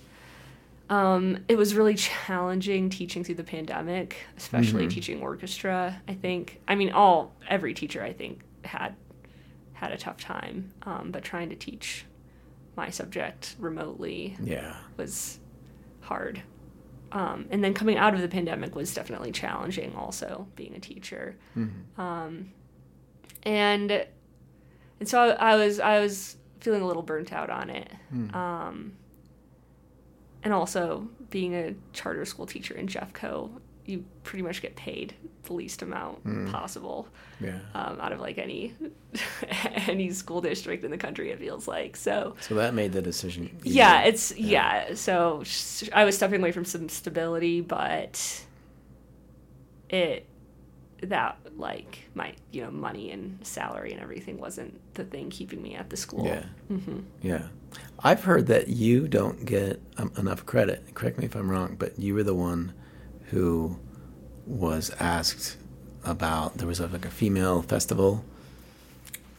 Um, 0.88 1.38
it 1.48 1.56
was 1.56 1.74
really 1.74 1.94
challenging 1.94 2.90
teaching 2.90 3.24
through 3.24 3.36
the 3.36 3.44
pandemic, 3.44 4.18
especially 4.36 4.86
teaching 4.86 5.20
orchestra. 5.20 6.00
I 6.06 6.14
think, 6.14 6.60
I 6.68 6.76
mean, 6.76 6.92
all 6.92 7.32
every 7.48 7.74
teacher 7.74 8.02
I 8.04 8.12
think 8.12 8.40
had 8.64 8.94
had 9.82 9.90
a 9.92 9.96
tough 9.98 10.16
time, 10.18 10.72
um, 10.84 11.10
but 11.10 11.24
trying 11.24 11.48
to 11.50 11.56
teach 11.56 12.06
my 12.76 12.88
subject 12.88 13.56
remotely 13.58 14.36
Yeah. 14.40 14.76
was 14.96 15.40
hard. 16.00 16.40
Um, 17.10 17.46
and 17.50 17.62
then 17.64 17.74
coming 17.74 17.98
out 17.98 18.14
of 18.14 18.20
the 18.20 18.28
pandemic 18.28 18.74
was 18.76 18.94
definitely 18.94 19.32
challenging, 19.32 19.94
also 19.96 20.46
being 20.56 20.74
a 20.76 20.78
teacher. 20.80 21.36
Um, 21.98 22.52
and 23.42 23.90
and 25.00 25.08
so 25.08 25.18
I, 25.20 25.52
I 25.52 25.56
was 25.56 25.80
I 25.80 25.98
was 25.98 26.36
feeling 26.60 26.80
a 26.80 26.86
little 26.86 27.02
burnt 27.02 27.32
out 27.32 27.50
on 27.50 27.68
it. 27.70 27.90
Um, 28.34 28.92
and 30.44 30.52
also 30.54 31.08
being 31.30 31.54
a 31.54 31.74
charter 31.92 32.24
school 32.24 32.46
teacher 32.46 32.74
in 32.74 32.86
Jeffco, 32.86 33.50
you 33.86 34.04
pretty 34.22 34.42
much 34.42 34.62
get 34.62 34.76
paid 34.76 35.14
the 35.44 35.52
least 35.54 35.82
amount 35.82 36.50
possible 36.52 37.08
Yeah. 37.40 37.58
um, 37.74 37.98
out 38.00 38.12
of 38.12 38.20
like 38.20 38.38
any 38.38 38.74
any 39.88 40.10
school 40.12 40.40
district 40.40 40.84
in 40.84 40.90
the 40.92 40.96
country. 40.98 41.30
It 41.30 41.38
feels 41.40 41.66
like 41.66 41.96
so. 41.96 42.36
So 42.40 42.54
that 42.54 42.74
made 42.74 42.92
the 42.92 43.02
decision. 43.02 43.58
Yeah, 43.64 44.02
it's 44.02 44.36
yeah. 44.36 44.94
So 44.94 45.42
sh- 45.44 45.88
I 45.92 46.04
was 46.04 46.16
stepping 46.16 46.40
away 46.40 46.52
from 46.52 46.64
some 46.64 46.88
stability, 46.88 47.60
but 47.60 48.44
it 49.90 50.26
that 51.02 51.36
like 51.56 52.08
my 52.14 52.32
you 52.52 52.62
know 52.62 52.70
money 52.70 53.10
and 53.10 53.44
salary 53.44 53.92
and 53.92 54.00
everything 54.00 54.38
wasn't 54.38 54.78
the 54.94 55.04
thing 55.04 55.28
keeping 55.30 55.60
me 55.60 55.74
at 55.74 55.90
the 55.90 55.96
school. 55.96 56.24
Yeah. 56.24 56.44
mm-hmm. 56.70 57.00
Yeah. 57.20 57.48
I've 57.98 58.22
heard 58.24 58.46
that 58.48 58.68
you 58.68 59.08
don't 59.08 59.44
get 59.44 59.80
um, 59.96 60.12
enough 60.18 60.44
credit. 60.46 60.94
Correct 60.94 61.18
me 61.18 61.24
if 61.24 61.34
I'm 61.34 61.50
wrong, 61.50 61.76
but 61.78 61.98
you 61.98 62.14
were 62.14 62.22
the 62.22 62.34
one 62.34 62.74
who 63.32 63.76
was 64.46 64.90
asked 65.00 65.56
about 66.04 66.58
there 66.58 66.66
was 66.68 66.80
a, 66.80 66.86
like 66.86 67.04
a 67.04 67.10
female 67.10 67.62
festival. 67.62 68.24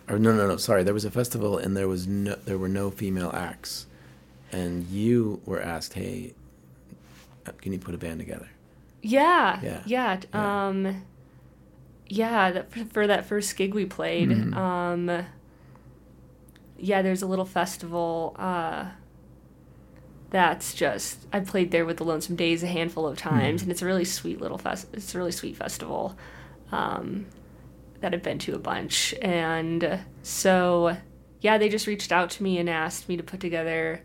Or 0.10 0.20
no, 0.20 0.34
no, 0.34 0.48
no. 0.48 0.58
Sorry, 0.58 0.84
there 0.84 0.94
was 0.94 1.06
a 1.06 1.12
festival 1.12 1.58
and 1.58 1.78
there 1.78 1.88
was 1.88 2.08
no, 2.08 2.36
there 2.46 2.58
were 2.58 2.68
no 2.68 2.92
female 2.92 3.32
acts, 3.34 3.86
and 4.52 4.86
you 4.88 5.40
were 5.46 5.62
asked, 5.62 5.94
"Hey, 5.94 6.34
can 7.62 7.72
you 7.72 7.80
put 7.80 7.96
a 7.96 7.98
band 7.98 8.20
together?" 8.20 8.50
Yeah, 9.02 9.60
Yeah. 9.64 9.82
yeah, 9.86 10.20
Yeah. 10.34 10.68
Um, 10.68 11.04
yeah. 12.08 12.52
That 12.52 12.92
for 12.92 13.08
that 13.08 13.26
first 13.26 13.56
gig 13.56 13.74
we 13.74 13.86
played. 13.86 14.30
Mhm. 14.30 14.54
Um, 14.56 15.26
yeah, 16.78 17.02
there's 17.02 17.22
a 17.22 17.28
little 17.28 17.46
festival. 17.46 18.36
Uh, 18.38 18.88
that's 20.34 20.74
just 20.74 21.20
I 21.32 21.42
played 21.42 21.70
there 21.70 21.86
with 21.86 21.98
the 21.98 22.04
Lonesome 22.04 22.36
Days 22.36 22.64
a 22.64 22.68
handful 22.68 23.08
of 23.08 23.18
times, 23.18 23.62
and 23.62 23.70
it's 23.72 23.84
a 23.84 23.86
really 23.86 24.04
sweet 24.04 24.42
little 24.42 24.58
fest. 24.58 24.88
It's 24.92 25.14
a 25.14 25.18
really 25.20 25.32
sweet 25.32 25.56
festival 25.56 26.18
um, 26.72 27.28
that 28.02 28.16
I've 28.16 28.24
been 28.24 28.40
to 28.40 28.56
a 28.56 28.60
bunch, 28.60 29.14
and 29.22 30.00
so 30.24 30.98
yeah, 31.40 31.60
they 31.60 31.70
just 31.70 31.86
reached 31.86 32.12
out 32.12 32.32
to 32.32 32.44
me 32.44 32.58
and 32.58 32.68
asked 32.68 33.08
me 33.08 33.16
to 33.16 33.22
put 33.22 33.42
together 33.42 34.02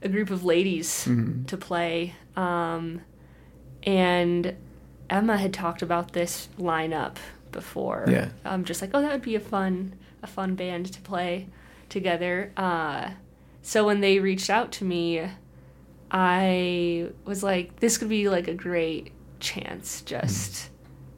a 0.00 0.08
group 0.08 0.30
of 0.30 0.44
ladies 0.44 1.08
to 1.48 1.56
play. 1.56 2.14
Um, 2.36 3.00
and 3.82 4.54
Emma 5.10 5.36
had 5.36 5.52
talked 5.52 5.82
about 5.82 6.12
this 6.12 6.48
lineup 6.56 7.16
before. 7.50 8.04
Yeah. 8.06 8.28
Um, 8.44 8.64
just 8.64 8.80
like, 8.80 8.90
oh, 8.94 9.00
that 9.00 9.10
would 9.10 9.22
be 9.22 9.34
a 9.34 9.40
fun, 9.40 9.94
a 10.22 10.28
fun 10.28 10.54
band 10.54 10.92
to 10.92 11.00
play 11.00 11.48
together. 11.88 12.52
Uh, 12.56 13.10
so 13.62 13.84
when 13.84 14.00
they 14.00 14.20
reached 14.20 14.50
out 14.50 14.70
to 14.72 14.84
me, 14.84 15.26
I 16.16 17.08
was 17.24 17.42
like, 17.42 17.80
this 17.80 17.98
could 17.98 18.08
be 18.08 18.28
like 18.28 18.46
a 18.46 18.54
great 18.54 19.10
chance 19.40 20.00
just 20.02 20.70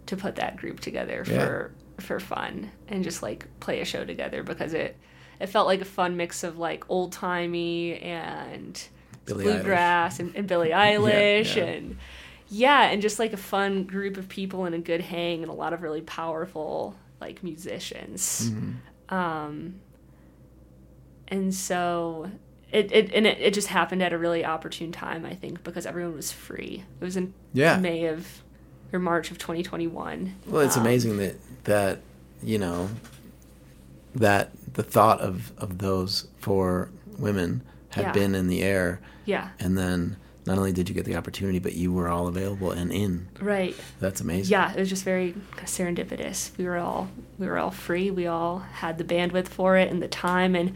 to 0.07 0.17
put 0.17 0.37
that 0.37 0.57
group 0.57 0.81
together 0.81 1.23
Yeah. 1.27 1.39
for 1.39 1.75
for 1.99 2.19
fun 2.21 2.71
and 2.89 3.05
just 3.05 3.23
like 3.23 3.47
play 3.61 3.81
a 3.81 3.85
show 3.85 4.05
together 4.05 4.43
because 4.43 4.73
it 4.73 4.97
it 5.39 5.47
felt 5.49 5.67
like 5.67 5.83
a 5.83 5.87
fun 5.87 6.17
mix 6.17 6.45
of 6.45 6.59
like 6.59 6.85
old 6.89 7.13
timey 7.13 7.99
and 7.99 8.83
Billie 9.27 9.45
bluegrass 9.45 10.19
and, 10.19 10.35
and 10.35 10.49
Billie 10.49 10.71
Eilish 10.85 11.57
yeah. 11.57 11.65
and 11.65 11.99
yeah, 12.49 12.85
and 12.85 13.03
just 13.03 13.19
like 13.19 13.33
a 13.35 13.37
fun 13.39 13.85
group 13.85 14.17
of 14.17 14.29
people 14.29 14.65
and 14.65 14.75
a 14.75 14.79
good 14.79 15.01
hang 15.03 15.43
and 15.43 15.51
a 15.51 15.55
lot 15.55 15.73
of 15.75 15.83
really 15.83 16.01
powerful 16.01 16.95
like 17.21 17.43
musicians. 17.43 18.51
Mm-hmm. 18.51 19.15
Um, 19.15 19.75
and 21.29 21.55
so 21.55 22.31
it, 22.73 22.91
it 22.93 23.13
and 23.15 23.27
it, 23.27 23.39
it 23.41 23.55
just 23.55 23.69
happened 23.69 24.03
at 24.03 24.13
a 24.13 24.19
really 24.19 24.45
opportune 24.45 24.93
time, 24.93 25.25
I 25.25 25.35
think, 25.35 25.63
because 25.65 25.87
everyone 25.87 26.15
was 26.17 26.33
free. 26.33 26.85
It 27.01 27.05
was 27.05 27.17
in 27.17 27.33
Yeah. 27.53 27.79
May 27.79 28.07
of 28.07 28.43
or 28.93 28.99
March 28.99 29.31
of 29.31 29.39
2021. 29.39 30.35
Well, 30.47 30.63
it's 30.63 30.77
Um, 30.77 30.83
amazing 30.83 31.17
that 31.19 31.37
that 31.65 32.01
you 32.43 32.59
know 32.59 32.89
that 34.15 34.51
the 34.75 34.83
thought 34.83 35.21
of 35.21 35.53
of 35.59 35.79
those 35.79 36.29
four 36.39 36.91
women 37.19 37.63
had 37.91 38.07
Yeah. 38.07 38.13
been 38.13 38.35
in 38.35 38.47
the 38.49 38.63
air, 38.63 39.01
Yeah, 39.25 39.49
and 39.59 39.77
then 39.79 40.17
not 40.45 40.59
only 40.59 40.73
did 40.73 40.89
you 40.89 40.95
get 40.95 41.05
the 41.05 41.17
opportunity, 41.17 41.59
but 41.59 41.75
you 41.75 41.93
were 41.93 42.09
all 42.09 42.29
available 42.29 42.71
and 42.71 42.93
in. 42.93 43.27
right. 43.41 43.75
That's 44.01 44.21
amazing. 44.21 44.53
yeah 44.53 44.73
it 44.73 44.79
was 44.79 44.89
just 44.89 45.03
very 45.05 45.35
serendipitous 45.65 46.57
we 46.57 46.65
were 46.67 46.77
all 46.77 47.09
we 47.39 47.47
were 47.47 47.59
all 47.59 47.71
free 47.73 48.11
we 48.11 48.27
all 48.27 48.59
had 48.61 48.99
the 48.99 49.05
bandwidth 49.05 49.49
for 49.49 49.77
it 49.77 49.91
and 49.91 50.01
the 50.03 50.09
time 50.09 50.55
and 50.55 50.73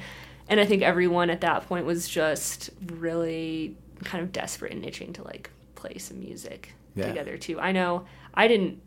and 0.51 0.61
i 0.61 0.67
think 0.67 0.83
everyone 0.83 1.31
at 1.31 1.41
that 1.41 1.67
point 1.67 1.87
was 1.87 2.07
just 2.09 2.69
really 2.87 3.75
kind 4.05 4.23
of 4.23 4.33
desperate 4.33 4.73
and 4.73 4.85
itching 4.85 5.13
to 5.15 5.23
like 5.25 5.51
play 5.75 5.97
some 5.99 6.21
music 6.21 6.75
Yeah. 6.95 7.07
together 7.09 7.39
too 7.39 7.59
i 7.61 7.73
know 7.73 8.05
i 8.35 8.47
didn't 8.49 8.81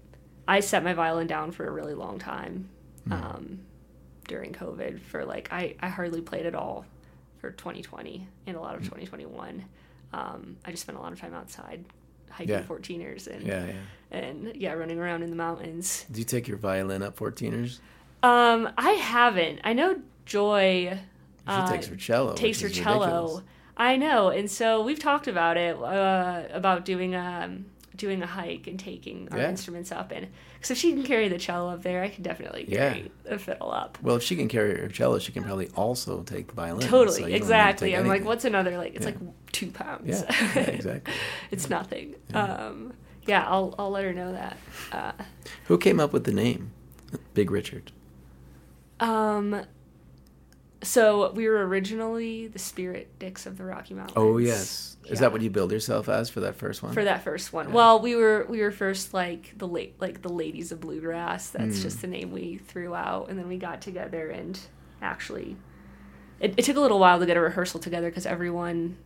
i 0.48 0.60
set 0.60 0.84
my 0.84 0.94
violin 0.94 1.26
down 1.28 1.52
for 1.52 1.66
a 1.68 1.72
really 1.72 1.94
long 1.96 2.20
time 2.20 2.70
um, 3.12 3.60
during 4.28 4.54
covid 4.54 5.00
for 5.02 5.26
like 5.26 5.52
I, 5.52 5.76
I 5.82 5.90
hardly 5.90 6.22
played 6.22 6.46
at 6.46 6.56
all 6.56 6.86
for 7.40 7.52
2020 7.52 8.28
and 8.48 8.56
a 8.56 8.60
lot 8.60 8.76
of 8.76 8.82
2021 8.84 9.66
um, 10.14 10.58
i 10.66 10.72
just 10.72 10.84
spent 10.84 10.98
a 10.98 11.02
lot 11.02 11.12
of 11.12 11.20
time 11.20 11.34
outside 11.34 11.84
hiking 12.30 12.50
Yeah. 12.56 12.64
14ers 12.64 13.28
and 13.28 13.44
Yeah, 13.44 13.66
yeah. 13.66 13.74
and 14.20 14.56
yeah, 14.56 14.74
running 14.74 15.00
around 15.00 15.22
in 15.24 15.30
the 15.30 15.36
mountains. 15.36 16.06
Do 16.12 16.20
you 16.20 16.26
take 16.26 16.48
your 16.48 16.58
violin 16.58 17.04
up 17.04 17.16
14ers? 17.18 17.80
Um, 18.24 18.70
I 18.78 18.92
haven't. 18.92 19.60
I 19.64 19.74
know 19.74 20.02
Joy 20.26 20.98
She 21.48 21.52
uh, 21.54 21.68
takes 21.72 21.88
her 21.88 21.96
cello. 21.96 22.34
takes 22.36 22.62
her 22.62 22.70
cello. 22.70 23.06
ridiculous. 23.06 23.44
I 23.76 23.96
know, 23.98 24.30
and 24.30 24.50
so 24.50 24.84
we've 24.84 25.00
talked 25.00 25.28
about 25.28 25.58
it 25.58 25.76
uh, 25.76 26.44
about 26.52 26.86
doing 26.86 27.16
um, 27.16 27.66
doing 27.96 28.22
a 28.24 28.28
hike 28.28 28.68
and 28.68 28.80
taking 28.80 29.28
our 29.32 29.38
Yeah. 29.40 29.50
instruments 29.50 29.92
up 29.92 30.12
and 30.12 30.28
because 30.56 30.72
if 30.72 30.78
she 30.78 30.94
can 30.94 31.04
carry 31.04 31.28
the 31.28 31.38
cello 31.38 31.72
up 31.74 31.84
there, 31.84 32.02
I 32.04 32.10
can 32.10 32.24
definitely 32.24 32.66
Yeah. 32.68 32.94
carry 32.94 33.12
the 33.24 33.38
fiddle 33.38 33.72
up. 33.72 33.98
Well, 34.02 34.16
if 34.16 34.24
she 34.24 34.36
can 34.36 34.48
carry 34.48 34.80
her 34.80 34.88
cello, 34.88 35.20
she 35.20 35.32
can 35.34 35.44
probably 35.44 35.68
also 35.76 36.24
take 36.24 36.48
the 36.48 36.54
violin. 36.54 36.88
Totally, 36.88 37.18
you 37.18 37.22
don't 37.24 37.30
to 37.32 37.36
exactly. 37.36 37.96
I'm 37.96 38.08
like, 38.08 38.24
what's 38.24 38.46
another 38.46 38.78
like? 38.78 38.96
It's 38.96 39.06
Yeah. 39.06 39.12
like 39.12 39.52
two 39.52 39.72
pounds. 39.72 40.08
Yeah, 40.08 40.52
yeah, 40.56 40.62
exactly. 40.62 41.14
it's 41.52 41.70
nothing. 41.70 42.16
Um, 42.34 42.94
yeah, 43.28 43.46
I'll 43.48 43.76
I'll 43.78 43.90
let 43.92 44.04
her 44.06 44.14
know 44.14 44.32
that. 44.32 44.58
Uh, 44.92 45.12
Who 45.66 45.78
came 45.78 46.00
up 46.00 46.14
with 46.14 46.24
the 46.24 46.34
name, 46.34 46.72
Big 47.34 47.52
Richard? 47.52 47.92
um, 49.00 49.66
so 50.84 51.32
we 51.32 51.48
were 51.48 51.66
originally 51.68 52.48
the 52.48 52.60
Spirit 52.60 53.18
Dicks 53.20 53.46
of 53.46 53.58
the 53.58 53.64
Rocky 53.66 53.94
Mountains. 53.94 54.14
Oh 54.18 54.38
yes, 54.38 54.98
is 55.10 55.20
that 55.20 55.32
what 55.32 55.42
you 55.42 55.50
billed 55.50 55.72
yourself 55.72 56.08
as 56.10 56.30
for 56.30 56.42
that 56.42 56.56
first 56.56 56.84
one? 56.84 56.94
for 56.94 57.04
that 57.04 57.24
first 57.24 57.52
one. 57.54 57.74
Well, 57.74 58.00
we 58.00 58.16
were 58.16 58.46
we 58.50 58.62
were 58.62 58.72
first 58.72 59.14
like 59.14 59.54
the 59.58 59.68
late 59.68 59.96
like 60.00 60.22
the 60.22 60.30
Ladies 60.30 60.72
of 60.72 60.80
Bluegrass. 60.82 61.50
That's 61.50 61.80
Mm. 61.80 61.82
just 61.82 62.02
the 62.02 62.08
name 62.08 62.32
we 62.32 62.58
threw 62.58 62.94
out, 62.94 63.30
and 63.30 63.40
then 63.40 63.48
we 63.48 63.58
got 63.58 63.82
together 63.82 64.30
and 64.30 64.60
actually, 65.02 65.56
it, 66.40 66.54
it 66.58 66.66
took 66.66 66.78
a 66.78 66.80
little 66.82 67.00
while 67.00 67.20
to 67.20 67.26
get 67.26 67.38
a 67.38 67.42
rehearsal 67.42 67.80
together 67.80 68.10
because 68.10 68.26
everyone. 68.26 68.98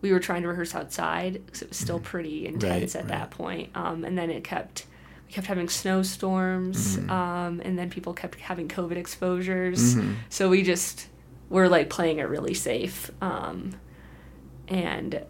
We 0.00 0.10
were 0.10 0.18
trying 0.18 0.42
to 0.42 0.48
rehearse 0.48 0.74
outside 0.74 1.34
because 1.46 1.62
it 1.62 1.68
was 1.68 1.78
still 1.78 2.00
pretty 2.00 2.44
intense 2.44 2.96
at 2.96 3.04
Mm. 3.04 3.10
right. 3.10 3.18
that 3.20 3.30
point. 3.30 3.70
Um, 3.76 4.04
and 4.04 4.18
then 4.18 4.30
it 4.30 4.42
kept, 4.42 4.84
we 5.26 5.32
kept 5.32 5.46
having 5.46 5.68
snowstorms, 5.68 6.96
Mm-hmm. 6.96 7.10
um, 7.10 7.60
and 7.64 7.78
then 7.78 7.90
people 7.90 8.12
kept 8.14 8.38
having 8.40 8.68
COVID 8.68 8.96
exposures. 8.96 9.96
So 10.28 10.48
we 10.48 10.62
just 10.62 11.08
were 11.48 11.68
like 11.68 11.90
playing 11.90 12.18
it 12.18 12.24
really 12.28 12.54
safe. 12.54 13.10
Um, 13.20 13.74
and 14.68 15.22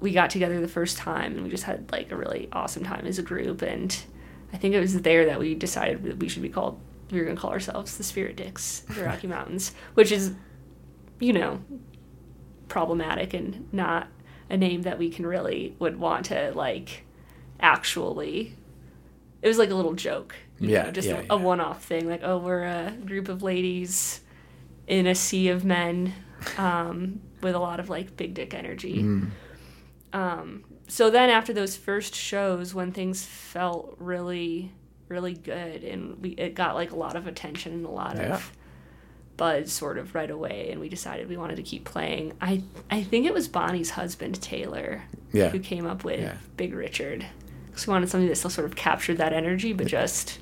we 0.00 0.12
got 0.12 0.30
together 0.30 0.60
the 0.60 0.68
first 0.68 0.96
time 0.98 1.34
and 1.34 1.42
we 1.42 1.50
just 1.50 1.64
had 1.64 1.90
like 1.90 2.12
a 2.12 2.16
really 2.16 2.48
awesome 2.52 2.84
time 2.84 3.04
as 3.06 3.18
a 3.18 3.22
group 3.22 3.62
and 3.62 4.04
i 4.52 4.56
think 4.56 4.72
it 4.72 4.78
was 4.78 5.00
there 5.02 5.26
that 5.26 5.40
we 5.40 5.56
decided 5.56 6.04
that 6.04 6.18
we 6.18 6.28
should 6.28 6.42
be 6.42 6.48
called 6.48 6.78
we 7.10 7.18
were 7.18 7.24
going 7.24 7.34
to 7.34 7.40
call 7.40 7.50
ourselves 7.50 7.96
the 7.98 8.04
spirit 8.04 8.36
dicks 8.36 8.80
the 8.90 9.02
rocky 9.02 9.26
mountains 9.36 9.72
which 9.94 10.12
is 10.12 10.32
you 11.18 11.32
know 11.32 11.60
problematic 12.68 13.34
and 13.34 13.66
not 13.72 14.06
a 14.50 14.56
name 14.56 14.82
that 14.82 14.98
we 14.98 15.10
can 15.10 15.26
really 15.26 15.74
would 15.80 15.98
want 15.98 16.26
to 16.26 16.52
like 16.54 17.04
actually 17.58 18.54
it 19.42 19.48
was 19.48 19.58
like 19.58 19.70
a 19.70 19.74
little 19.74 19.94
joke 19.94 20.34
Yeah, 20.58 20.84
know, 20.84 20.90
just 20.90 21.08
yeah, 21.08 21.14
a, 21.18 21.22
yeah. 21.22 21.26
a 21.30 21.36
one-off 21.36 21.84
thing 21.84 22.08
like 22.08 22.20
oh 22.24 22.38
we're 22.38 22.64
a 22.64 22.92
group 23.04 23.28
of 23.28 23.42
ladies 23.42 24.20
in 24.86 25.06
a 25.06 25.14
sea 25.14 25.48
of 25.48 25.64
men 25.64 26.14
um, 26.56 27.20
with 27.42 27.54
a 27.54 27.58
lot 27.58 27.80
of 27.80 27.88
like 27.88 28.16
big 28.16 28.34
dick 28.34 28.54
energy 28.54 29.02
Mm. 29.02 29.30
um, 30.12 30.64
so 30.88 31.10
then 31.10 31.28
after 31.30 31.52
those 31.52 31.76
first 31.76 32.14
shows 32.14 32.74
when 32.74 32.92
things 32.92 33.24
felt 33.24 33.94
really 33.98 34.72
really 35.08 35.34
good 35.34 35.84
and 35.84 36.20
we 36.20 36.30
it 36.30 36.54
got 36.54 36.74
like 36.74 36.90
a 36.92 36.96
lot 36.96 37.16
of 37.16 37.26
attention 37.26 37.72
and 37.72 37.86
a 37.86 37.90
lot 37.90 38.16
Yeah. 38.16 38.34
of 38.34 38.52
buzz 39.38 39.72
sort 39.72 39.98
of 39.98 40.14
right 40.14 40.30
away 40.30 40.68
and 40.70 40.80
we 40.80 40.88
decided 40.88 41.28
we 41.28 41.36
wanted 41.36 41.56
to 41.56 41.62
keep 41.62 41.84
playing 41.84 42.32
i 42.40 42.62
i 42.90 43.02
think 43.02 43.24
it 43.24 43.32
was 43.32 43.46
bonnie's 43.48 43.90
husband 43.90 44.40
taylor 44.42 45.02
Yeah. 45.32 45.48
who 45.50 45.60
came 45.60 45.86
up 45.86 46.02
with 46.04 46.36
big 46.56 46.74
richard 46.74 47.24
because 47.78 47.86
we 47.86 47.92
wanted 47.92 48.08
something 48.10 48.28
that 48.28 48.34
still 48.36 48.50
sort 48.50 48.64
of 48.66 48.74
captured 48.74 49.18
that 49.18 49.32
energy 49.32 49.72
but 49.72 49.86
just 49.86 50.40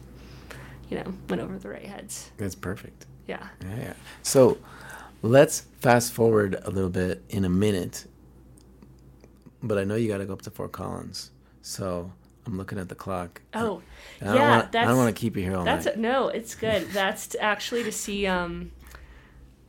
you 0.89 0.97
know 0.97 1.13
went 1.29 1.43
over 1.43 1.59
the 1.59 1.69
right 1.69 1.85
heads 1.85 2.31
That's 2.39 2.55
perfect. 2.55 3.05
yeah 3.27 3.49
Yeah, 3.63 3.77
yeah. 3.77 3.93
So 4.23 4.57
let's 5.21 5.67
fast 5.81 6.13
forward 6.15 6.59
a 6.65 6.71
little 6.71 6.89
bit 6.91 7.23
in 7.29 7.45
a 7.45 7.49
minute. 7.51 8.07
But 9.63 9.77
I 9.79 9.85
know 9.85 9.97
you 9.97 10.09
got 10.09 10.19
to 10.19 10.25
go 10.25 10.33
up 10.33 10.43
to 10.43 10.51
Fort 10.51 10.73
Collins. 10.73 11.31
So 11.63 12.11
I'm 12.47 12.57
looking 12.57 12.79
at 12.79 12.89
the 12.89 12.95
clock. 12.95 13.43
oh 13.55 13.83
I 14.23 14.35
yeah 14.35 14.51
wanna, 14.51 14.69
I 14.73 14.85
don't 14.87 14.97
want 14.97 15.15
to 15.15 15.21
keep 15.21 15.37
you 15.37 15.43
here 15.43 15.57
all 15.57 15.65
That's 15.65 15.87
night. 15.87 15.99
no, 15.99 16.29
it's 16.29 16.55
good. 16.55 16.89
That's 16.93 17.27
to 17.29 17.43
actually 17.43 17.85
to 17.85 17.93
see. 17.93 18.27
Um, 18.27 18.71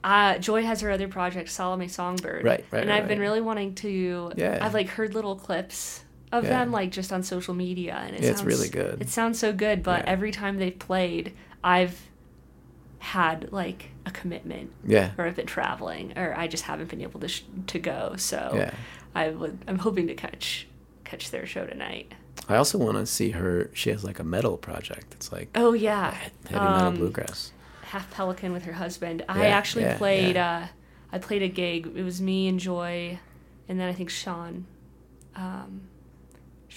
uh, 0.04 0.38
Joy 0.38 0.64
has 0.64 0.80
her 0.82 0.92
other 0.92 1.08
project, 1.10 1.50
Salome 1.50 1.88
Songbird, 1.90 2.46
Right, 2.46 2.64
right, 2.72 2.82
and 2.82 2.90
right, 2.90 3.02
I've 3.02 3.08
been 3.10 3.20
really 3.20 3.42
wanting 3.42 3.76
to. 3.76 4.32
Yeah. 4.38 4.60
I've 4.62 4.74
like 4.74 4.88
heard 4.88 5.14
little 5.16 5.36
clips 5.36 6.04
of 6.32 6.44
Yeah. 6.44 6.50
them, 6.50 6.72
like 6.72 6.92
just 6.92 7.12
on 7.14 7.24
social 7.24 7.54
media, 7.54 7.96
and 7.96 8.16
it 8.16 8.24
it's 8.24 8.40
sounds 8.40 8.44
really 8.46 8.70
good. 8.70 9.02
It 9.02 9.10
sounds 9.10 9.40
so 9.40 9.54
good, 9.54 9.84
but 9.84 10.02
Yeah. 10.06 10.12
every 10.12 10.32
time 10.32 10.58
they've 10.58 10.78
played, 10.78 11.34
I've 11.64 12.00
had 13.00 13.52
like 13.52 13.90
a 14.06 14.12
commitment, 14.12 14.72
yeah. 14.86 15.12
or 15.18 15.26
I've 15.26 15.36
been 15.36 15.46
traveling, 15.46 16.14
or 16.18 16.34
I 16.38 16.48
just 16.48 16.64
haven't 16.64 16.90
been 16.90 17.02
able 17.02 17.20
to 17.22 17.28
sh- 17.28 17.44
to 17.68 17.80
go. 17.80 18.16
So 18.18 18.52
Yeah. 18.56 18.72
I 19.16 19.30
would. 19.30 19.60
I'm 19.68 19.80
hoping 19.80 20.08
to 20.08 20.16
catch 20.16 20.68
catch 21.04 21.32
their 21.32 21.46
show 21.46 21.66
tonight. 21.66 22.14
I 22.50 22.56
also 22.58 22.78
want 22.78 22.98
to 22.98 23.06
see 23.06 23.32
her. 23.32 23.70
She 23.74 23.90
has 23.92 24.04
like 24.04 24.20
a 24.20 24.24
metal 24.24 24.58
project. 24.58 25.14
It's 25.14 25.32
like 25.32 25.50
Oh 25.56 25.74
yeah, 25.74 26.12
heavy 26.50 26.66
metal 26.66 26.88
Um, 26.88 26.96
bluegrass. 26.96 27.52
half 27.84 28.12
pelican 28.12 28.52
with 28.52 28.64
her 28.66 28.74
husband. 28.74 29.24
I 29.30 29.48
actually 29.48 29.84
yeah, 29.84 29.98
played 29.98 30.36
yeah. 30.36 30.58
uh 30.58 30.68
I 31.16 31.20
played 31.20 31.42
a 31.42 31.48
gig. 31.48 31.90
It 31.96 32.04
was 32.04 32.20
me 32.22 32.48
and 32.50 32.60
Joy 32.60 33.20
and 33.70 33.80
then 33.80 33.88
I 33.88 33.94
think 33.94 34.10
Sean 34.10 34.66
um 35.36 35.82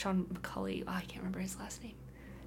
Sean 0.01 0.25
McCulley. 0.33 0.83
Oh, 0.87 0.93
I 0.93 1.01
can't 1.03 1.19
remember 1.19 1.41
his 1.41 1.59
last 1.59 1.83
name. 1.83 1.95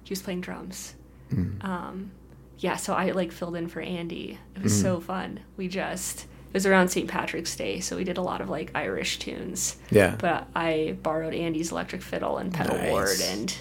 He 0.02 0.10
was 0.10 0.20
playing 0.22 0.40
drums. 0.42 0.94
Mm. 1.30 1.64
Um 1.64 2.10
yeah, 2.58 2.76
so 2.76 2.94
I 2.94 3.10
like 3.10 3.32
filled 3.32 3.56
in 3.56 3.68
for 3.68 3.80
Andy. 3.80 4.38
It 4.56 4.62
was 4.62 4.72
Mm-hmm. 4.72 4.82
so 4.82 5.00
fun. 5.00 5.40
We 5.56 5.68
just 5.68 6.24
it 6.24 6.54
was 6.54 6.66
around 6.66 6.88
St. 6.88 7.08
Patrick's 7.08 7.56
Day, 7.56 7.80
so 7.80 7.96
we 7.96 8.04
did 8.04 8.16
a 8.16 8.22
lot 8.22 8.40
of 8.40 8.48
like 8.48 8.70
Irish 8.76 9.18
tunes. 9.18 9.76
Yeah. 9.90 10.14
But 10.18 10.46
I 10.54 10.96
borrowed 11.02 11.34
Andy's 11.34 11.72
electric 11.72 12.00
fiddle 12.02 12.38
and 12.38 12.52
pedal 12.54 12.76
Nice. 12.76 12.90
board 12.90 13.20
and 13.22 13.56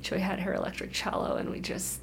Joy 0.00 0.18
had 0.18 0.40
her 0.40 0.54
electric 0.54 0.92
cello 0.92 1.36
and 1.36 1.50
we 1.50 1.60
just 1.60 2.00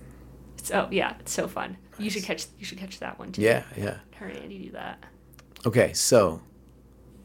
it's, 0.57 0.71
oh 0.71 0.88
yeah, 0.91 1.15
it's 1.19 1.32
so 1.32 1.47
fun. 1.47 1.78
You 1.97 2.09
should 2.09 2.23
catch 2.23 2.45
you 2.59 2.65
should 2.65 2.78
catch 2.78 2.99
that 2.99 3.17
one 3.19 3.32
too. 3.32 3.41
yeah, 3.41 3.63
yeah. 3.78 3.97
Her 4.15 4.28
and 4.28 4.38
Andy 4.39 4.59
do 4.65 4.71
that. 4.71 5.03
Okay, 5.65 5.93
so 5.93 6.41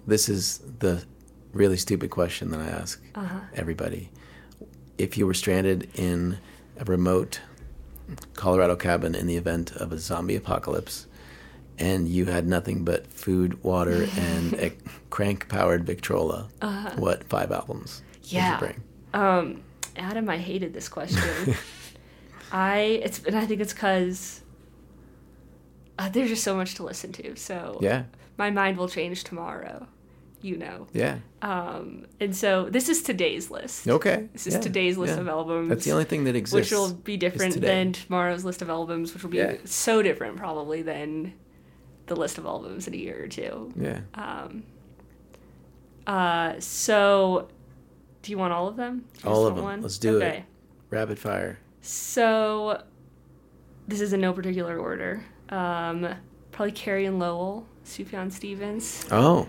this 0.07 0.28
is 0.28 0.61
the 0.78 1.05
really 1.53 1.76
stupid 1.76 2.11
question 2.11 2.50
that 2.50 2.61
I 2.61 2.66
ask 2.68 3.00
Uh-huh. 3.14 3.40
everybody. 3.55 4.11
If 4.98 5.16
you 5.18 5.26
were 5.26 5.34
stranded 5.34 5.88
in 5.94 6.38
a 6.78 6.84
remote 6.84 7.40
Colorado 8.34 8.76
cabin 8.76 9.14
in 9.14 9.26
the 9.26 9.36
event 9.36 9.72
of 9.72 9.92
a 9.92 9.98
zombie 9.98 10.36
apocalypse 10.36 11.07
and 11.78 12.07
you 12.09 12.26
had 12.26 12.46
nothing 12.46 12.84
but 12.84 13.07
food, 13.07 13.62
water, 13.64 14.07
and 14.18 14.55
a 14.55 14.72
crank 15.11 15.48
powered 15.48 15.84
Victrola, 15.84 16.48
what 16.96 17.24
five 17.24 17.50
albums 17.53 18.03
would 18.03 18.38
Uh-huh. 18.38 18.38
Yeah. 18.38 18.53
you 18.53 18.59
bring? 18.59 18.82
Um, 19.14 19.62
Adam, 19.96 20.28
I 20.30 20.38
hated 20.38 20.72
this 20.74 20.88
question. 20.88 21.55
I 22.53 23.00
it's 23.03 23.22
and 23.24 23.36
I 23.36 23.46
think 23.46 23.61
it's 23.61 23.72
because 23.72 24.42
uh, 25.98 26.09
there's 26.11 26.28
just 26.30 26.44
so 26.44 26.55
much 26.57 26.74
to 26.76 26.82
listen 26.82 27.12
to. 27.12 27.36
So 27.36 27.78
Yeah, 27.80 28.05
my 28.38 28.50
mind 28.50 28.76
will 28.76 28.88
change 28.88 29.24
tomorrow. 29.24 29.86
You 30.43 30.57
know. 30.59 30.86
yeah. 30.93 31.18
Um, 31.40 32.07
and 32.20 32.34
so 32.36 32.68
this 32.68 32.88
is 32.88 33.03
today's 33.03 33.51
list. 33.51 33.86
Okay. 33.88 34.28
This 34.32 34.47
is 34.47 34.55
yeah, 34.55 34.61
today's 34.61 34.99
list 34.99 35.14
yeah. 35.14 35.20
of 35.20 35.28
albums. 35.28 35.68
That's 35.68 35.84
the 35.84 35.93
only 35.93 36.05
thing 36.05 36.24
that 36.24 36.34
exists. 36.36 36.70
which 36.70 36.76
will 36.76 36.93
be 36.93 37.16
different 37.16 37.61
than 37.61 37.93
tomorrow's 37.93 38.45
list 38.45 38.61
of 38.62 38.68
albums, 38.68 39.14
which 39.14 39.22
will 39.22 39.30
be 39.30 39.38
Yeah. 39.38 39.57
so 39.64 40.03
different 40.03 40.36
probably 40.36 40.82
than 40.82 41.34
the 42.07 42.16
list 42.16 42.38
of 42.38 42.45
albums 42.47 42.86
in 42.88 42.95
a 42.95 42.97
year 42.97 43.22
or 43.24 43.28
two. 43.28 43.72
Yeah. 43.76 44.01
Um, 44.14 44.64
uh, 46.07 46.55
so, 46.59 47.49
do 48.22 48.32
you 48.32 48.38
want 48.38 48.53
all 48.53 48.66
of 48.68 48.76
them? 48.76 49.05
All 49.24 49.47
of 49.47 49.57
them. 49.57 49.82
Let's 49.82 49.99
do 49.99 50.16
it. 50.20 50.24
okay. 50.24 50.45
Rapid 50.90 51.18
fire. 51.18 51.59
So, 51.80 52.82
this 53.88 54.01
is 54.01 54.12
in 54.12 54.20
no 54.20 54.32
particular 54.32 54.78
order. 54.78 55.24
Um, 55.49 56.09
probably 56.51 56.72
Carrie 56.72 57.07
and 57.07 57.18
Lowell, 57.18 57.66
Sufjan 57.84 58.32
Stevens. 58.32 59.07
Oh, 59.11 59.47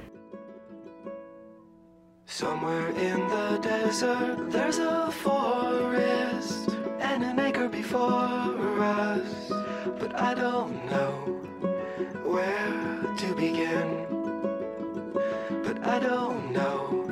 Somewhere 2.34 2.90
in 2.90 3.28
the 3.28 3.60
desert, 3.62 4.50
there's 4.50 4.80
a 4.80 5.12
forest 5.12 6.68
and 7.00 7.24
an 7.24 7.40
acre 7.40 7.70
before 7.70 8.82
us. 8.82 9.52
But 10.00 10.20
I 10.20 10.34
don't 10.34 10.84
know 10.90 11.12
where 12.26 13.04
to 13.18 13.36
begin. 13.36 14.08
But 15.64 15.86
I 15.86 16.00
don't 16.00 16.52
know 16.52 17.06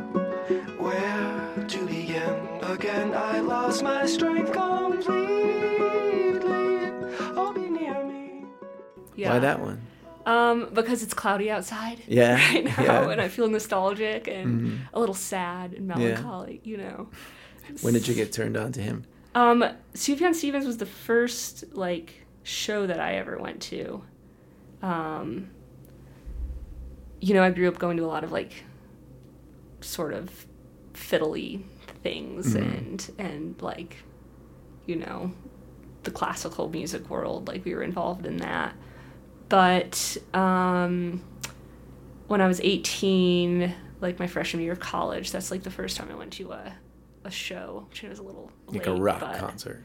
where 0.79 1.65
to 1.67 1.85
begin. 1.85 2.59
Again, 2.63 3.13
I 3.13 3.41
lost 3.41 3.83
my 3.83 4.07
strength 4.07 4.51
completely. 4.51 5.21
Oh, 7.37 7.53
be 7.53 7.69
near 7.69 8.03
me. 8.03 8.45
Yeah. 9.15 9.33
why 9.33 9.39
that 9.39 9.59
one? 9.59 9.90
Um, 10.25 10.69
because 10.73 11.03
it's 11.03 11.13
cloudy 11.13 11.49
outside. 11.49 12.01
Yeah, 12.07 12.35
Right 12.35 12.63
now, 12.65 12.83
yeah. 12.83 13.09
and 13.09 13.19
I 13.21 13.27
feel 13.27 13.47
nostalgic 13.49 14.27
and 14.27 14.61
Mhm. 14.61 14.77
a 14.93 14.99
little 14.99 15.15
sad 15.15 15.73
and 15.73 15.87
melancholy. 15.87 16.61
You 16.63 16.77
know. 16.77 17.09
When 17.81 17.93
did 17.93 18.07
you 18.07 18.13
get 18.13 18.31
turned 18.33 18.57
on 18.57 18.71
to 18.73 18.81
him? 18.81 19.05
Um, 19.35 19.63
Sufjan 19.93 20.33
Stevens 20.35 20.65
was 20.65 20.77
the 20.77 20.85
first 20.85 21.73
like 21.73 22.25
show 22.43 22.85
that 22.87 22.99
I 22.99 23.15
ever 23.15 23.37
went 23.37 23.61
to. 23.63 24.03
Um, 24.81 25.49
you 27.19 27.33
know, 27.33 27.43
I 27.43 27.49
grew 27.51 27.67
up 27.67 27.77
going 27.77 27.97
to 27.97 28.03
a 28.03 28.07
lot 28.07 28.23
of 28.23 28.31
like 28.31 28.63
sort 29.79 30.13
of 30.13 30.45
fiddly 30.93 31.63
things 32.03 32.55
and 32.55 33.09
and 33.17 33.55
like 33.61 33.97
you 34.85 34.95
know 34.95 35.31
the 36.03 36.11
classical 36.11 36.67
music 36.69 37.09
world 37.09 37.47
like 37.47 37.63
we 37.63 37.73
were 37.75 37.83
involved 37.83 38.25
in 38.25 38.37
that 38.37 38.75
but 39.51 40.17
um 40.33 41.21
when 42.27 42.41
i 42.41 42.47
was 42.47 42.59
18 42.61 43.73
like 43.99 44.17
my 44.17 44.25
freshman 44.27 44.63
year 44.63 44.71
of 44.71 44.79
college 44.79 45.31
that's 45.31 45.51
like 45.51 45.61
the 45.63 45.69
first 45.69 45.97
time 45.97 46.09
i 46.11 46.15
went 46.15 46.33
to 46.33 46.51
a 46.51 46.73
a 47.23 47.29
show 47.31 47.85
which 47.89 48.01
was 48.01 48.17
a 48.17 48.23
little 48.23 48.51
Like 48.67 48.87
a 48.87 48.93
rock 48.95 49.19
but- 49.19 49.37
concert. 49.37 49.83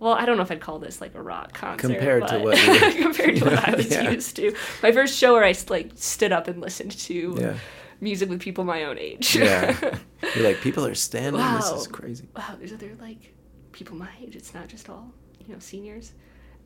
well, 0.00 0.12
I 0.12 0.26
don't 0.26 0.36
know 0.36 0.42
if 0.42 0.50
I'd 0.50 0.60
call 0.60 0.78
this 0.78 1.00
like 1.00 1.14
a 1.14 1.22
rock 1.22 1.54
concert 1.54 1.88
Compared 1.88 2.28
to 2.28 2.38
what 2.40 2.58
compared 2.98 3.36
to 3.36 3.44
what 3.46 3.68
I 3.68 3.74
was 3.74 3.90
Yeah. 3.90 4.10
used 4.10 4.36
to. 4.36 4.54
My 4.82 4.92
first 4.92 5.16
show 5.16 5.32
where 5.32 5.44
I 5.44 5.54
like 5.70 5.92
stood 5.94 6.30
up 6.30 6.46
and 6.46 6.60
listened 6.60 6.90
to 7.08 7.36
Yeah. 7.40 7.56
music 8.02 8.28
with 8.28 8.40
people 8.40 8.64
my 8.64 8.84
own 8.84 8.98
age. 8.98 9.34
Yeah. 9.34 9.96
You're 10.34 10.44
like, 10.44 10.60
people 10.60 10.84
are 10.84 10.94
standing. 10.94 11.40
Wow. 11.40 11.56
This 11.56 11.70
is 11.70 11.86
crazy. 11.86 12.28
wow, 12.36 12.54
there's 12.58 12.74
other 12.74 12.92
like 13.00 13.32
people 13.72 13.96
my 13.96 14.10
age. 14.20 14.36
It's 14.36 14.52
not 14.52 14.68
just 14.68 14.90
all 14.90 15.10
you 15.46 15.54
know 15.54 15.60
seniors. 15.60 16.12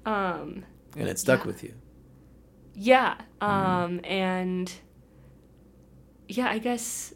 Um, 0.05 0.64
And 0.96 1.07
it 1.09 1.20
stuck 1.20 1.40
Yeah. 1.42 1.46
with 1.46 1.62
you. 1.62 1.74
Yeah, 2.81 3.14
Mm-hmm. 3.41 3.45
um, 3.45 4.01
and 4.05 4.72
yeah, 6.29 6.49
I 6.49 6.59
guess 6.59 7.14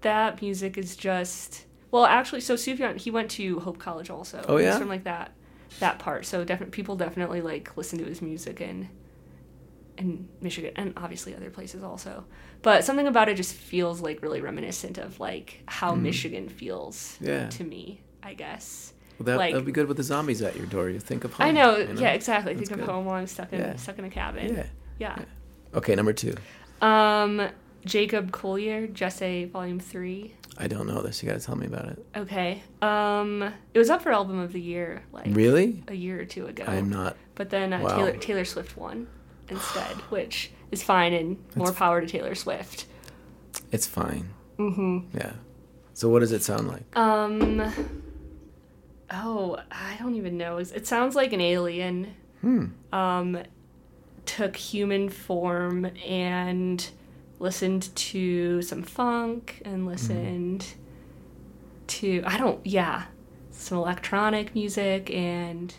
that 0.00 0.40
music 0.40 0.78
is 0.78 0.96
just 0.96 1.66
well, 1.90 2.04
actually, 2.06 2.40
so 2.40 2.54
Sufjan 2.54 2.96
he 2.96 3.10
went 3.10 3.30
to 3.32 3.58
Hope 3.60 3.78
College 3.78 4.10
also. 4.10 4.44
Oh, 4.48 4.56
yeah? 4.58 4.78
from 4.78 4.88
like 4.88 5.04
that 5.04 5.32
that 5.80 5.98
part. 5.98 6.24
So 6.26 6.44
definitely 6.44 6.70
people 6.72 6.96
definitely 6.96 7.40
like 7.42 7.76
listen 7.76 7.98
to 7.98 8.04
his 8.04 8.22
music 8.22 8.60
in 8.60 8.88
in 9.98 10.28
Michigan 10.40 10.72
and 10.76 10.92
obviously 10.96 11.34
other 11.34 11.50
places 11.50 11.82
also. 11.82 12.24
But 12.62 12.84
something 12.84 13.06
about 13.06 13.28
it 13.28 13.36
just 13.36 13.54
feels 13.54 14.00
like 14.00 14.22
really 14.22 14.40
reminiscent 14.40 14.98
of 14.98 15.18
like 15.20 15.62
how 15.66 15.94
Michigan 15.94 16.48
feels 16.48 17.18
Mm. 17.20 17.26
Yeah. 17.26 17.48
to 17.48 17.64
me, 17.64 18.00
I 18.22 18.34
guess. 18.34 18.94
Well, 19.18 19.24
that, 19.26 19.36
Like- 19.36 19.52
that'd 19.52 19.66
be 19.66 19.72
good 19.72 19.88
with 19.88 19.98
the 19.98 20.02
zombies 20.02 20.40
at 20.40 20.56
your 20.56 20.64
door. 20.66 20.88
You 20.88 20.98
think 21.00 21.24
of 21.24 21.34
home. 21.34 21.46
I 21.46 21.50
know, 21.50 21.76
you 21.76 21.94
yeah, 21.98 22.12
exactly. 22.12 22.54
That's 22.54 22.68
Think 22.70 22.80
of 22.80 22.86
good. 22.86 22.92
home 22.94 23.04
while 23.04 23.16
I'm 23.16 23.26
stuck 23.26 23.52
in 23.52 23.60
Yeah. 23.60 23.76
stuck 23.76 23.98
in 23.98 24.04
a 24.06 24.10
cabin. 24.10 24.54
Yeah. 24.54 24.66
Yeah. 25.00 25.16
Okay, 25.74 25.94
number 25.96 26.12
two. 26.12 26.34
Um 26.80 27.48
Jacob 27.84 28.30
Collier, 28.30 28.86
Djesse 28.86 29.50
Volume 29.50 29.80
Three. 29.80 30.34
I 30.58 30.66
don't 30.68 30.86
know 30.86 31.00
this. 31.00 31.22
You 31.22 31.28
got 31.30 31.40
to 31.40 31.44
tell 31.46 31.56
me 31.56 31.66
about 31.66 31.86
it. 31.86 32.06
Okay. 32.14 32.62
Um 32.82 33.52
it 33.74 33.78
was 33.78 33.88
up 33.90 34.02
for 34.02 34.12
album 34.12 34.38
of 34.38 34.52
the 34.52 34.60
year 34.60 35.02
like 35.12 35.26
Really? 35.28 35.82
a 35.88 35.94
year 35.94 36.20
or 36.20 36.24
two 36.26 36.46
ago. 36.46 36.64
I 36.66 36.76
am 36.76 36.90
not. 36.90 37.16
But 37.34 37.50
then 37.50 37.72
uh, 37.72 37.80
Wow. 37.80 37.96
Taylor 37.96 38.16
Taylor 38.18 38.44
Swift 38.44 38.76
won 38.76 39.08
instead, 39.48 39.96
which 40.10 40.52
is 40.70 40.82
fine 40.82 41.12
and 41.14 41.38
more 41.56 41.72
power 41.72 42.00
to 42.00 42.06
Taylor 42.06 42.34
Swift. 42.34 42.84
It's 43.72 43.86
fine. 43.86 44.28
Mm-hmm. 44.58 45.16
Yeah. 45.16 45.32
So 45.94 46.08
what 46.10 46.20
does 46.20 46.32
it 46.32 46.42
sound 46.42 46.68
like? 46.68 46.84
Um 46.96 47.72
Oh, 49.12 49.58
I 49.72 49.96
don't 49.98 50.14
even 50.14 50.36
know. 50.38 50.58
It 50.58 50.86
sounds 50.86 51.14
like 51.16 51.32
an 51.32 51.40
alien 51.40 52.14
Hmm. 52.42 52.66
um 52.92 53.38
took 54.30 54.54
human 54.54 55.08
form 55.08 55.86
and 56.06 56.88
listened 57.40 57.94
to 57.96 58.62
some 58.62 58.80
funk 58.80 59.60
and 59.64 59.86
listened 59.86 60.64
to 61.88 62.22
I 62.24 62.38
don't 62.38 62.64
yeah, 62.64 63.06
some 63.50 63.78
electronic 63.78 64.54
music 64.54 65.10
and 65.10 65.74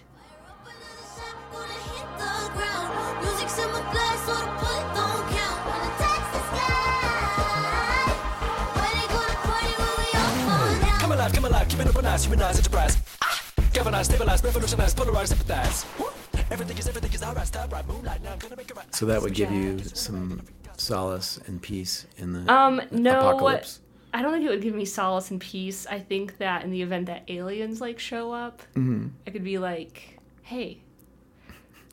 Come 10.99 11.11
alive, 11.13 11.33
come 11.33 11.45
alive, 11.45 11.67
keep 11.69 11.79
it 11.79 11.87
open 11.87 12.05
eyes, 12.05 12.25
humanize 12.25 12.57
enterprise. 12.57 12.97
Ah! 13.23 13.41
Galvanize, 13.71 14.05
stabilize, 14.07 14.43
revolutionize, 14.43 14.93
polarize, 14.93 15.33
empathize. 15.33 15.85
Woo! 15.99 16.20
Everything 16.51 16.77
is, 16.77 16.87
everything 16.87 17.13
is 17.13 17.23
alright, 17.23 17.47
stop 17.47 17.71
right, 17.71 17.87
moonlight, 17.87 18.21
now 18.23 18.33
I'm 18.33 18.39
gonna 18.39 18.57
make 18.57 18.69
it 18.69 18.75
right. 18.75 18.93
So 18.93 19.05
that 19.05 19.21
would 19.21 19.33
give 19.33 19.51
you 19.51 19.79
some 19.79 20.41
solace 20.77 21.39
and 21.47 21.61
peace 21.61 22.05
in 22.17 22.33
the 22.33 22.51
Um, 22.53 22.81
no, 22.91 23.19
apocalypse. 23.19 23.79
I 24.13 24.21
don't 24.21 24.33
think 24.33 24.43
it 24.45 24.49
would 24.49 24.61
give 24.61 24.75
me 24.75 24.83
solace 24.83 25.31
and 25.31 25.39
peace. 25.39 25.87
I 25.89 25.99
think 25.99 26.37
that 26.39 26.63
in 26.65 26.71
the 26.71 26.81
event 26.81 27.05
that 27.05 27.23
aliens 27.29 27.79
like 27.79 27.99
show 27.99 28.33
up, 28.33 28.61
Mm-hmm. 28.75 29.07
I 29.25 29.29
could 29.31 29.45
be 29.45 29.57
like, 29.57 30.19
"Hey, 30.41 30.79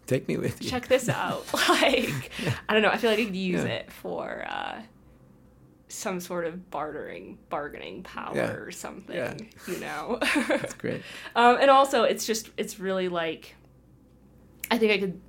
Take 0.07 0.27
me 0.27 0.37
with 0.37 0.61
you. 0.63 0.69
check 0.69 0.89
this 0.89 1.09
out!" 1.09 1.45
like, 1.69 2.31
I 2.69 2.73
don't 2.73 2.83
know. 2.83 2.89
I 2.91 2.97
feel 2.97 3.11
like 3.11 3.21
I 3.21 3.25
could 3.27 3.37
use 3.37 3.63
Yeah. 3.63 3.71
it 3.71 3.93
for 3.93 4.45
uh, 4.49 4.81
some 5.87 6.19
sort 6.19 6.47
of 6.47 6.69
bartering, 6.71 7.39
bargaining 7.49 8.03
power 8.03 8.35
Yeah. 8.35 8.51
or 8.51 8.73
something. 8.73 9.15
Yeah. 9.17 9.35
You 9.69 9.79
know. 9.79 10.19
That's 10.49 10.75
great. 10.75 11.03
um, 11.37 11.59
and 11.61 11.71
also, 11.71 12.03
it's 12.03 12.27
just 12.27 12.51
it's 12.57 12.81
really 12.81 13.09
like, 13.09 13.55
I 14.71 14.79
think 14.79 14.93
I 14.93 14.99
could. 14.99 15.21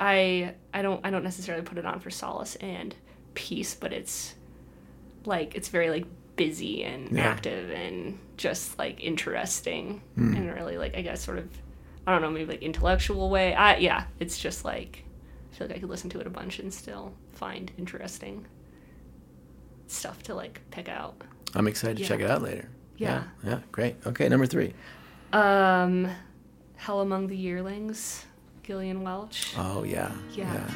I 0.00 0.54
I 0.72 0.82
don't 0.82 1.04
I 1.04 1.10
don't 1.10 1.24
necessarily 1.24 1.64
put 1.64 1.78
it 1.78 1.86
on 1.86 1.98
for 2.00 2.10
solace 2.10 2.56
and 2.56 2.94
peace, 3.34 3.74
but 3.74 3.92
it's 3.92 4.34
like 5.24 5.54
it's 5.56 5.68
very 5.68 5.90
like 5.90 6.06
busy 6.36 6.84
and 6.84 7.10
Yeah. 7.10 7.22
active 7.28 7.70
and 7.70 8.18
just 8.36 8.78
like 8.78 9.02
interesting 9.02 10.02
Hmm. 10.16 10.34
in 10.34 10.48
a 10.48 10.54
really 10.54 10.78
like 10.78 10.96
I 10.96 11.02
guess 11.02 11.20
sort 11.22 11.38
of 11.38 11.48
I 12.06 12.12
don't 12.12 12.22
know 12.22 12.30
maybe 12.30 12.46
like 12.52 12.62
intellectual 12.62 13.30
way. 13.30 13.54
I 13.54 13.76
yeah, 13.78 14.04
it's 14.20 14.38
just 14.38 14.64
like 14.64 15.04
I 15.52 15.56
feel 15.56 15.66
like 15.68 15.76
I 15.76 15.80
could 15.80 15.88
listen 15.90 16.10
to 16.10 16.20
it 16.20 16.26
a 16.26 16.30
bunch 16.30 16.58
and 16.60 16.72
still 16.72 17.12
find 17.32 17.72
interesting 17.78 18.46
stuff 19.88 20.22
to 20.24 20.34
like 20.34 20.60
pick 20.70 20.88
out. 20.88 21.20
I'm 21.54 21.66
excited 21.66 21.96
to 21.96 22.02
Yeah. 22.02 22.08
check 22.08 22.20
it 22.20 22.30
out 22.30 22.42
later. 22.42 22.68
Yeah. 22.96 23.24
yeah. 23.42 23.50
Yeah, 23.50 23.60
great. 23.72 23.96
Okay, 24.06 24.28
number 24.28 24.46
three. 24.46 24.72
Um, 25.32 26.08
Hell 26.76 27.00
Among 27.00 27.28
the 27.28 27.36
Yearlings, 27.36 28.24
Gillian 28.62 29.02
Welch. 29.02 29.54
Oh, 29.56 29.84
yeah. 29.84 30.12
Yeah. 30.32 30.68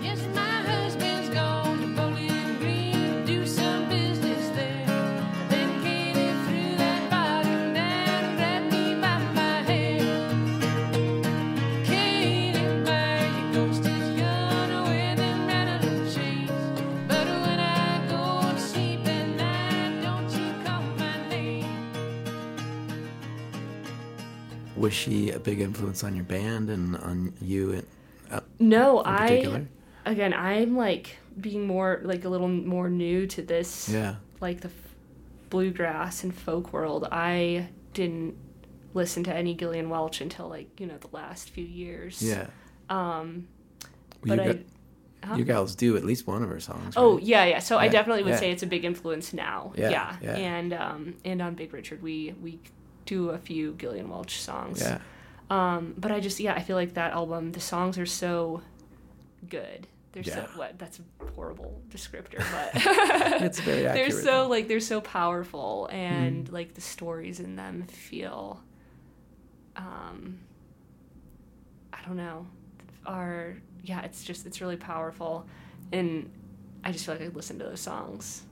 Yes, 0.00 0.20
Was 24.80 24.92
she 24.94 25.30
a 25.30 25.38
big 25.38 25.60
influence 25.60 26.02
on 26.04 26.14
your 26.14 26.24
band 26.24 26.70
and 26.70 26.96
on 26.96 27.32
you? 27.40 27.72
And, 27.72 27.86
uh, 28.30 28.40
No, 28.58 29.00
in 29.00 29.06
I 29.06 29.66
again, 30.06 30.32
I'm 30.34 30.76
like 30.76 31.16
being 31.40 31.66
more 31.66 32.00
like 32.04 32.24
a 32.24 32.28
little 32.28 32.48
more 32.48 32.88
new 32.88 33.26
to 33.28 33.42
this. 33.42 33.88
Yeah. 33.88 34.16
Like 34.40 34.60
the 34.62 34.68
f- 34.68 34.94
bluegrass 35.50 36.24
and 36.24 36.34
folk 36.34 36.72
world. 36.72 37.06
I 37.12 37.68
didn't 37.94 38.36
listen 38.94 39.22
to 39.24 39.34
any 39.34 39.54
Gillian 39.54 39.90
Welch 39.90 40.20
until 40.20 40.48
like 40.48 40.80
you 40.80 40.86
know 40.86 40.96
the 40.98 41.08
last 41.12 41.50
few 41.50 41.64
years. 41.64 42.22
Yeah. 42.22 42.46
Um, 42.88 43.48
Well, 44.26 44.36
but 44.36 44.36
you, 44.36 44.42
I. 44.42 44.46
got- 44.54 44.62
Huh? 45.22 45.34
you 45.34 45.44
gals 45.44 45.74
do 45.74 45.98
at 45.98 46.04
least 46.04 46.26
one 46.26 46.42
of 46.42 46.48
her 46.48 46.60
songs. 46.60 46.94
Oh 46.96 47.18
yeah, 47.18 47.44
yeah. 47.44 47.58
So 47.58 47.76
I 47.76 47.88
definitely 47.88 48.22
would 48.22 48.30
yeah. 48.30 48.36
say 48.38 48.50
it's 48.52 48.62
a 48.62 48.66
big 48.66 48.86
influence 48.86 49.34
now. 49.34 49.74
Yeah, 49.76 49.90
Yeah, 49.90 50.16
yeah. 50.22 50.36
and 50.38 50.72
um, 50.72 51.14
and 51.26 51.42
on 51.42 51.54
Big 51.56 51.74
Richard, 51.74 52.00
we 52.02 52.34
we 52.40 52.58
do 53.10 53.30
a 53.30 53.38
few 53.38 53.74
Gillian 53.74 54.08
Welch 54.08 54.40
songs. 54.40 54.80
Yeah. 54.80 54.98
Um, 55.50 55.94
but 55.98 56.12
I 56.12 56.20
just 56.20 56.38
yeah, 56.38 56.54
I 56.54 56.60
feel 56.60 56.76
like 56.76 56.94
that 56.94 57.12
album, 57.12 57.52
the 57.52 57.60
songs 57.60 57.98
are 57.98 58.06
so 58.06 58.62
good. 59.48 59.88
They're 60.12 60.22
so 60.22 60.46
what? 60.54 60.78
That's 60.78 61.00
a 61.00 61.24
horrible 61.34 61.80
descriptor, 61.90 62.38
but 62.52 62.70
It's 63.42 63.60
very 63.60 63.86
accurate. 63.86 64.10
they're 64.10 64.22
so 64.22 64.24
though. 64.24 64.46
Mm. 64.46 64.50
like 64.50 64.68
they're 64.68 64.80
so 64.80 65.00
powerful, 65.00 65.88
and 65.90 66.50
like 66.52 66.74
the 66.74 66.80
stories 66.80 67.40
in 67.40 67.56
them 67.56 67.86
feel, 67.88 68.62
um, 69.76 70.38
I 71.92 71.98
don't 72.06 72.16
know, 72.16 72.46
are 73.06 73.56
yeah, 73.82 74.02
it's 74.02 74.22
just 74.22 74.46
it's 74.46 74.60
really 74.60 74.76
powerful, 74.76 75.46
and 75.92 76.30
I 76.84 76.92
just 76.92 77.06
feel 77.06 77.16
like 77.16 77.24
I 77.24 77.28
listen 77.28 77.58
to 77.58 77.64
those 77.64 77.80
songs. 77.80 78.44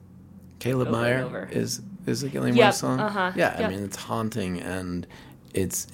Caleb 0.59 0.89
over 0.89 0.97
Meyer 0.97 1.49
is 1.51 1.81
is 2.07 2.23
a 2.23 2.29
Gillian 2.29 2.57
Yep, 2.57 2.75
song. 2.75 3.01
uh-huh, 3.01 3.33
Yeah, 3.37 3.57
I 3.59 3.69
mean 3.69 3.85
it's 3.85 3.97
haunting 3.97 4.61
and 4.61 5.07
it's 5.55 5.87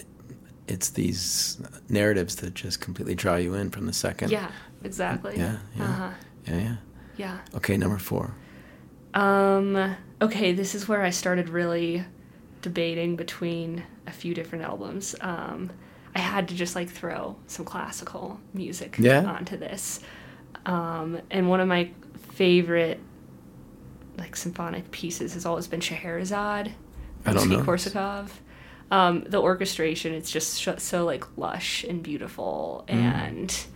it's 0.66 0.90
these 0.90 1.58
narratives 1.88 2.36
that 2.36 2.54
just 2.54 2.80
completely 2.80 3.14
draw 3.14 3.36
you 3.36 3.54
in 3.54 3.70
from 3.70 3.86
the 3.86 3.92
second. 3.92 4.30
Yeah, 4.30 4.50
exactly. 4.82 5.36
Yeah, 5.36 5.58
yeah. 5.76 5.84
Uh-huh. 5.84 6.10
Yeah, 6.46 6.56
yeah. 6.58 6.76
Yeah. 7.16 7.38
Okay, 7.54 7.76
number 7.76 7.98
four. 7.98 8.34
Um, 9.12 9.96
okay, 10.20 10.52
this 10.52 10.74
is 10.74 10.88
where 10.88 11.02
I 11.02 11.10
started 11.10 11.48
really 11.48 12.04
debating 12.62 13.14
between 13.16 13.84
a 14.06 14.10
few 14.10 14.34
different 14.34 14.64
albums. 14.64 15.14
Um, 15.20 15.70
I 16.14 16.20
had 16.20 16.48
to 16.48 16.54
just 16.54 16.74
like 16.74 16.88
throw 16.88 17.36
some 17.46 17.64
classical 17.64 18.40
music 18.52 18.96
Yeah? 18.98 19.24
onto 19.24 19.56
this. 19.56 20.00
Um, 20.66 21.20
and 21.30 21.48
one 21.48 21.60
of 21.60 21.68
my 21.68 21.90
favorite 22.32 23.00
like 24.18 24.36
symphonic 24.36 24.90
pieces 24.90 25.34
has 25.34 25.44
always 25.46 25.66
been 25.66 25.80
Scheherazade. 25.80 26.72
I 27.26 27.32
don't 27.32 27.48
Rimsky 27.48 27.50
know. 27.50 27.62
Korsakov. 27.64 28.30
Um, 28.90 29.24
the 29.26 29.40
orchestration, 29.40 30.12
it's 30.14 30.30
just 30.30 30.60
sh- 30.60 30.68
so 30.78 31.04
like 31.04 31.24
lush 31.36 31.84
and 31.84 32.02
beautiful, 32.02 32.84
Mm. 32.88 32.94
and 32.94 33.66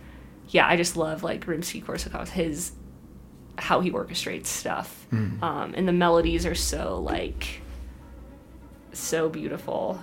yeah, 0.49 0.67
I 0.67 0.77
just 0.77 0.95
love 0.95 1.23
like 1.23 1.45
Rimsky 1.45 1.83
Korsakov. 1.83 2.29
His 2.29 2.71
how 3.57 3.81
he 3.81 3.91
orchestrates 3.91 4.45
stuff, 4.45 5.07
Mm. 5.11 5.41
um, 5.43 5.73
and 5.75 5.87
the 5.87 5.91
melodies 5.93 6.45
are 6.45 6.55
so 6.55 6.99
like 7.01 7.61
so 8.93 9.29
beautiful. 9.29 9.99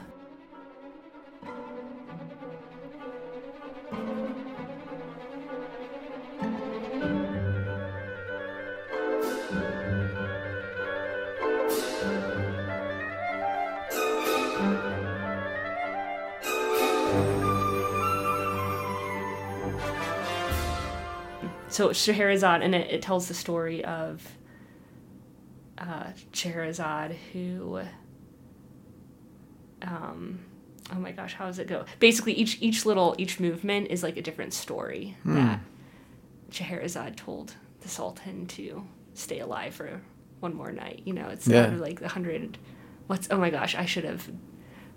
So 21.76 21.92
Scheherazade, 21.92 22.62
and 22.62 22.74
it, 22.74 22.90
it 22.90 23.02
tells 23.02 23.28
the 23.28 23.34
story 23.34 23.84
of 23.84 24.26
uh, 25.76 26.06
Scheherazade, 26.32 27.16
who, 27.32 27.80
um, 29.82 30.38
oh 30.92 30.96
my 30.98 31.12
gosh, 31.12 31.34
how 31.34 31.46
does 31.46 31.58
it 31.58 31.66
go? 31.68 31.84
Basically, 32.00 32.32
each 32.32 32.58
each 32.62 32.86
little 32.86 33.14
each 33.18 33.38
movement 33.40 33.88
is 33.90 34.02
like 34.02 34.16
a 34.16 34.22
different 34.22 34.54
story 34.54 35.16
that 35.24 35.60
Scheherazade 36.50 37.16
told 37.16 37.54
the 37.80 37.88
Sultan 37.88 38.46
to 38.46 38.82
stay 39.14 39.40
alive 39.40 39.74
for 39.74 40.00
one 40.40 40.54
more 40.54 40.72
night. 40.72 41.02
You 41.04 41.12
know, 41.12 41.28
it's 41.28 41.46
Yeah. 41.46 41.68
like 41.76 42.00
the 42.00 42.08
hundred. 42.08 42.58
What's 43.06 43.28
oh 43.30 43.36
my 43.38 43.50
gosh, 43.50 43.74
I 43.74 43.84
should 43.84 44.04
have 44.04 44.28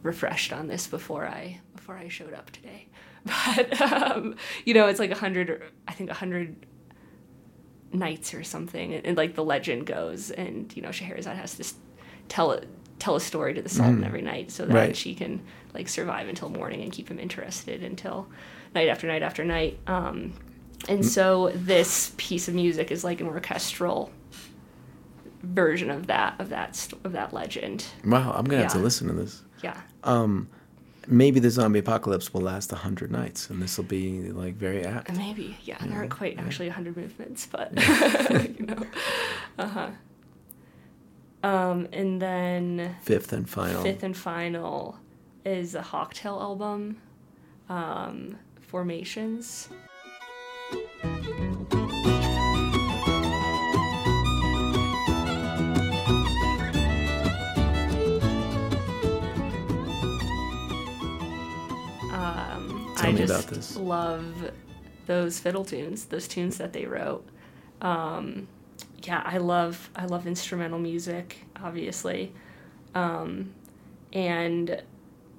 refreshed 0.01 0.53
on 0.53 0.67
this 0.67 0.87
before 0.87 1.27
I 1.27 1.59
before 1.75 1.97
I 1.97 2.07
showed 2.07 2.33
up 2.33 2.51
today. 2.51 2.87
But 3.25 3.81
um, 3.81 4.35
you 4.65 4.73
know, 4.73 4.87
it's 4.87 4.97
like 4.99 5.11
a 5.11 5.15
hundred. 5.15 5.61
I 5.89 5.91
think 5.91 6.09
a 6.09 6.13
hundred 6.13 6.65
nights 7.91 8.33
or 8.33 8.43
something, 8.43 8.93
and, 8.93 9.05
and, 9.05 9.17
like 9.17 9.35
the 9.35 9.43
legend 9.43 9.85
goes, 9.85 10.31
and 10.31 10.75
you 10.75 10.81
know, 10.81 10.91
Scheherazade 10.91 11.37
has 11.37 11.55
to 11.55 11.65
tell 12.27 12.51
it 12.51 12.67
tell 12.99 13.15
a 13.15 13.21
story 13.21 13.53
to 13.53 13.61
the 13.61 13.69
Sultan 13.69 14.01
mm. 14.01 14.05
every 14.05 14.21
night 14.21 14.51
so 14.51 14.65
that 14.65 14.73
Right. 14.73 14.95
she 14.95 15.15
can 15.15 15.41
like 15.73 15.87
survive 15.87 16.27
until 16.27 16.49
morning 16.49 16.81
and 16.81 16.91
keep 16.91 17.09
him 17.09 17.17
interested 17.17 17.81
until 17.81 18.27
night 18.75 18.89
after 18.89 19.07
night 19.07 19.23
after 19.23 19.45
night. 19.45 19.79
Um, 19.87 20.33
and 20.87 20.99
mm. 20.99 21.05
so 21.05 21.51
this 21.55 22.13
piece 22.17 22.47
of 22.47 22.55
music 22.55 22.91
is 22.91 23.03
like 23.03 23.21
an 23.21 23.27
orchestral 23.27 24.11
version 25.41 25.89
of 25.89 26.07
that 26.07 26.35
of 26.39 26.49
that 26.49 26.91
of 27.03 27.13
that 27.13 27.33
legend. 27.33 27.85
Wow, 28.05 28.33
I'm 28.35 28.45
gonna 28.45 28.63
have 28.63 28.73
to 28.73 28.79
listen 28.79 29.07
to 29.07 29.13
this. 29.13 29.41
Yeah. 29.63 29.79
Um, 30.03 30.49
Maybe 31.11 31.39
the 31.39 31.49
zombie 31.49 31.79
apocalypse 31.79 32.31
will 32.33 32.41
last 32.41 32.69
hundred 32.71 33.11
nights, 33.11 33.49
and 33.49 33.61
this 33.61 33.77
will 33.77 33.85
be 33.85 34.31
like 34.31 34.53
very 34.55 34.85
apt. 34.85 35.15
Maybe, 35.17 35.57
yeah. 35.63 35.77
There 35.83 35.97
aren't 35.97 36.11
quite 36.11 36.37
actually 36.37 36.67
a 36.67 36.71
hundred 36.71 36.95
movements, 36.95 37.47
but 37.51 37.71
you 38.59 38.65
know, 38.67 38.85
uh 39.57 39.67
huh. 39.67 39.89
Um, 41.41 41.87
and 41.93 42.21
then 42.21 42.95
Fifth 43.01 43.33
and 43.33 43.49
final. 43.49 43.81
fifth 43.81 44.03
and 44.03 44.15
final 44.15 44.99
is 45.45 45.73
a 45.73 45.81
Hawktail 45.81 46.39
album, 46.39 46.97
um, 47.69 48.37
Formations. 48.61 49.69
Tell 63.17 63.23
I 63.23 63.27
just 63.27 63.43
about 63.45 63.55
this. 63.55 63.75
love 63.77 64.51
those 65.05 65.39
fiddle 65.39 65.65
tunes, 65.65 66.05
those 66.05 66.27
tunes 66.27 66.57
that 66.57 66.73
they 66.73 66.85
wrote. 66.85 67.25
Um, 67.81 68.47
yeah, 69.03 69.21
I 69.25 69.37
love 69.37 69.89
I 69.95 70.05
love 70.05 70.27
instrumental 70.27 70.79
music, 70.79 71.37
obviously, 71.63 72.31
um, 72.95 73.51
and 74.13 74.81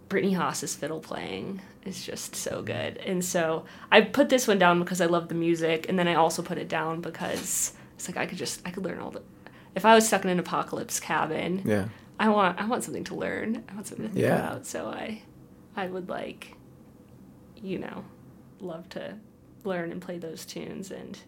Brittany 0.09 0.33
Haas's 0.35 0.75
fiddle 0.75 1.01
playing 1.01 1.61
is 1.85 2.05
just 2.05 2.35
so 2.37 2.62
good. 2.62 2.97
And 2.99 3.25
so 3.25 3.64
I 3.93 4.01
put 4.03 4.29
this 4.29 4.47
one 4.49 4.59
down 4.59 4.79
because 4.81 5.01
I 5.01 5.07
love 5.07 5.29
the 5.29 5.35
music, 5.35 5.87
and 5.89 5.99
then 5.99 6.09
I 6.09 6.14
also 6.14 6.43
put 6.43 6.59
it 6.59 6.68
down 6.68 7.01
because 7.01 7.73
it's 7.95 8.09
like 8.09 8.16
I 8.16 8.27
could 8.27 8.39
just 8.39 8.61
I 8.66 8.71
could 8.71 8.85
learn 8.85 8.99
all 8.99 9.11
the. 9.11 9.23
If 9.75 9.85
I 9.85 9.95
was 9.95 10.07
stuck 10.07 10.25
in 10.25 10.31
an 10.31 10.39
apocalypse 10.41 10.99
cabin, 10.99 11.62
Yeah. 11.64 11.89
I 12.18 12.29
want 12.29 12.61
I 12.61 12.66
want 12.66 12.83
something 12.85 13.05
to 13.05 13.14
learn. 13.14 13.62
I 13.68 13.75
want 13.75 13.87
something 13.87 14.09
to 14.09 14.12
think 14.12 14.25
Yeah. 14.25 14.37
about. 14.51 14.66
So 14.66 14.87
I 14.89 15.23
I 15.77 15.87
would 15.87 16.09
like 16.09 16.55
you 17.63 17.79
know 17.79 18.05
love 18.61 18.89
to 18.91 19.15
learn 19.65 19.91
and 19.93 20.01
play 20.01 20.19
those 20.19 20.45
tunes 20.45 20.91
and 20.91 21.19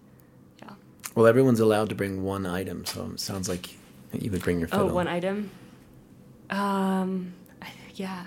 yeah. 0.62 0.70
Well, 1.14 1.26
everyone's 1.26 1.61
allowed 1.61 1.89
to 1.91 1.95
bring 1.95 2.22
one 2.22 2.47
item, 2.47 2.85
so 2.85 3.11
it 3.12 3.20
sounds 3.20 3.49
like 3.49 3.70
you 4.12 4.30
would 4.30 4.43
bring 4.43 4.59
your 4.59 4.68
fiddle. 4.68 4.91
Oh, 4.91 4.95
one 4.95 5.09
item. 5.09 5.51
Um, 6.51 7.33
I, 7.61 7.68
yeah, 7.95 8.26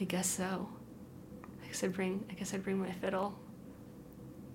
I 0.00 0.04
guess 0.04 0.28
so. 0.28 0.68
I 1.62 1.66
guess 1.66 1.82
I'd 1.84 1.92
bring. 1.92 2.24
I 2.30 2.34
guess 2.34 2.54
I'd 2.54 2.62
bring 2.62 2.78
my 2.78 2.92
fiddle. 2.92 3.34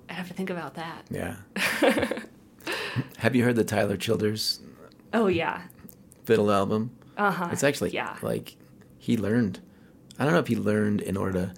I'd 0.09 0.13
have 0.15 0.28
to 0.28 0.34
think 0.34 0.49
about 0.49 0.76
that. 0.76 1.05
Yeah. 1.09 1.36
Have 3.17 3.36
you 3.36 3.43
heard 3.43 3.55
the 3.55 3.63
Tyler 3.63 3.97
Childers 3.97 4.59
Oh 5.13 5.28
yeah. 5.28 5.63
fiddle 6.26 6.51
album? 6.51 6.91
Uh 7.17 7.32
huh. 7.32 7.49
It's 7.51 7.63
actually 7.63 7.91
yeah. 7.91 8.17
like 8.21 8.55
he 8.97 9.17
learned. 9.17 9.59
I 10.19 10.23
don't 10.23 10.34
know 10.34 10.39
if 10.39 10.47
he 10.47 10.55
learned 10.55 11.01
in 11.01 11.17
order 11.17 11.34
to 11.34 11.53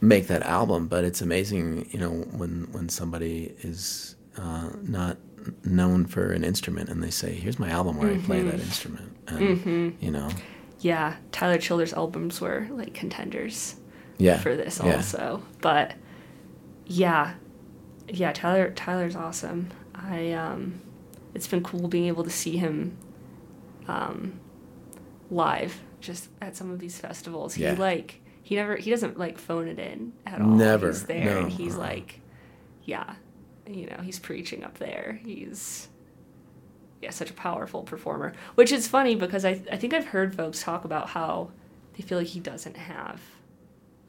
make 0.00 0.26
that 0.28 0.42
album, 0.42 0.86
but 0.88 1.04
it's 1.04 1.20
amazing, 1.20 1.88
you 1.90 1.98
know, 1.98 2.10
when 2.10 2.68
when 2.72 2.88
somebody 2.88 3.54
is 3.60 4.16
uh, 4.36 4.70
not 4.82 5.18
known 5.64 6.06
for 6.06 6.32
an 6.32 6.44
instrument 6.44 6.88
and 6.88 7.02
they 7.02 7.10
say, 7.10 7.32
"Here's 7.34 7.58
my 7.58 7.70
album 7.70 7.96
where 7.98 8.12
I 8.12 8.18
play 8.18 8.40
Mm-hmm. 8.40 8.50
that 8.50 8.60
instrument," 8.60 9.16
and 9.28 9.96
you 10.00 10.10
know, 10.10 10.28
yeah. 10.80 11.16
Tyler 11.32 11.58
Childers' 11.58 11.92
albums 11.92 12.40
were 12.40 12.66
like 12.70 12.94
contenders 12.94 13.76
yeah, 14.18 14.38
for 14.38 14.56
this 14.56 14.80
yeah. 14.82 14.96
also, 14.96 15.42
but 15.60 15.94
yeah, 16.86 17.34
yeah. 18.08 18.32
Tyler 18.32 18.70
Tyler's 18.72 19.16
awesome. 19.16 19.68
I 19.94 20.32
um, 20.32 20.80
it's 21.34 21.46
been 21.46 21.62
cool 21.62 21.88
being 21.88 22.06
able 22.06 22.24
to 22.24 22.30
see 22.30 22.56
him 22.56 22.96
um, 23.88 24.40
live 25.30 25.80
just 26.00 26.28
at 26.40 26.56
some 26.56 26.70
of 26.70 26.78
these 26.78 26.98
festivals. 26.98 27.56
Yeah. 27.56 27.72
He 27.72 27.76
like 27.76 28.20
he 28.50 28.56
never 28.56 28.74
he 28.74 28.90
doesn't 28.90 29.16
like 29.16 29.38
phone 29.38 29.68
it 29.68 29.78
in 29.78 30.12
at 30.26 30.40
all. 30.40 30.48
Never, 30.48 30.88
He's 30.88 31.04
there 31.06 31.24
no, 31.36 31.38
and 31.42 31.52
he's 31.52 31.76
uh-uh. 31.76 31.82
like 31.82 32.20
yeah. 32.82 33.14
You 33.68 33.86
know, 33.86 33.98
he's 34.02 34.18
preaching 34.18 34.64
up 34.64 34.78
there. 34.78 35.20
He's 35.24 35.86
yeah, 37.00 37.10
such 37.10 37.30
a 37.30 37.34
powerful 37.34 37.84
performer. 37.84 38.32
Which 38.56 38.72
is 38.72 38.88
funny 38.88 39.14
because 39.14 39.44
I 39.44 39.62
I 39.70 39.76
think 39.76 39.94
I've 39.94 40.06
heard 40.06 40.34
folks 40.34 40.60
talk 40.64 40.84
about 40.84 41.10
how 41.10 41.52
they 41.96 42.02
feel 42.02 42.18
like 42.18 42.26
he 42.26 42.40
doesn't 42.40 42.76
have 42.76 43.20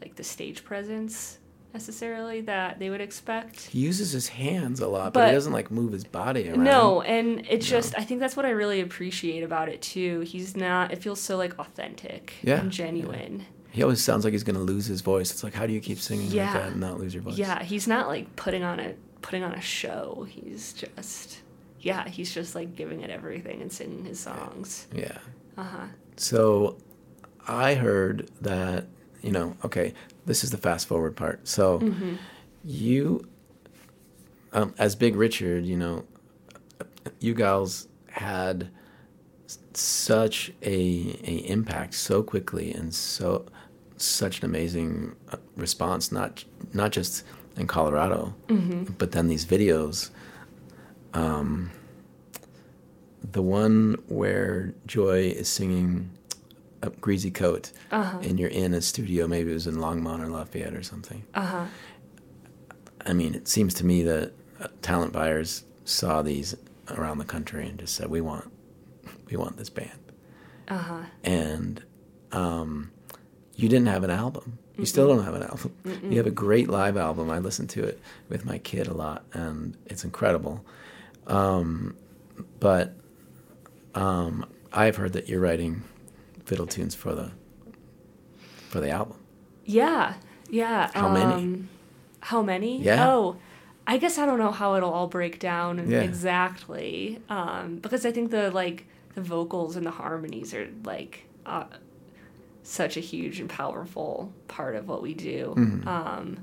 like 0.01 0.15
the 0.15 0.23
stage 0.23 0.63
presence 0.63 1.37
necessarily 1.71 2.41
that 2.41 2.79
they 2.79 2.89
would 2.89 2.99
expect. 2.99 3.61
He 3.67 3.77
uses 3.81 4.11
his 4.11 4.27
hands 4.29 4.79
a 4.79 4.87
lot, 4.87 5.13
but, 5.13 5.19
But- 5.19 5.27
he 5.27 5.33
doesn't 5.35 5.53
like 5.53 5.69
move 5.69 5.91
his 5.93 6.03
body 6.03 6.49
around. 6.49 6.63
No, 6.63 7.03
and 7.03 7.45
it's 7.47 7.67
just 7.69 7.93
I 7.95 8.03
think 8.03 8.19
that's 8.19 8.35
what 8.35 8.47
I 8.47 8.49
really 8.49 8.81
appreciate 8.81 9.43
about 9.43 9.69
it 9.69 9.83
too. 9.83 10.21
He's 10.21 10.57
not 10.57 10.91
it 10.91 10.97
feels 11.03 11.21
so 11.21 11.37
like 11.37 11.59
authentic 11.59 12.33
Yeah, 12.41 12.59
and 12.61 12.71
genuine. 12.71 13.45
He 13.72 13.84
always 13.84 14.03
sounds 14.03 14.24
like 14.24 14.34
he's 14.34 14.43
gonna 14.43 14.59
lose 14.59 14.86
his 14.86 15.01
voice. 15.01 15.32
It's 15.32 15.43
like, 15.43 15.53
how 15.53 15.65
do 15.65 15.74
you 15.74 15.80
keep 15.80 15.99
singing 15.99 16.28
Yeah. 16.32 16.45
like 16.45 16.53
that 16.61 16.72
and 16.74 16.82
not 16.82 16.99
lose 16.99 17.13
your 17.13 17.24
voice? 17.24 17.38
Yeah, 17.38 17.63
he's 17.63 17.88
not 17.88 18.07
like 18.07 18.36
putting 18.36 18.63
on 18.63 18.80
a 18.80 18.93
putting 19.22 19.43
on 19.43 19.53
a 19.53 19.61
show. 19.61 20.26
He's 20.30 20.74
just 20.74 21.41
yeah, 21.80 22.07
he's 22.07 22.34
just 22.34 22.53
like 22.53 22.76
giving 22.76 23.01
it 23.01 23.09
everything 23.09 23.61
and 23.61 23.72
singing 23.72 24.05
his 24.05 24.19
songs. 24.19 24.88
Yeah. 24.93 25.17
Uh-huh. 25.57 25.86
So 26.17 26.78
I 27.47 27.74
heard 27.74 28.30
that, 28.41 28.86
you 29.22 29.32
know, 29.32 29.55
okay, 29.65 29.93
this 30.28 30.43
is 30.43 30.51
the 30.51 30.57
fast 30.57 30.88
forward 30.88 31.15
part. 31.15 31.47
So 31.47 31.80
Mm-hmm. 31.80 32.15
you, 32.63 33.28
um, 34.53 34.74
as 34.78 34.95
Big 34.95 35.15
Richard, 35.15 35.65
you 35.65 35.76
know, 35.78 36.05
you 37.19 37.34
guys 37.34 37.88
had 38.09 38.69
such 39.74 40.51
a, 40.61 40.72
a 40.72 41.36
impact 41.49 41.93
so 41.95 42.22
quickly 42.22 42.72
and 42.74 42.93
so 42.93 43.45
such 44.06 44.39
an 44.39 44.45
amazing 44.45 45.16
uh, 45.32 45.38
response 45.56 46.12
not 46.12 46.43
not 46.74 46.91
just 46.91 47.24
in 47.58 47.68
Colorado 47.68 48.34
but 48.97 49.12
then 49.12 49.28
these 49.28 49.45
videos 49.45 50.10
um 51.14 51.70
the 53.32 53.41
one 53.41 53.95
where 54.08 54.74
Joy 54.88 55.28
is 55.30 55.47
singing 55.47 56.10
a 56.82 56.89
greasy 56.89 57.30
coat 57.32 57.72
and 58.24 58.39
you're 58.39 58.49
in 58.49 58.74
a 58.74 58.82
studio 58.82 59.28
maybe 59.28 59.52
it 59.52 59.54
was 59.54 59.68
in 59.68 59.76
Longmont 59.76 60.22
or 60.24 60.28
Lafayette 60.28 60.74
or 60.74 60.84
something 60.84 61.24
Uh-huh. 61.36 61.66
I 63.06 63.14
mean, 63.14 63.34
it 63.34 63.47
seems 63.47 63.74
to 63.76 63.86
me 63.86 64.04
that 64.04 64.32
uh, 64.60 64.68
talent 64.84 65.12
buyers 65.12 65.64
saw 65.86 66.22
these 66.22 66.56
around 66.89 67.18
the 67.18 67.26
country 67.26 67.68
and 67.68 67.80
just 67.80 67.95
said, 67.95 68.12
"We 68.12 68.22
want, 68.22 68.52
we 69.28 69.38
want 69.38 69.58
this 69.58 69.72
band." 69.72 69.97
Uh 70.68 70.78
huh. 70.78 71.02
and 71.24 71.84
um, 72.32 72.91
you 73.62 73.70
didn't 73.70 73.88
have 73.88 74.03
an 74.03 74.09
album. 74.09 74.57
You 74.78 74.86
still 74.86 75.07
don't 75.07 75.24
have 75.24 75.36
an 75.36 75.43
album. 75.43 75.74
You 76.09 76.18
have 76.18 76.26
a 76.28 76.32
great 76.32 76.68
live 76.70 76.97
album. 76.97 77.30
I 77.30 77.38
listen 77.39 77.68
to 77.68 77.84
it 77.84 77.99
with 78.30 78.45
my 78.45 78.57
kid 78.57 78.88
a 78.88 78.93
lot, 78.93 79.24
and 79.34 79.78
it's 79.86 80.03
incredible. 80.03 80.66
Um, 81.28 81.95
but 82.59 82.95
um, 83.93 84.45
I've 84.74 84.95
heard 84.95 85.14
that 85.14 85.30
you're 85.30 85.39
writing 85.41 85.84
fiddle 86.45 86.66
tunes 86.66 86.95
for 86.95 87.14
the 87.14 87.32
for 88.70 88.80
the 88.80 88.89
album. 88.89 89.18
Yeah, 89.66 90.16
yeah. 90.49 90.89
How 90.93 91.09
many? 91.09 91.34
um, 91.34 91.70
How 92.22 92.41
many? 92.41 92.82
Yeah. 92.82 93.07
Oh, 93.07 93.38
I 93.86 93.97
guess 93.97 94.18
I 94.18 94.26
don't 94.26 94.39
know 94.39 94.51
how 94.51 94.76
it'll 94.76 94.91
all 94.91 95.07
break 95.07 95.39
down 95.39 95.89
Yeah. 95.89 96.01
exactly, 96.01 97.20
um, 97.30 97.78
because 97.78 98.05
I 98.05 98.12
think 98.12 98.32
the 98.32 98.49
like 98.51 98.86
the 99.16 99.22
vocals 99.22 99.76
and 99.76 99.86
the 99.86 99.91
harmonies 99.91 100.53
are 100.53 100.70
like 100.86 101.26
uh, 101.45 101.66
such 102.64 102.97
a 102.97 102.99
huge 102.99 103.39
and 103.39 103.49
powerful 103.49 104.32
part 104.47 104.76
of 104.76 104.88
what 104.88 105.01
we 105.01 105.14
do. 105.14 105.53
Mm-hmm. 105.57 105.88
Um, 105.88 106.38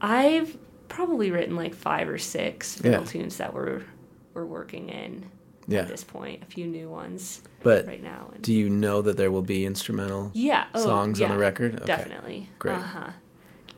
I've 0.00 0.56
probably 0.88 1.30
written 1.30 1.56
like 1.56 1.74
five 1.74 2.08
or 2.08 2.18
six 2.18 2.80
Yeah. 2.82 3.00
tunes 3.04 3.36
that 3.38 3.54
we're 3.54 3.82
we're 4.34 4.44
working 4.46 4.88
in 4.88 5.26
Yeah, 5.68 5.80
at 5.80 5.88
this 5.88 6.04
point. 6.04 6.42
A 6.42 6.46
few 6.46 6.66
new 6.66 6.88
ones 6.88 7.42
but 7.62 7.86
right 7.86 8.02
now. 8.02 8.30
And 8.34 8.42
do 8.42 8.52
you 8.52 8.68
know 8.68 9.02
that 9.02 9.16
there 9.16 9.30
will 9.30 9.42
be 9.42 9.64
instrumental 9.66 10.30
yeah 10.34 10.66
oh, 10.74 10.82
songs 10.82 11.20
on 11.20 11.30
the 11.30 11.38
record? 11.38 11.76
Okay. 11.76 11.84
definitely 11.86 12.48
Great. 12.58 12.76
uh-huh 12.76 13.10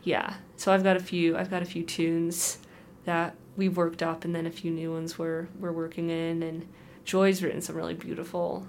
yeah 0.03 0.35
so 0.57 0.71
i've 0.73 0.83
got 0.85 0.97
a 0.97 1.01
few 1.01 1.35
i've 1.37 1.51
got 1.51 1.63
a 1.63 1.65
few 1.65 1.83
tunes 1.83 2.59
that 3.05 3.35
we've 3.57 3.77
worked 3.77 4.03
up 4.03 4.25
and 4.25 4.35
then 4.35 4.45
a 4.47 4.51
few 4.51 4.71
new 4.71 4.93
ones 4.93 5.19
we're 5.19 5.49
we're 5.59 5.73
working 5.73 6.11
in 6.11 6.43
and 6.43 6.69
joy's 7.05 7.43
written 7.43 7.61
some 7.63 7.75
really 7.77 7.95
beautiful 7.95 8.67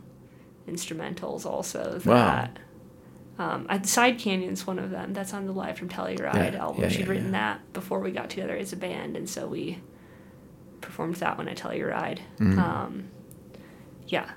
instrumentals 0.67 1.45
also 1.45 1.99
Wow. 2.05 2.13
that. 2.15 2.59
Um, 3.37 3.65
I, 3.69 3.81
side 3.81 4.17
canyon's 4.17 4.65
one 4.65 4.79
of 4.79 4.91
them. 4.91 5.13
That's 5.13 5.33
on 5.33 5.45
the 5.45 5.51
live 5.51 5.77
from 5.77 5.89
telluride 5.89 6.53
Yeah, 6.53 6.59
album. 6.61 6.81
yeah, 6.83 6.89
she'd 6.89 7.01
yeah, 7.01 7.09
written 7.09 7.31
that 7.31 7.59
before 7.73 7.99
we 7.99 8.11
got 8.11 8.29
together 8.29 8.55
as 8.55 8.71
a 8.71 8.77
band 8.77 9.17
and 9.17 9.29
so 9.29 9.45
we 9.47 9.79
performed 10.81 11.15
that 11.17 11.37
one 11.37 11.47
at 11.49 11.57
telluride. 11.57 12.19
Mm-hmm. 12.39 12.59
um, 12.59 13.03
yeah. 14.07 14.29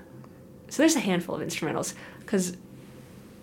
So 0.69 0.81
there's 0.83 0.95
a 0.95 0.99
handful 0.99 1.35
of 1.35 1.41
instrumentals 1.41 1.93
because 2.19 2.57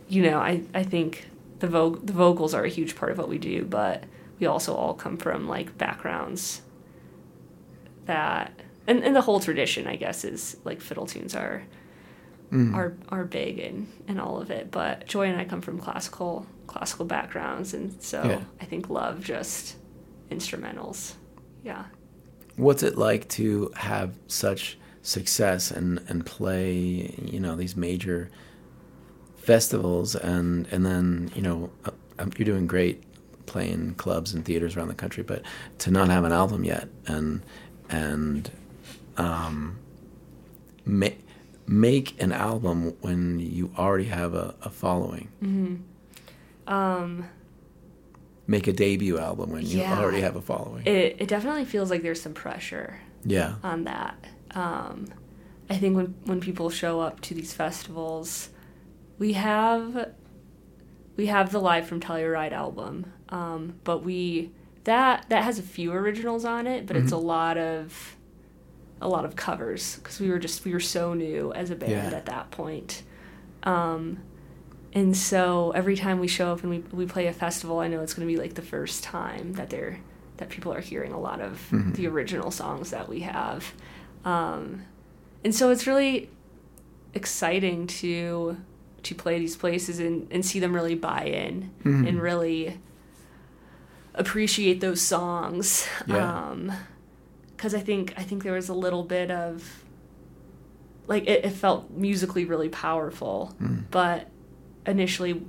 you 0.09 0.23
know 0.23 0.39
I, 0.39 0.63
I 0.75 0.83
think 0.83 1.29
the 1.59 1.67
vo- 1.69 1.97
the 1.97 2.13
vocals 2.13 2.53
are 2.55 2.65
a 2.65 2.69
huge 2.69 2.95
part 2.95 3.11
of 3.11 3.19
what 3.19 3.29
we 3.29 3.39
do 3.39 3.65
but 3.65 4.05
we 4.39 4.47
also 4.47 4.75
all 4.75 4.95
come 4.95 5.17
from 5.17 5.49
like 5.49 5.77
backgrounds 5.79 6.61
that 8.05 8.53
and, 8.87 9.03
and 9.03 9.17
the 9.17 9.21
whole 9.23 9.41
tradition 9.41 9.87
i 9.87 9.97
guess 9.97 10.25
is 10.25 10.57
like 10.65 10.81
fiddle 10.81 11.07
tunes 11.07 11.35
are 11.35 11.65
are 12.53 12.97
are 13.09 13.25
big 13.25 13.59
and 13.59 13.87
and 14.09 14.21
all 14.21 14.41
of 14.41 14.51
it 14.51 14.71
but 14.71 15.07
joy 15.07 15.27
and 15.27 15.39
i 15.41 15.45
come 15.45 15.61
from 15.61 15.79
classical 15.79 16.47
classical 16.67 17.05
backgrounds 17.05 17.75
and 17.75 18.01
so 18.03 18.23
Yeah. 18.25 18.41
i 18.61 18.65
think 18.65 18.89
love 18.89 19.23
just 19.23 19.77
instrumentals. 20.31 21.15
Yeah. 21.65 21.85
What's 22.57 22.83
it 22.83 22.97
like 22.99 23.29
to 23.31 23.71
have 23.77 24.15
such 24.29 24.79
success 25.03 25.71
and 25.71 26.01
and 26.09 26.25
play, 26.27 27.15
you 27.23 27.39
know, 27.41 27.55
these 27.57 27.77
major 27.77 28.31
festivals 29.37 30.15
and 30.17 30.67
and 30.73 30.85
then, 30.85 31.31
you 31.35 31.43
know, 31.43 31.71
uh, 31.85 31.91
um, 32.19 32.31
you're 32.37 32.45
doing 32.47 32.67
great 32.67 33.03
playing 33.47 33.95
clubs 33.95 34.35
and 34.35 34.45
theaters 34.45 34.77
around 34.77 34.89
the 34.89 34.95
country, 34.95 35.23
but 35.23 35.43
to 35.79 35.91
not 35.91 36.09
have 36.09 36.25
an 36.25 36.33
album 36.33 36.65
yet 36.65 36.89
and 37.07 37.43
and 37.89 38.51
um 39.17 39.79
make 40.85 41.21
make 41.67 42.21
an 42.23 42.33
album 42.33 42.95
when 43.01 43.39
you 43.41 43.73
already 43.79 44.05
have 44.05 44.35
a, 44.35 44.55
a 44.63 44.71
following. 44.71 45.85
um 46.67 47.29
Make 48.49 48.69
a 48.69 48.73
debut 48.73 49.19
album 49.19 49.51
when 49.51 49.67
you 49.67 49.81
Yeah. 49.81 49.99
already 49.99 50.21
have 50.21 50.37
a 50.37 50.41
following. 50.41 50.87
it, 50.87 51.17
it 51.21 51.29
definitely 51.29 51.65
feels 51.65 51.91
like 51.91 52.03
there's 52.03 52.21
some 52.23 52.35
pressure 52.35 53.01
yeah. 53.25 53.57
on 53.65 53.85
that. 53.85 54.15
Um, 54.55 55.07
I 55.69 55.77
think 55.77 55.97
when 55.97 56.15
when 56.27 56.41
people 56.41 56.71
show 56.71 57.01
up 57.01 57.21
to 57.23 57.35
these 57.35 57.53
festivals, 57.53 58.51
we 59.19 59.33
have 59.33 60.11
we 61.17 61.27
have 61.27 61.51
the 61.51 61.59
live 61.61 61.87
from 61.89 61.99
Telluride 62.01 62.53
album, 62.53 63.13
um, 63.31 63.75
but 63.83 64.05
we 64.05 64.53
that 64.85 65.27
that 65.31 65.43
has 65.43 65.59
a 65.59 65.63
few 65.63 65.91
originals 65.93 66.45
on 66.45 66.69
it, 66.69 66.87
but 66.87 66.95
it's 66.97 67.11
a 67.11 67.17
lot 67.17 67.59
of 67.59 68.16
a 69.01 69.09
lot 69.09 69.25
of 69.25 69.37
covers 69.37 69.97
because 69.97 70.19
we 70.21 70.31
were 70.31 70.39
just 70.39 70.65
we 70.65 70.73
were 70.73 70.81
so 70.81 71.13
new 71.15 71.53
as 71.53 71.71
a 71.71 71.75
band 71.77 71.93
Yeah. 72.13 72.17
at 72.17 72.27
that 72.27 72.51
point. 72.51 73.03
Um, 73.63 74.19
and 74.93 75.15
so 75.17 75.73
every 75.73 75.97
time 75.97 76.19
we 76.21 76.29
show 76.29 76.53
up 76.53 76.63
and 76.63 76.71
we, 76.71 76.79
we 76.93 77.05
play 77.07 77.27
a 77.27 77.33
festival, 77.33 77.81
I 77.81 77.89
know 77.89 78.01
it's 78.01 78.15
going 78.15 78.27
to 78.27 78.33
be 78.33 78.41
like 78.41 78.55
the 78.55 78.63
first 78.63 79.03
time 79.05 79.53
that 79.55 79.69
they're 79.71 79.99
that 80.39 80.49
people 80.51 80.73
are 80.73 80.81
hearing 80.81 81.13
a 81.13 81.21
lot 81.21 81.41
of 81.41 81.67
the 81.95 82.07
original 82.07 82.51
songs 82.51 82.91
that 82.91 83.09
we 83.09 83.21
have. 83.21 83.73
Um, 84.25 84.83
and 85.45 85.55
so 85.55 85.71
it's 85.71 85.87
really 85.87 86.31
exciting 87.15 87.87
to 87.87 88.57
to 89.03 89.15
play 89.15 89.39
these 89.39 89.57
places 89.57 89.99
and, 90.01 90.27
and 90.31 90.45
see 90.45 90.59
them 90.61 90.75
really 90.75 90.95
buy 90.95 91.25
in 91.25 91.71
and 91.85 92.21
really 92.21 92.79
appreciate 94.15 94.81
those 94.81 95.01
songs. 95.01 95.87
Yeah. 96.07 96.49
Um, 96.51 96.73
because 97.57 97.75
I 97.75 97.81
think 97.81 98.15
I 98.17 98.23
think 98.23 98.43
there 98.43 98.53
was 98.53 98.69
a 98.69 98.75
little 98.75 99.03
bit 99.03 99.31
of 99.31 99.83
like 101.07 101.25
it, 101.27 101.45
it 101.45 101.51
felt 101.51 101.91
musically 101.91 102.45
really 102.45 102.69
powerful, 102.69 103.55
but 103.91 104.29
initially 104.87 105.43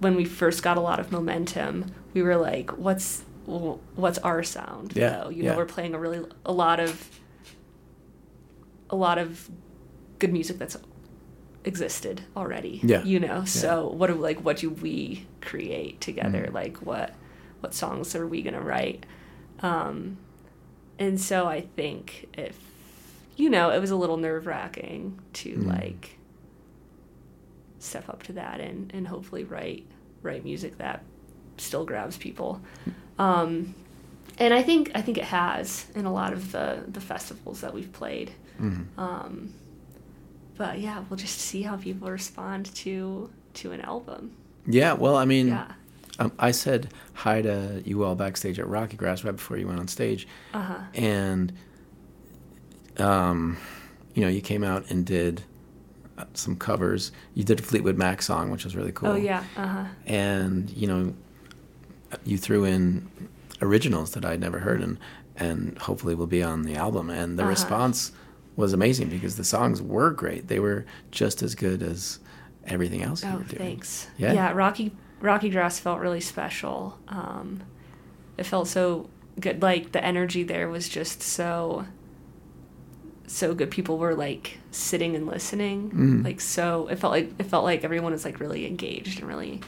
when 0.00 0.16
we 0.16 0.24
first 0.24 0.62
got 0.62 0.76
a 0.76 0.80
lot 0.80 1.00
of 1.00 1.12
momentum, 1.12 1.86
we 2.12 2.22
were 2.22 2.36
like, 2.36 2.76
"What's 2.76 3.22
what's 3.46 4.18
our 4.18 4.42
sound?" 4.42 4.92
Yeah, 4.94 5.22
though? 5.24 5.28
you 5.30 5.44
yeah. 5.44 5.52
know, 5.52 5.56
we're 5.56 5.66
playing 5.66 5.94
a 5.94 5.98
really 5.98 6.24
a 6.44 6.52
lot 6.52 6.80
of 6.80 7.08
a 8.90 8.96
lot 8.96 9.18
of 9.18 9.50
good 10.18 10.32
music 10.32 10.58
that's 10.58 10.76
existed 11.64 12.22
already. 12.36 12.80
Yeah, 12.82 13.02
you 13.02 13.20
know. 13.20 13.38
Yeah. 13.38 13.44
So 13.44 13.88
what 13.88 14.08
do 14.08 14.14
like 14.14 14.44
what 14.44 14.58
do 14.58 14.70
we 14.70 15.26
create 15.40 16.00
together? 16.00 16.50
Like 16.52 16.78
what 16.78 17.14
what 17.60 17.74
songs 17.74 18.14
are 18.14 18.26
we 18.26 18.42
gonna 18.42 18.60
write? 18.60 19.06
Um, 19.60 20.18
and 20.98 21.20
so 21.20 21.46
I 21.46 21.62
think 21.62 22.28
if 22.36 22.58
you 23.36 23.50
know, 23.50 23.70
it 23.70 23.80
was 23.80 23.90
a 23.90 23.96
little 23.96 24.16
nerve 24.16 24.46
wracking 24.46 25.18
to 25.34 25.56
like 25.56 26.18
step 27.80 28.08
up 28.08 28.22
to 28.24 28.32
that 28.34 28.60
and, 28.60 28.92
and 28.94 29.06
hopefully 29.08 29.44
write 29.44 29.84
write 30.22 30.44
music 30.44 30.78
that 30.78 31.02
still 31.58 31.84
grabs 31.84 32.16
people. 32.16 32.60
Um, 33.18 33.74
and 34.38 34.54
I 34.54 34.62
think 34.62 34.90
I 34.94 35.02
think 35.02 35.18
it 35.18 35.24
has 35.24 35.86
in 35.94 36.04
a 36.06 36.12
lot 36.12 36.32
of 36.32 36.52
the, 36.52 36.84
the 36.88 37.00
festivals 37.00 37.60
that 37.60 37.74
we've 37.74 37.92
played. 37.92 38.32
Um, 38.98 39.52
but 40.56 40.78
yeah, 40.78 41.04
we'll 41.08 41.16
just 41.16 41.38
see 41.38 41.62
how 41.62 41.76
people 41.76 42.08
respond 42.08 42.72
to 42.76 43.30
to 43.54 43.72
an 43.72 43.80
album. 43.80 44.32
Yeah, 44.66 44.94
well, 44.94 45.16
I 45.16 45.24
mean, 45.24 45.48
Yeah. 45.48 45.72
Um, 46.18 46.32
I 46.38 46.50
said 46.52 46.88
hi 47.14 47.42
to 47.42 47.82
you 47.84 48.04
all 48.04 48.14
backstage 48.14 48.58
at 48.58 48.66
Rocky 48.68 48.96
Grass 48.96 49.24
right 49.24 49.34
before 49.34 49.56
you 49.56 49.66
went 49.66 49.80
on 49.80 49.88
stage, 49.88 50.26
Uh-huh. 50.52 50.78
and 50.94 51.52
um, 52.98 53.56
you 54.14 54.22
know, 54.22 54.28
you 54.28 54.40
came 54.40 54.62
out 54.62 54.88
and 54.90 55.04
did 55.04 55.42
uh, 56.16 56.24
some 56.34 56.56
covers. 56.56 57.10
You 57.34 57.42
did 57.44 57.58
a 57.60 57.62
Fleetwood 57.62 57.96
Mac 57.98 58.22
song, 58.22 58.50
which 58.50 58.64
was 58.64 58.76
really 58.76 58.92
cool. 58.92 59.10
Oh 59.10 59.16
yeah. 59.16 59.42
Uh-huh. 59.56 59.84
and 60.06 60.70
you 60.70 60.86
know, 60.86 61.14
you 62.24 62.38
threw 62.38 62.64
in 62.64 63.08
originals 63.60 64.12
that 64.12 64.24
I'd 64.24 64.40
never 64.40 64.60
heard, 64.60 64.80
and 64.80 64.98
and 65.36 65.76
hopefully 65.78 66.14
will 66.14 66.28
be 66.28 66.42
on 66.42 66.62
the 66.62 66.76
album. 66.76 67.10
And 67.10 67.36
the 67.38 67.42
Uh-huh. 67.42 67.50
response 67.50 68.12
was 68.56 68.72
amazing 68.72 69.08
because 69.08 69.34
the 69.36 69.42
songs 69.44 69.82
were 69.82 70.10
great. 70.12 70.46
They 70.46 70.60
were 70.60 70.84
just 71.10 71.42
as 71.42 71.56
good 71.56 71.82
as 71.82 72.20
everything 72.68 73.02
else 73.02 73.24
you 73.24 73.30
Oh, 73.30 73.38
were 73.38 73.42
doing. 73.42 73.58
thanks. 73.58 74.06
Yeah. 74.16 74.32
Yeah, 74.32 74.52
Rocky 74.52 74.92
Rocky 75.24 75.48
Grass 75.48 75.80
felt 75.80 76.00
really 76.00 76.20
special. 76.20 76.98
Um, 77.08 77.62
it 78.36 78.44
felt 78.44 78.68
so 78.68 79.08
good. 79.40 79.62
Like 79.62 79.92
the 79.92 80.04
energy 80.04 80.42
there 80.42 80.68
was 80.68 80.86
just 80.86 81.22
so 81.22 81.86
so 83.26 83.54
good. 83.54 83.70
People 83.70 83.96
were 83.96 84.14
like 84.14 84.58
sitting 84.70 85.16
and 85.16 85.26
listening. 85.26 85.90
Mm. 85.90 86.24
Like 86.24 86.42
so, 86.42 86.88
it 86.88 86.98
felt 86.98 87.12
like 87.12 87.32
it 87.38 87.44
felt 87.44 87.64
like 87.64 87.84
everyone 87.84 88.12
was 88.12 88.26
like 88.26 88.38
really 88.38 88.66
engaged 88.66 89.18
and 89.18 89.26
really 89.26 89.62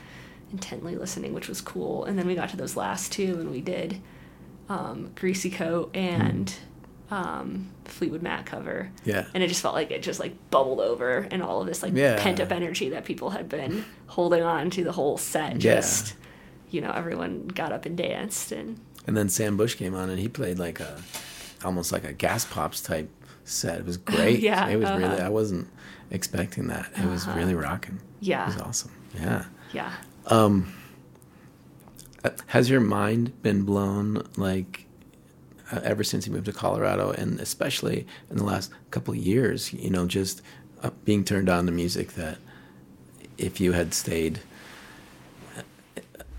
intently 0.53 0.95
listening, 0.95 1.33
which 1.33 1.49
was 1.49 1.63
cool. 1.63 2.05
And 2.05 2.19
then 2.19 2.27
we 2.27 2.35
got 2.35 2.51
to 2.51 2.59
those 2.59 2.77
last 2.77 3.11
two, 3.11 3.41
and 3.41 3.51
we 3.51 3.63
did 3.63 4.03
um, 4.69 5.11
Greasy 5.15 5.49
Coat 5.49 5.91
and 5.97 6.53
um, 7.11 7.69
Fleetwood 7.85 8.23
Mac 8.23 8.47
cover 8.47 8.91
Yeah. 9.05 9.27
and 9.33 9.43
it 9.43 9.49
just 9.49 9.63
felt 9.63 9.75
like 9.75 9.91
it 9.93 10.03
just 10.03 10.19
like 10.19 10.35
bubbled 10.51 10.81
over 10.81 11.27
and 11.31 11.43
all 11.43 11.61
of 11.61 11.67
this 11.67 11.83
like 11.83 11.95
Yeah. 11.95 12.21
pent 12.21 12.41
up 12.41 12.51
energy 12.51 12.89
that 12.91 13.05
people 13.05 13.31
had 13.31 13.49
been 13.49 13.85
holding 14.09 14.43
on 14.43 14.71
to 14.71 14.83
the 14.85 14.93
whole 14.93 15.17
set 15.17 15.53
Yeah. 15.63 15.77
just 15.81 16.15
you 16.71 16.81
know 16.81 16.91
everyone 16.91 17.47
got 17.47 17.71
up 17.73 17.87
and 17.87 17.97
danced 17.97 18.51
and 18.53 18.81
And 19.07 19.17
then 19.17 19.29
Sam 19.29 19.57
Bush 19.57 19.77
came 19.77 19.95
on 19.95 20.11
and 20.11 20.19
he 20.19 20.27
played 20.29 20.59
like 20.59 20.81
a 20.81 21.01
almost 21.65 21.93
like 21.93 22.03
a 22.05 22.13
gas 22.13 22.45
pops 22.45 22.81
type 22.81 23.09
set. 23.45 23.79
It 23.79 23.87
was 23.87 23.97
great. 24.13 24.41
Yeah, 24.41 24.67
it 24.69 24.77
was 24.77 24.91
really. 24.91 25.05
uh-huh. 25.05 25.27
I 25.27 25.29
wasn't 25.29 25.69
expecting 26.11 26.67
that. 26.69 26.91
It 26.97 27.07
was 27.07 27.27
really 27.29 27.55
rocking. 27.55 28.01
Yeah. 28.21 28.43
it 28.51 28.55
was 28.55 28.63
awesome. 28.63 28.91
Yeah. 29.15 29.45
Yeah. 29.73 29.93
Uh, 32.25 32.31
Has 32.49 32.69
your 32.69 32.81
mind 32.81 33.41
been 33.43 33.63
blown 33.63 34.27
like 34.37 34.86
uh, 35.73 35.81
ever 35.83 36.05
since 36.05 36.25
he 36.25 36.31
moved 36.31 36.47
to 36.47 36.53
Colorado, 36.53 37.11
and 37.11 37.41
especially 37.41 38.07
in 38.31 38.37
the 38.37 38.45
last 38.45 38.71
couple 38.91 39.15
of 39.15 39.19
years? 39.19 39.73
You 39.73 39.91
know, 39.91 40.07
just 40.07 40.43
uh, 40.83 40.91
being 41.05 41.25
turned 41.25 41.49
on 41.49 41.67
to 41.67 41.73
music 41.73 42.13
that 42.13 42.39
if 43.39 43.61
you 43.61 43.73
had 43.73 43.95
stayed, 43.95 44.41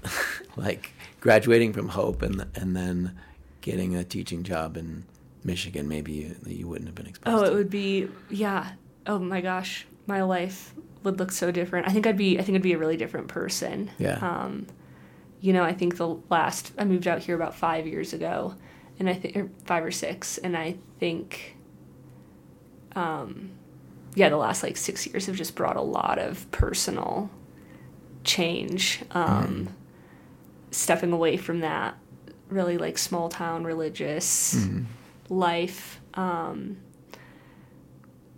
like 0.55 0.93
graduating 1.19 1.73
from 1.73 1.89
Hope 1.89 2.21
and 2.21 2.45
and 2.55 2.75
then 2.75 3.17
getting 3.61 3.95
a 3.95 4.03
teaching 4.03 4.43
job 4.43 4.77
in 4.77 5.03
Michigan, 5.43 5.87
maybe 5.87 6.13
you, 6.13 6.35
you 6.45 6.67
wouldn't 6.67 6.87
have 6.87 6.95
been 6.95 7.07
exposed. 7.07 7.37
Oh, 7.37 7.45
to 7.45 7.51
it 7.51 7.55
would 7.55 7.69
be 7.69 8.09
yeah. 8.29 8.71
Oh 9.05 9.19
my 9.19 9.41
gosh, 9.41 9.85
my 10.05 10.21
life 10.23 10.73
would 11.03 11.19
look 11.19 11.31
so 11.31 11.51
different. 11.51 11.87
I 11.87 11.91
think 11.91 12.05
I'd 12.05 12.17
be 12.17 12.39
I 12.39 12.43
think 12.43 12.55
I'd 12.55 12.61
be 12.61 12.73
a 12.73 12.77
really 12.77 12.97
different 12.97 13.27
person. 13.27 13.91
Yeah. 13.97 14.17
Um, 14.21 14.67
you 15.39 15.53
know, 15.53 15.63
I 15.63 15.73
think 15.73 15.97
the 15.97 16.17
last 16.29 16.71
I 16.77 16.85
moved 16.85 17.07
out 17.07 17.19
here 17.19 17.35
about 17.35 17.55
five 17.55 17.87
years 17.87 18.13
ago, 18.13 18.55
and 18.99 19.09
I 19.09 19.13
think 19.13 19.35
or 19.35 19.49
five 19.65 19.83
or 19.83 19.91
six, 19.91 20.37
and 20.37 20.57
I 20.57 20.77
think, 20.99 21.55
um, 22.95 23.51
yeah, 24.15 24.29
the 24.29 24.37
last 24.37 24.63
like 24.63 24.77
six 24.77 25.05
years 25.05 25.27
have 25.27 25.35
just 25.35 25.55
brought 25.55 25.75
a 25.75 25.81
lot 25.81 26.17
of 26.19 26.49
personal 26.51 27.29
change. 28.23 29.01
Um, 29.11 29.69
Stepping 30.69 31.13
away 31.13 31.37
from 31.37 31.61
that 31.61 31.97
really 32.49 32.77
like 32.77 32.97
small 32.97 33.29
town 33.29 33.63
religious 33.63 34.67
life. 35.29 35.99
Um, 36.13 36.77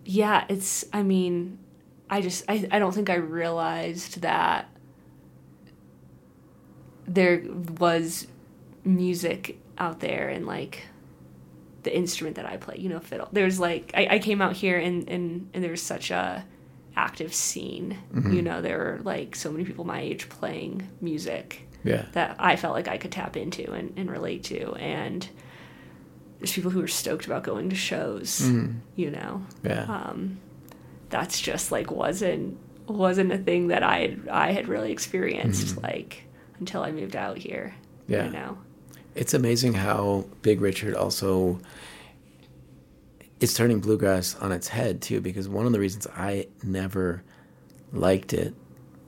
yeah, 0.05 0.45
it's. 0.47 0.85
I 0.93 1.03
mean, 1.03 1.57
I 2.09 2.21
just 2.21 2.43
I, 2.47 2.67
I 2.71 2.79
don't 2.79 2.93
think 2.93 3.09
I 3.09 3.15
realized 3.15 4.21
that 4.21 4.69
there 7.07 7.43
was 7.79 8.27
music 8.83 9.57
out 9.79 9.99
there 9.99 10.29
and 10.29 10.45
like 10.45 10.83
the 11.83 11.95
instrument 11.95 12.35
that 12.35 12.45
I 12.45 12.57
play, 12.57 12.75
you 12.77 12.89
know, 12.89 12.99
fiddle. 12.99 13.29
There's 13.31 13.59
like 13.59 13.91
I, 13.95 14.07
I 14.11 14.19
came 14.19 14.41
out 14.41 14.55
here 14.55 14.77
and, 14.77 15.09
and 15.09 15.49
and 15.53 15.63
there's 15.63 15.81
such 15.81 16.11
a 16.11 16.45
active 16.95 17.33
scene. 17.33 17.97
You 18.13 18.21
mm-hmm. 18.21 18.39
know, 18.41 18.61
there 18.61 18.81
are 18.81 18.99
like 19.03 19.35
so 19.35 19.51
many 19.51 19.63
people 19.63 19.85
my 19.85 20.01
age 20.01 20.29
playing 20.29 20.89
music 21.01 21.67
yeah. 21.83 22.05
that 22.11 22.35
I 22.39 22.55
felt 22.55 22.75
like 22.75 22.87
I 22.87 22.97
could 22.97 23.11
tap 23.11 23.37
into 23.37 23.71
and, 23.71 23.93
and 23.95 24.11
relate 24.11 24.43
to 24.45 24.73
and 24.73 25.27
there's 26.39 26.53
people 26.53 26.71
who 26.71 26.81
are 26.81 26.87
stoked 26.87 27.25
about 27.25 27.43
going 27.43 27.69
to 27.69 27.75
shows, 27.75 28.41
mm-hmm. 28.41 28.79
you 28.95 29.11
know 29.11 29.45
Yeah. 29.63 29.83
um, 29.83 30.39
that's 31.09 31.39
just 31.39 31.71
like 31.71 31.91
wasn't 31.91 32.57
wasn't 32.87 33.31
a 33.31 33.37
thing 33.37 33.67
that 33.67 33.83
I 33.83 33.99
had, 33.99 34.27
I 34.29 34.51
had 34.51 34.67
really 34.67 34.91
experienced 34.91 35.67
mm-hmm. 35.67 35.85
like 35.85 36.23
until 36.59 36.81
I 36.81 36.91
moved 36.91 37.15
out 37.15 37.37
here. 37.37 37.75
Yeah. 38.07 38.25
You 38.25 38.31
know. 38.31 38.57
It's 39.15 39.33
amazing 39.33 39.73
how 39.73 40.25
Big 40.41 40.61
Richard 40.61 40.95
also 40.95 41.59
is 43.39 43.53
turning 43.53 43.79
bluegrass 43.79 44.35
on 44.35 44.51
its 44.51 44.67
head 44.67 45.01
too. 45.01 45.21
Because 45.21 45.47
one 45.47 45.65
of 45.65 45.71
the 45.71 45.79
reasons 45.79 46.07
I 46.15 46.47
never 46.63 47.23
liked 47.91 48.33
it 48.33 48.53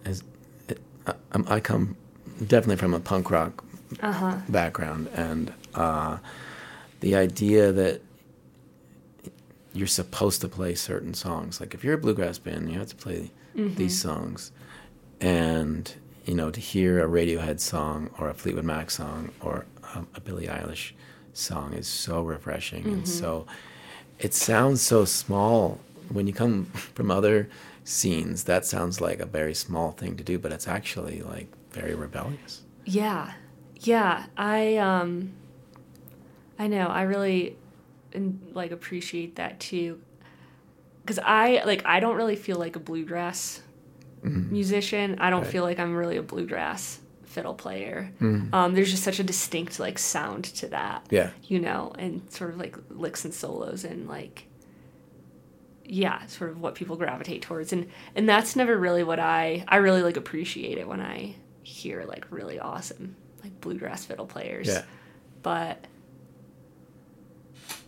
is 0.06 0.24
uh, 0.70 0.74
it, 0.74 0.82
I, 1.08 1.14
I'm- 1.34 1.62
come 1.62 1.95
definitely 2.39 2.78
from 2.78 2.93
a 2.93 2.99
punk 2.99 3.30
rock 3.30 3.64
uh-huh. 3.99 4.38
background, 4.49 5.10
and 5.14 5.54
uh, 5.76 6.18
the 7.02 7.16
idea 7.16 7.72
that 7.72 8.02
you're 9.74 9.88
supposed 9.88 10.41
to 10.41 10.47
play 10.47 10.76
certain 10.76 11.14
songs. 11.14 11.60
Like 11.60 11.74
if 11.74 11.84
you're 11.84 11.93
a 11.93 11.97
bluegrass 11.97 12.39
band, 12.39 12.72
you 12.72 12.80
have 12.80 12.89
to 12.89 12.95
play 12.95 13.32
mm-hmm. 13.56 13.76
these 13.76 13.99
songs, 13.99 14.52
and 15.20 15.93
you 16.26 16.36
know 16.36 16.49
to 16.52 16.60
hear 16.60 17.04
a 17.04 17.10
Radiohead 17.10 17.60
song 17.60 18.10
or 18.18 18.30
a 18.30 18.34
Fleetwood 18.34 18.66
Mac 18.66 18.91
song 18.91 19.32
or 19.41 19.66
um, 19.96 20.08
a 20.16 20.22
Billie 20.22 20.48
Eilish 20.48 20.92
song 21.34 21.74
is 21.74 21.88
so 21.88 22.22
refreshing 22.24 22.92
and 22.92 23.08
so. 23.08 23.46
It 24.20 24.34
sounds 24.34 24.82
so 24.82 25.06
small 25.06 25.80
when 26.10 26.28
you 26.28 26.34
come 26.34 26.66
from 26.96 27.12
other 27.12 27.50
scenes. 27.84 28.44
That 28.46 28.66
sounds 28.66 29.02
like 29.02 29.20
a 29.20 29.26
very 29.26 29.54
small 29.54 29.92
thing 29.92 30.16
to 30.18 30.24
do, 30.24 30.38
but 30.39 30.52
it's 30.52 30.68
actually 30.68 31.22
like 31.22 31.48
very 31.72 31.96
rebellious. 31.96 32.64
Yeah. 32.86 33.34
Yeah. 33.76 34.26
I 34.38 34.78
um 34.78 35.34
I 36.60 36.68
know. 36.68 36.88
I 36.88 37.04
really 37.04 37.58
and 38.14 38.39
like 38.54 38.72
appreciate 38.72 39.36
that 39.36 39.60
too. 39.60 40.02
Cuz 41.06 41.20
I 41.20 41.64
like 41.66 41.84
I 41.86 42.00
don't 42.00 42.16
really 42.16 42.36
feel 42.36 42.58
like 42.58 42.76
a 42.76 42.80
bluegrass 42.80 43.62
musician. 44.50 45.18
I 45.20 45.30
don't 45.30 45.42
Right. 45.42 45.52
feel 45.52 45.64
like 45.64 45.80
I'm 45.80 45.96
really 45.96 46.18
a 46.18 46.24
bluegrass 46.24 47.00
fiddle 47.32 47.54
player. 47.54 48.12
Um 48.54 48.74
there's 48.74 48.92
just 48.92 49.04
such 49.04 49.20
a 49.20 49.24
distinct 49.24 49.80
like 49.80 49.98
sound 49.98 50.46
to 50.46 50.68
that. 50.68 51.06
Yeah. 51.10 51.32
You 51.44 51.60
know, 51.60 51.94
and 51.98 52.32
sort 52.32 52.52
of 52.52 52.58
like 52.58 52.76
licks 52.90 53.26
and 53.26 53.34
solos 53.34 53.84
and 53.84 54.08
like 54.08 54.48
yeah, 55.84 56.26
sort 56.28 56.52
of 56.52 56.62
what 56.62 56.76
people 56.76 56.96
gravitate 56.96 57.42
towards 57.42 57.74
and 57.74 57.90
and 58.16 58.30
that's 58.30 58.56
never 58.56 58.78
really 58.78 59.04
what 59.04 59.20
I 59.20 59.66
I 59.68 59.78
really 59.78 60.04
like 60.04 60.18
appreciate 60.18 60.78
it 60.78 60.88
when 60.88 61.02
I 61.02 61.36
hear 61.64 62.06
like 62.06 62.26
really 62.32 62.60
awesome 62.60 63.16
like 63.44 63.60
bluegrass 63.62 64.06
fiddle 64.06 64.26
players. 64.26 64.68
Yeah. 64.68 64.84
But 65.42 65.86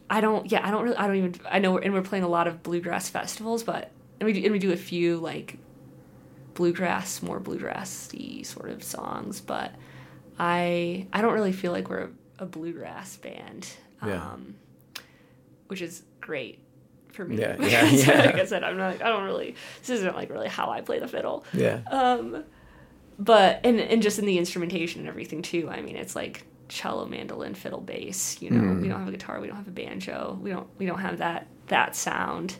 I 0.09 0.21
don't 0.21 0.51
yeah, 0.51 0.67
I 0.67 0.71
don't 0.71 0.83
really 0.83 0.97
I 0.97 1.07
don't 1.07 1.15
even 1.15 1.35
I 1.49 1.59
know 1.59 1.71
we're, 1.73 1.81
and 1.81 1.93
we're 1.93 2.01
playing 2.01 2.23
a 2.23 2.27
lot 2.29 2.47
of 2.47 2.63
bluegrass 2.63 3.09
festivals, 3.09 3.63
but 3.63 3.91
and 4.19 4.27
we 4.27 4.33
do, 4.33 4.43
and 4.43 4.51
we 4.51 4.59
do 4.59 4.71
a 4.71 4.77
few 4.77 5.17
like 5.17 5.57
bluegrass 6.53 7.21
more 7.21 7.39
bluegrassy 7.39 8.45
sort 8.45 8.69
of 8.69 8.83
songs, 8.83 9.41
but 9.41 9.73
I 10.39 11.07
I 11.13 11.21
don't 11.21 11.33
really 11.33 11.51
feel 11.53 11.71
like 11.71 11.89
we're 11.89 12.03
a, 12.03 12.09
a 12.39 12.45
bluegrass 12.45 13.17
band. 13.17 13.67
Yeah. 14.05 14.21
Um 14.33 14.55
which 15.67 15.81
is 15.81 16.03
great 16.21 16.59
for 17.11 17.25
me. 17.25 17.37
Yeah, 17.39 17.55
yeah, 17.59 17.85
yeah. 17.85 18.21
Like 18.25 18.35
I 18.35 18.45
said, 18.45 18.63
I'm 18.63 18.77
not 18.77 19.01
I 19.01 19.09
don't 19.09 19.23
really 19.23 19.55
this 19.79 19.89
isn't 19.91 20.15
like 20.15 20.29
really 20.29 20.47
how 20.49 20.69
I 20.71 20.81
play 20.81 20.99
the 20.99 21.07
fiddle 21.07 21.45
Yeah. 21.53 21.81
um 21.89 22.43
but 23.19 23.61
and 23.63 23.79
and 23.79 24.01
just 24.01 24.17
in 24.19 24.25
the 24.25 24.37
instrumentation 24.39 24.99
and 25.01 25.07
everything 25.07 25.43
too 25.43 25.69
i 25.69 25.81
mean 25.83 25.95
it's 25.95 26.15
like 26.15 26.45
cello 26.67 27.05
mandolin 27.05 27.53
fiddle 27.53 27.79
bass 27.79 28.41
you 28.41 28.49
know 28.49 28.73
we 28.81 28.87
don't 28.87 28.97
have 28.97 29.07
a 29.07 29.11
guitar 29.11 29.39
we 29.39 29.45
don't 29.45 29.55
have 29.55 29.67
a 29.67 29.71
banjo 29.71 30.35
we 30.41 30.49
don't 30.49 30.67
we 30.79 30.87
don't 30.87 30.97
have 30.99 31.19
that 31.19 31.45
that 31.67 31.95
sound 31.95 32.55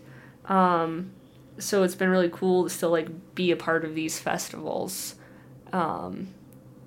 um 0.46 1.12
so 1.60 1.84
it's 1.84 1.96
been 1.96 2.10
really 2.10 2.30
cool 2.32 2.64
to 2.64 2.70
still 2.70 2.90
like 2.90 3.36
be 3.36 3.52
a 3.52 3.56
part 3.56 3.86
of 3.86 3.94
these 3.96 4.20
festivals 4.20 5.16
um 5.72 6.28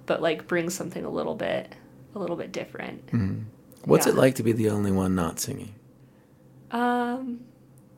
but 0.07 0.21
like 0.23 0.47
bring 0.47 0.71
something 0.71 1.05
a 1.05 1.11
little 1.11 1.35
bit 1.35 1.73
a 2.15 2.19
little 2.19 2.37
bit 2.37 2.53
different 2.53 3.11
What's 3.85 4.07
it 4.09 4.15
like 4.17 4.35
to 4.37 4.43
be 4.43 4.51
the 4.53 4.71
only 4.71 4.91
one 4.91 5.15
not 5.15 5.39
singing? 5.39 5.75
um 6.73 7.41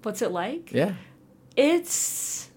what's 0.02 0.20
it 0.22 0.30
like 0.30 0.70
Yeah. 0.72 0.94
it's 1.56 2.50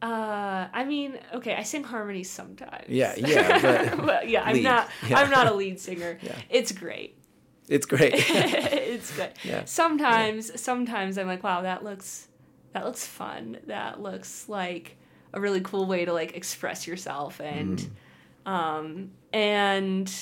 uh 0.00 0.68
i 0.72 0.84
mean 0.84 1.18
okay 1.34 1.56
i 1.56 1.64
sing 1.64 1.82
harmonies 1.82 2.30
sometimes 2.30 2.84
Yeah, 2.88 3.14
yeah, 3.16 3.94
but 3.96 4.06
but 4.06 4.28
yeah, 4.28 4.42
I'm 4.44 4.62
not. 4.62 4.88
Yeah. 5.08 5.18
I'm 5.18 5.30
not 5.30 5.48
a 5.48 5.54
lead 5.54 5.80
singer. 5.80 6.18
Yeah. 6.22 6.36
It's 6.48 6.70
great. 6.70 7.18
it's 7.68 7.84
great. 7.86 8.12
it's 8.16 9.14
good. 9.16 9.30
Yeah. 9.42 9.64
Sometimes, 9.64 10.58
sometimes 10.60 11.18
I'm 11.18 11.26
like, 11.26 11.42
wow, 11.42 11.62
that 11.62 11.82
looks, 11.84 12.27
that 12.78 12.84
looks 12.86 13.04
fun. 13.04 13.58
That 13.66 14.00
looks 14.00 14.48
like 14.48 14.96
a 15.32 15.40
really 15.40 15.60
cool 15.60 15.86
way 15.86 16.04
to 16.04 16.12
like 16.12 16.36
express 16.36 16.86
yourself 16.86 17.40
and, 17.40 17.90
Mm. 18.46 18.50
um, 18.50 19.10
and 19.32 20.12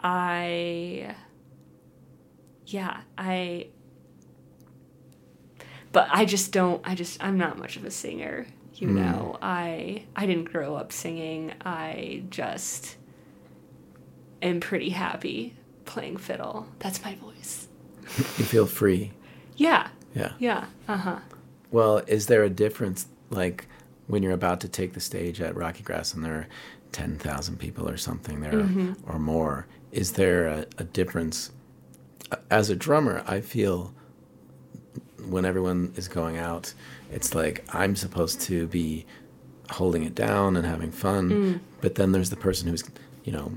I, 0.00 1.14
yeah, 2.66 3.00
I. 3.16 3.68
But 5.92 6.08
I 6.10 6.24
just 6.24 6.52
don't. 6.52 6.80
I 6.86 6.94
just. 6.94 7.22
I'm 7.22 7.36
not 7.38 7.58
much 7.58 7.76
of 7.76 7.84
a 7.84 7.90
singer. 7.90 8.46
You 8.74 8.88
Mm. 8.88 8.92
know. 8.94 9.38
I. 9.42 10.04
I 10.16 10.26
didn't 10.26 10.50
grow 10.52 10.74
up 10.76 10.92
singing. 10.92 11.52
I 11.64 12.22
just 12.30 12.96
am 14.42 14.60
pretty 14.60 14.90
happy 14.90 15.56
playing 15.84 16.16
fiddle. 16.16 16.66
That's 16.78 17.02
my 17.04 17.14
voice. 17.16 17.68
you 18.04 18.44
feel 18.44 18.66
free. 18.66 19.12
Yeah. 19.56 19.88
Yeah. 20.14 20.32
Yeah. 20.38 20.64
Uh 20.88 20.96
huh. 20.96 21.18
Well, 21.70 21.98
is 22.06 22.26
there 22.26 22.42
a 22.42 22.50
difference, 22.50 23.06
like 23.30 23.66
when 24.08 24.22
you're 24.22 24.32
about 24.32 24.60
to 24.62 24.68
take 24.68 24.92
the 24.94 25.00
stage 25.00 25.40
at 25.40 25.54
RockyGrass 25.54 26.14
and 26.14 26.24
there 26.24 26.34
are 26.34 26.46
ten 26.92 27.16
thousand 27.16 27.58
people 27.58 27.88
or 27.88 27.96
something 27.96 28.40
there 28.40 28.52
Mm-hmm. 28.52 28.92
or 29.10 29.18
more? 29.18 29.66
Is 29.92 30.12
there 30.12 30.46
a, 30.48 30.66
a 30.78 30.84
difference? 30.84 31.50
As 32.50 32.70
a 32.70 32.76
drummer, 32.76 33.22
I 33.26 33.40
feel 33.40 33.92
when 35.28 35.44
everyone 35.44 35.92
is 35.96 36.08
going 36.08 36.38
out, 36.38 36.72
it's 37.12 37.34
like 37.34 37.64
I'm 37.74 37.94
supposed 37.96 38.40
to 38.42 38.66
be 38.68 39.06
holding 39.70 40.04
it 40.04 40.14
down 40.14 40.56
and 40.56 40.66
having 40.66 40.90
fun, 40.90 41.30
Mm. 41.30 41.60
but 41.80 41.94
then 41.94 42.12
there's 42.12 42.30
the 42.30 42.36
person 42.36 42.68
who's, 42.68 42.82
you 43.24 43.32
know, 43.32 43.52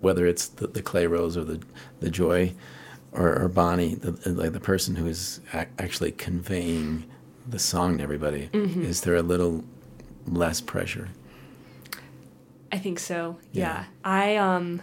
whether 0.00 0.26
it's 0.26 0.48
the, 0.48 0.66
the 0.66 0.82
clay 0.82 1.06
rose 1.06 1.36
or 1.36 1.44
the 1.44 1.60
the 2.00 2.10
joy 2.10 2.52
or, 3.14 3.42
or 3.44 3.48
Bonnie, 3.48 3.94
the, 3.94 4.30
like 4.30 4.52
the 4.52 4.60
person 4.60 4.96
who 4.96 5.06
is 5.06 5.40
ac- 5.54 5.68
actually 5.78 6.12
conveying 6.12 7.04
the 7.48 7.58
song 7.58 7.96
to 7.98 8.02
everybody, 8.02 8.48
Mm-hmm. 8.52 8.82
is 8.82 9.00
there 9.02 9.14
a 9.16 9.22
little 9.22 9.64
less 10.26 10.60
pressure? 10.60 11.08
I 12.72 12.78
think 12.78 12.98
so. 12.98 13.38
Yeah. 13.52 13.62
Yeah. 13.62 13.84
I 14.04 14.36
um 14.36 14.82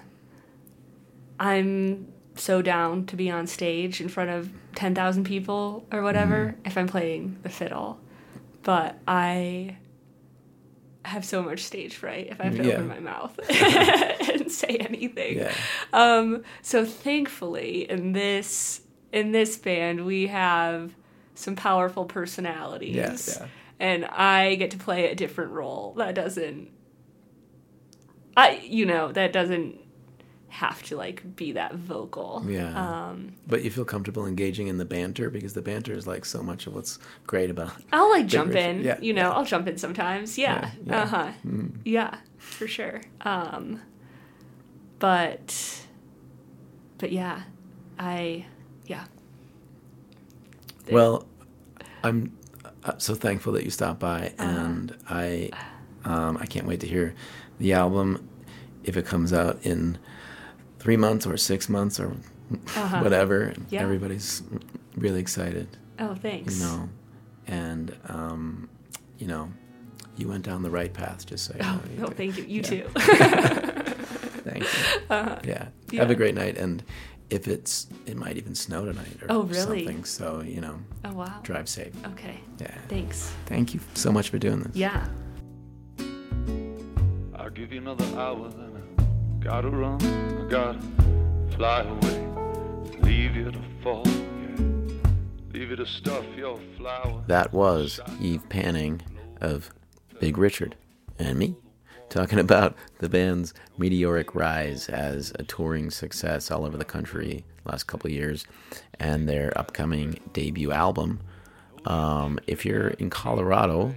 I'm 1.39 2.07
so 2.35 2.61
down 2.61 3.05
to 3.07 3.15
be 3.15 3.29
on 3.29 3.47
stage 3.47 3.99
in 3.99 4.07
front 4.07 4.29
of 4.29 4.49
10,000 4.75 5.23
people 5.25 5.85
or 5.91 6.01
whatever 6.01 6.55
if 6.65 6.77
I'm 6.77 6.87
playing 6.87 7.37
the 7.43 7.49
fiddle. 7.49 7.99
But 8.63 8.97
I 9.07 9.77
have 11.03 11.25
so 11.25 11.41
much 11.41 11.61
stage 11.63 11.95
fright 11.95 12.27
if 12.29 12.39
I 12.39 12.45
have 12.45 12.57
to 12.57 12.63
Yeah. 12.63 12.73
open 12.75 12.87
my 12.87 12.99
mouth 12.99 13.39
and 14.29 14.51
say 14.51 14.77
anything. 14.79 15.37
Yeah. 15.39 15.53
Um, 15.93 16.43
so 16.61 16.85
thankfully 16.85 17.89
in 17.89 18.11
this 18.13 18.81
in 19.11 19.31
this 19.31 19.57
band 19.57 20.05
we 20.05 20.27
have 20.27 20.93
some 21.35 21.55
powerful 21.55 22.05
personalities. 22.05 23.37
Yeah. 23.39 23.47
And 23.79 24.05
I 24.05 24.55
get 24.55 24.71
to 24.71 24.77
play 24.77 25.09
a 25.09 25.15
different 25.15 25.51
role. 25.51 25.95
That 25.97 26.13
doesn't 26.13 26.69
I 28.37 28.61
you 28.63 28.85
know, 28.85 29.11
that 29.11 29.33
doesn't 29.33 29.79
have 30.51 30.83
to 30.83 30.97
like 30.97 31.35
be 31.35 31.53
that 31.53 31.73
vocal. 31.75 32.43
Yeah. 32.47 32.73
Um 32.75 33.33
But 33.47 33.63
you 33.63 33.71
feel 33.71 33.85
comfortable 33.85 34.25
engaging 34.25 34.67
in 34.67 34.77
the 34.77 34.85
banter 34.85 35.29
because 35.29 35.53
the 35.53 35.61
banter 35.61 35.93
is 35.93 36.05
like 36.05 36.25
so 36.25 36.43
much 36.43 36.67
of 36.67 36.75
what's 36.75 36.99
great 37.25 37.49
about. 37.49 37.71
I'll 37.91 38.09
like 38.11 38.27
jump 38.27 38.53
in. 38.55 38.83
Yeah, 38.83 38.99
you 38.99 39.13
know, 39.13 39.31
I'll 39.31 39.45
jump 39.45 39.67
in 39.67 39.77
sometimes. 39.77 40.37
Yeah. 40.37 40.51
Yeah, 40.51 40.71
yeah. 40.85 41.01
Uh 41.01 41.05
huh. 41.05 41.31
Yeah, 41.85 42.17
for 42.37 42.67
sure. 42.67 43.01
Um, 43.21 43.81
but, 44.99 45.81
but 46.99 47.11
yeah, 47.11 47.41
I, 47.97 48.45
yeah. 48.85 49.05
Well, 50.91 51.25
I'm 52.03 52.37
uh, 52.83 52.97
so 52.97 53.15
thankful 53.15 53.53
that 53.53 53.63
you 53.63 53.71
stopped 53.71 53.99
by, 53.99 54.33
and 54.37 54.95
I, 55.09 55.49
um, 56.05 56.37
I 56.39 56.45
can't 56.45 56.67
wait 56.67 56.81
to 56.81 56.87
hear 56.87 57.15
the 57.57 57.73
album 57.73 58.27
if 58.83 58.97
it 58.97 59.05
comes 59.05 59.33
out 59.33 59.59
in 59.63 59.97
three 60.81 60.97
months 60.97 61.27
or 61.27 61.37
six 61.37 61.69
months 61.69 61.99
or 61.99 62.09
whatever. 63.01 63.53
Yeah. 63.69 63.81
Everybody's 63.83 64.41
really 64.97 65.19
excited, 65.19 65.67
Oh, 65.99 66.15
thanks. 66.15 66.59
you 66.59 66.65
know, 66.65 66.89
and 67.47 67.95
um, 68.09 68.69
you 69.19 69.27
know, 69.27 69.51
you 70.17 70.27
went 70.27 70.43
down 70.43 70.63
the 70.63 70.71
right 70.71 70.91
path. 70.93 71.25
Just 71.27 71.45
so 71.45 71.53
you 71.53 71.59
Oh, 71.63 71.75
know. 71.75 71.81
You 71.93 71.99
no, 72.01 72.07
did. 72.07 72.17
thank 72.17 72.37
you. 72.37 72.43
You 72.45 72.61
Yeah. 72.61 72.69
too. 72.69 72.87
Thank 74.41 74.63
you. 74.63 74.69
yeah. 75.51 75.67
yeah. 75.91 75.99
Have 76.01 76.09
a 76.09 76.15
great 76.15 76.33
night, 76.33 76.57
and 76.57 76.83
if 77.29 77.47
it's, 77.47 77.85
it 78.07 78.17
might 78.17 78.37
even 78.37 78.55
snow 78.55 78.85
tonight 78.85 79.21
or 79.21 79.27
Oh, 79.29 79.43
really? 79.43 79.85
something. 79.85 80.03
So 80.03 80.41
you 80.41 80.61
know, 80.61 80.79
oh 81.05 81.13
wow. 81.13 81.39
drive 81.43 81.69
safe. 81.69 81.93
Okay. 82.07 82.39
Yeah. 82.59 82.75
Thanks. 82.87 83.31
Thank 83.45 83.75
you 83.75 83.79
so 83.93 84.11
much 84.11 84.29
for 84.29 84.39
doing 84.39 84.61
this. 84.63 84.75
Yeah. 84.75 85.05
I'll 87.35 87.51
give 87.51 87.71
you 87.71 87.79
another 87.81 88.05
hour, 88.19 88.49
then 88.49 88.71
I 88.75 88.90
gotta 89.41 89.69
run. 89.69 89.99
I 90.01 90.49
gotta 90.49 90.79
fly 91.55 91.81
away, 91.81 92.99
leave 93.01 93.35
you 93.35 93.51
to 93.51 93.59
fall. 93.83 94.03
Yeah. 94.05 95.09
Leave 95.51 95.71
you 95.71 95.75
to 95.75 95.85
stuff 95.85 96.23
your 96.37 96.59
flower. 96.77 97.23
That 97.27 97.51
was 97.51 97.99
Eve 98.21 98.47
Panning 98.49 99.01
of 99.41 99.71
Big 100.19 100.37
Richard 100.37 100.75
and 101.17 101.39
me 101.39 101.55
talking 102.09 102.39
about 102.39 102.75
the 102.99 103.09
band's 103.09 103.53
meteoric 103.77 104.35
rise 104.35 104.89
as 104.89 105.33
a 105.39 105.43
touring 105.43 105.89
success 105.89 106.51
all 106.51 106.65
over 106.65 106.77
the 106.77 106.85
country 106.85 107.43
last 107.65 107.83
couple 107.85 108.09
years 108.11 108.45
and 108.99 109.27
their 109.27 109.57
upcoming 109.57 110.19
debut 110.33 110.71
album. 110.71 111.19
Um, 111.85 112.39
if 112.45 112.65
you're 112.65 112.89
in 112.89 113.09
Colorado, 113.09 113.95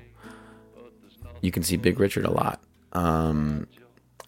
you 1.42 1.50
can 1.50 1.62
see 1.62 1.76
Big 1.76 2.00
Richard 2.00 2.24
a 2.24 2.30
lot. 2.30 2.62
Um, 2.92 3.66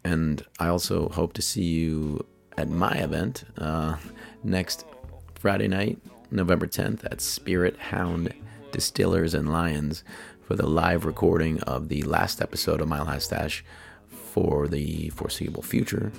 and 0.07 0.45
I 0.61 0.69
also 0.69 1.09
hope 1.09 1.33
to 1.33 1.43
see 1.43 1.65
you 1.65 2.25
at 2.57 2.69
my 2.69 2.93
event 2.93 3.43
uh, 3.59 3.97
next 4.45 4.87
Friday 5.35 5.67
night, 5.67 5.99
November 6.31 6.69
10th, 6.69 7.05
at 7.05 7.21
Spirit 7.21 7.77
Hound 7.77 8.33
Distillers 8.71 9.35
and 9.35 9.51
Lyons 9.53 10.05
for 10.43 10.55
the 10.55 10.67
live 10.69 11.07
recording 11.07 11.61
of 11.63 11.89
the 11.89 12.05
last 12.05 12.41
episode 12.41 12.81
of 12.81 12.87
Mile 12.87 13.05
High 13.05 13.19
Stash 13.19 13.65
for 14.09 14.69
the 14.69 15.09
foreseeable 15.09 15.63
future, 15.63 16.13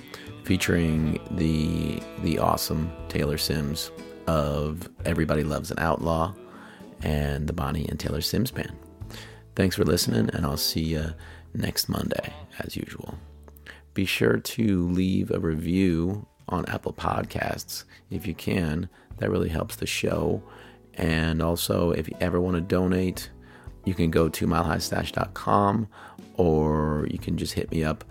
featuring 0.44 1.18
the 1.30 2.02
the 2.22 2.38
awesome 2.38 2.92
Taylor 3.08 3.38
Sims 3.38 3.90
of 4.26 4.86
Everybody 5.06 5.44
Loves 5.44 5.70
an 5.70 5.78
Outlaw 5.78 6.34
and 7.02 7.46
the 7.46 7.54
Bonnie 7.54 7.88
and 7.88 7.98
Taylor 7.98 8.20
Sims 8.20 8.50
band. 8.50 8.76
Thanks 9.56 9.76
for 9.76 9.84
listening, 9.84 10.28
and 10.34 10.44
I'll 10.44 10.58
see 10.58 10.82
you 10.82 11.14
next 11.54 11.88
Monday, 11.88 12.34
as 12.58 12.76
usual. 12.76 13.14
Be 13.98 14.04
sure 14.04 14.36
to 14.36 14.88
leave 14.90 15.32
a 15.32 15.40
review 15.40 16.24
on 16.48 16.64
Apple 16.66 16.92
Podcasts 16.92 17.82
if 18.10 18.28
you 18.28 18.34
can. 18.34 18.88
That 19.16 19.28
really 19.28 19.48
helps 19.48 19.74
the 19.74 19.88
show. 19.88 20.40
And 20.94 21.42
also, 21.42 21.90
if 21.90 22.06
you 22.06 22.16
ever 22.20 22.40
want 22.40 22.54
to 22.54 22.60
donate, 22.60 23.28
you 23.84 23.94
can 23.94 24.12
go 24.12 24.28
to 24.28 24.46
milehighstash.com 24.46 25.88
or 26.34 27.08
you 27.10 27.18
can 27.18 27.36
just 27.36 27.54
hit 27.54 27.72
me 27.72 27.82
up, 27.82 28.04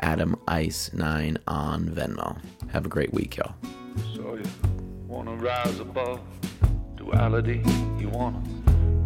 Adam 0.00 0.36
Ice 0.46 0.92
9 0.92 1.38
on 1.48 1.88
Venmo. 1.88 2.38
Have 2.68 2.84
a 2.84 2.90
great 2.90 3.14
week, 3.14 3.38
y'all. 3.38 3.54
So 4.14 4.34
you 4.34 4.44
wanna 5.08 5.36
rise 5.36 5.80
above 5.80 6.20
duality? 6.96 7.62
You 7.98 8.10
wanna 8.10 8.42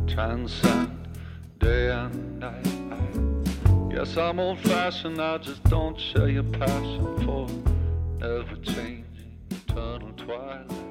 transcend 0.09 1.07
day 1.61 1.93
and 1.93 2.41
night? 2.41 3.34
Yes, 3.95 4.17
I'm 4.17 4.41
old 4.41 4.59
fashioned, 4.59 5.21
I 5.21 5.39
just 5.39 5.63
don't 5.71 5.97
share 5.97 6.29
your 6.29 6.43
passion 6.43 7.17
for 7.25 7.47
ever 8.27 8.57
changing 8.57 9.39
eternal 9.53 10.11
twilight. 10.17 10.84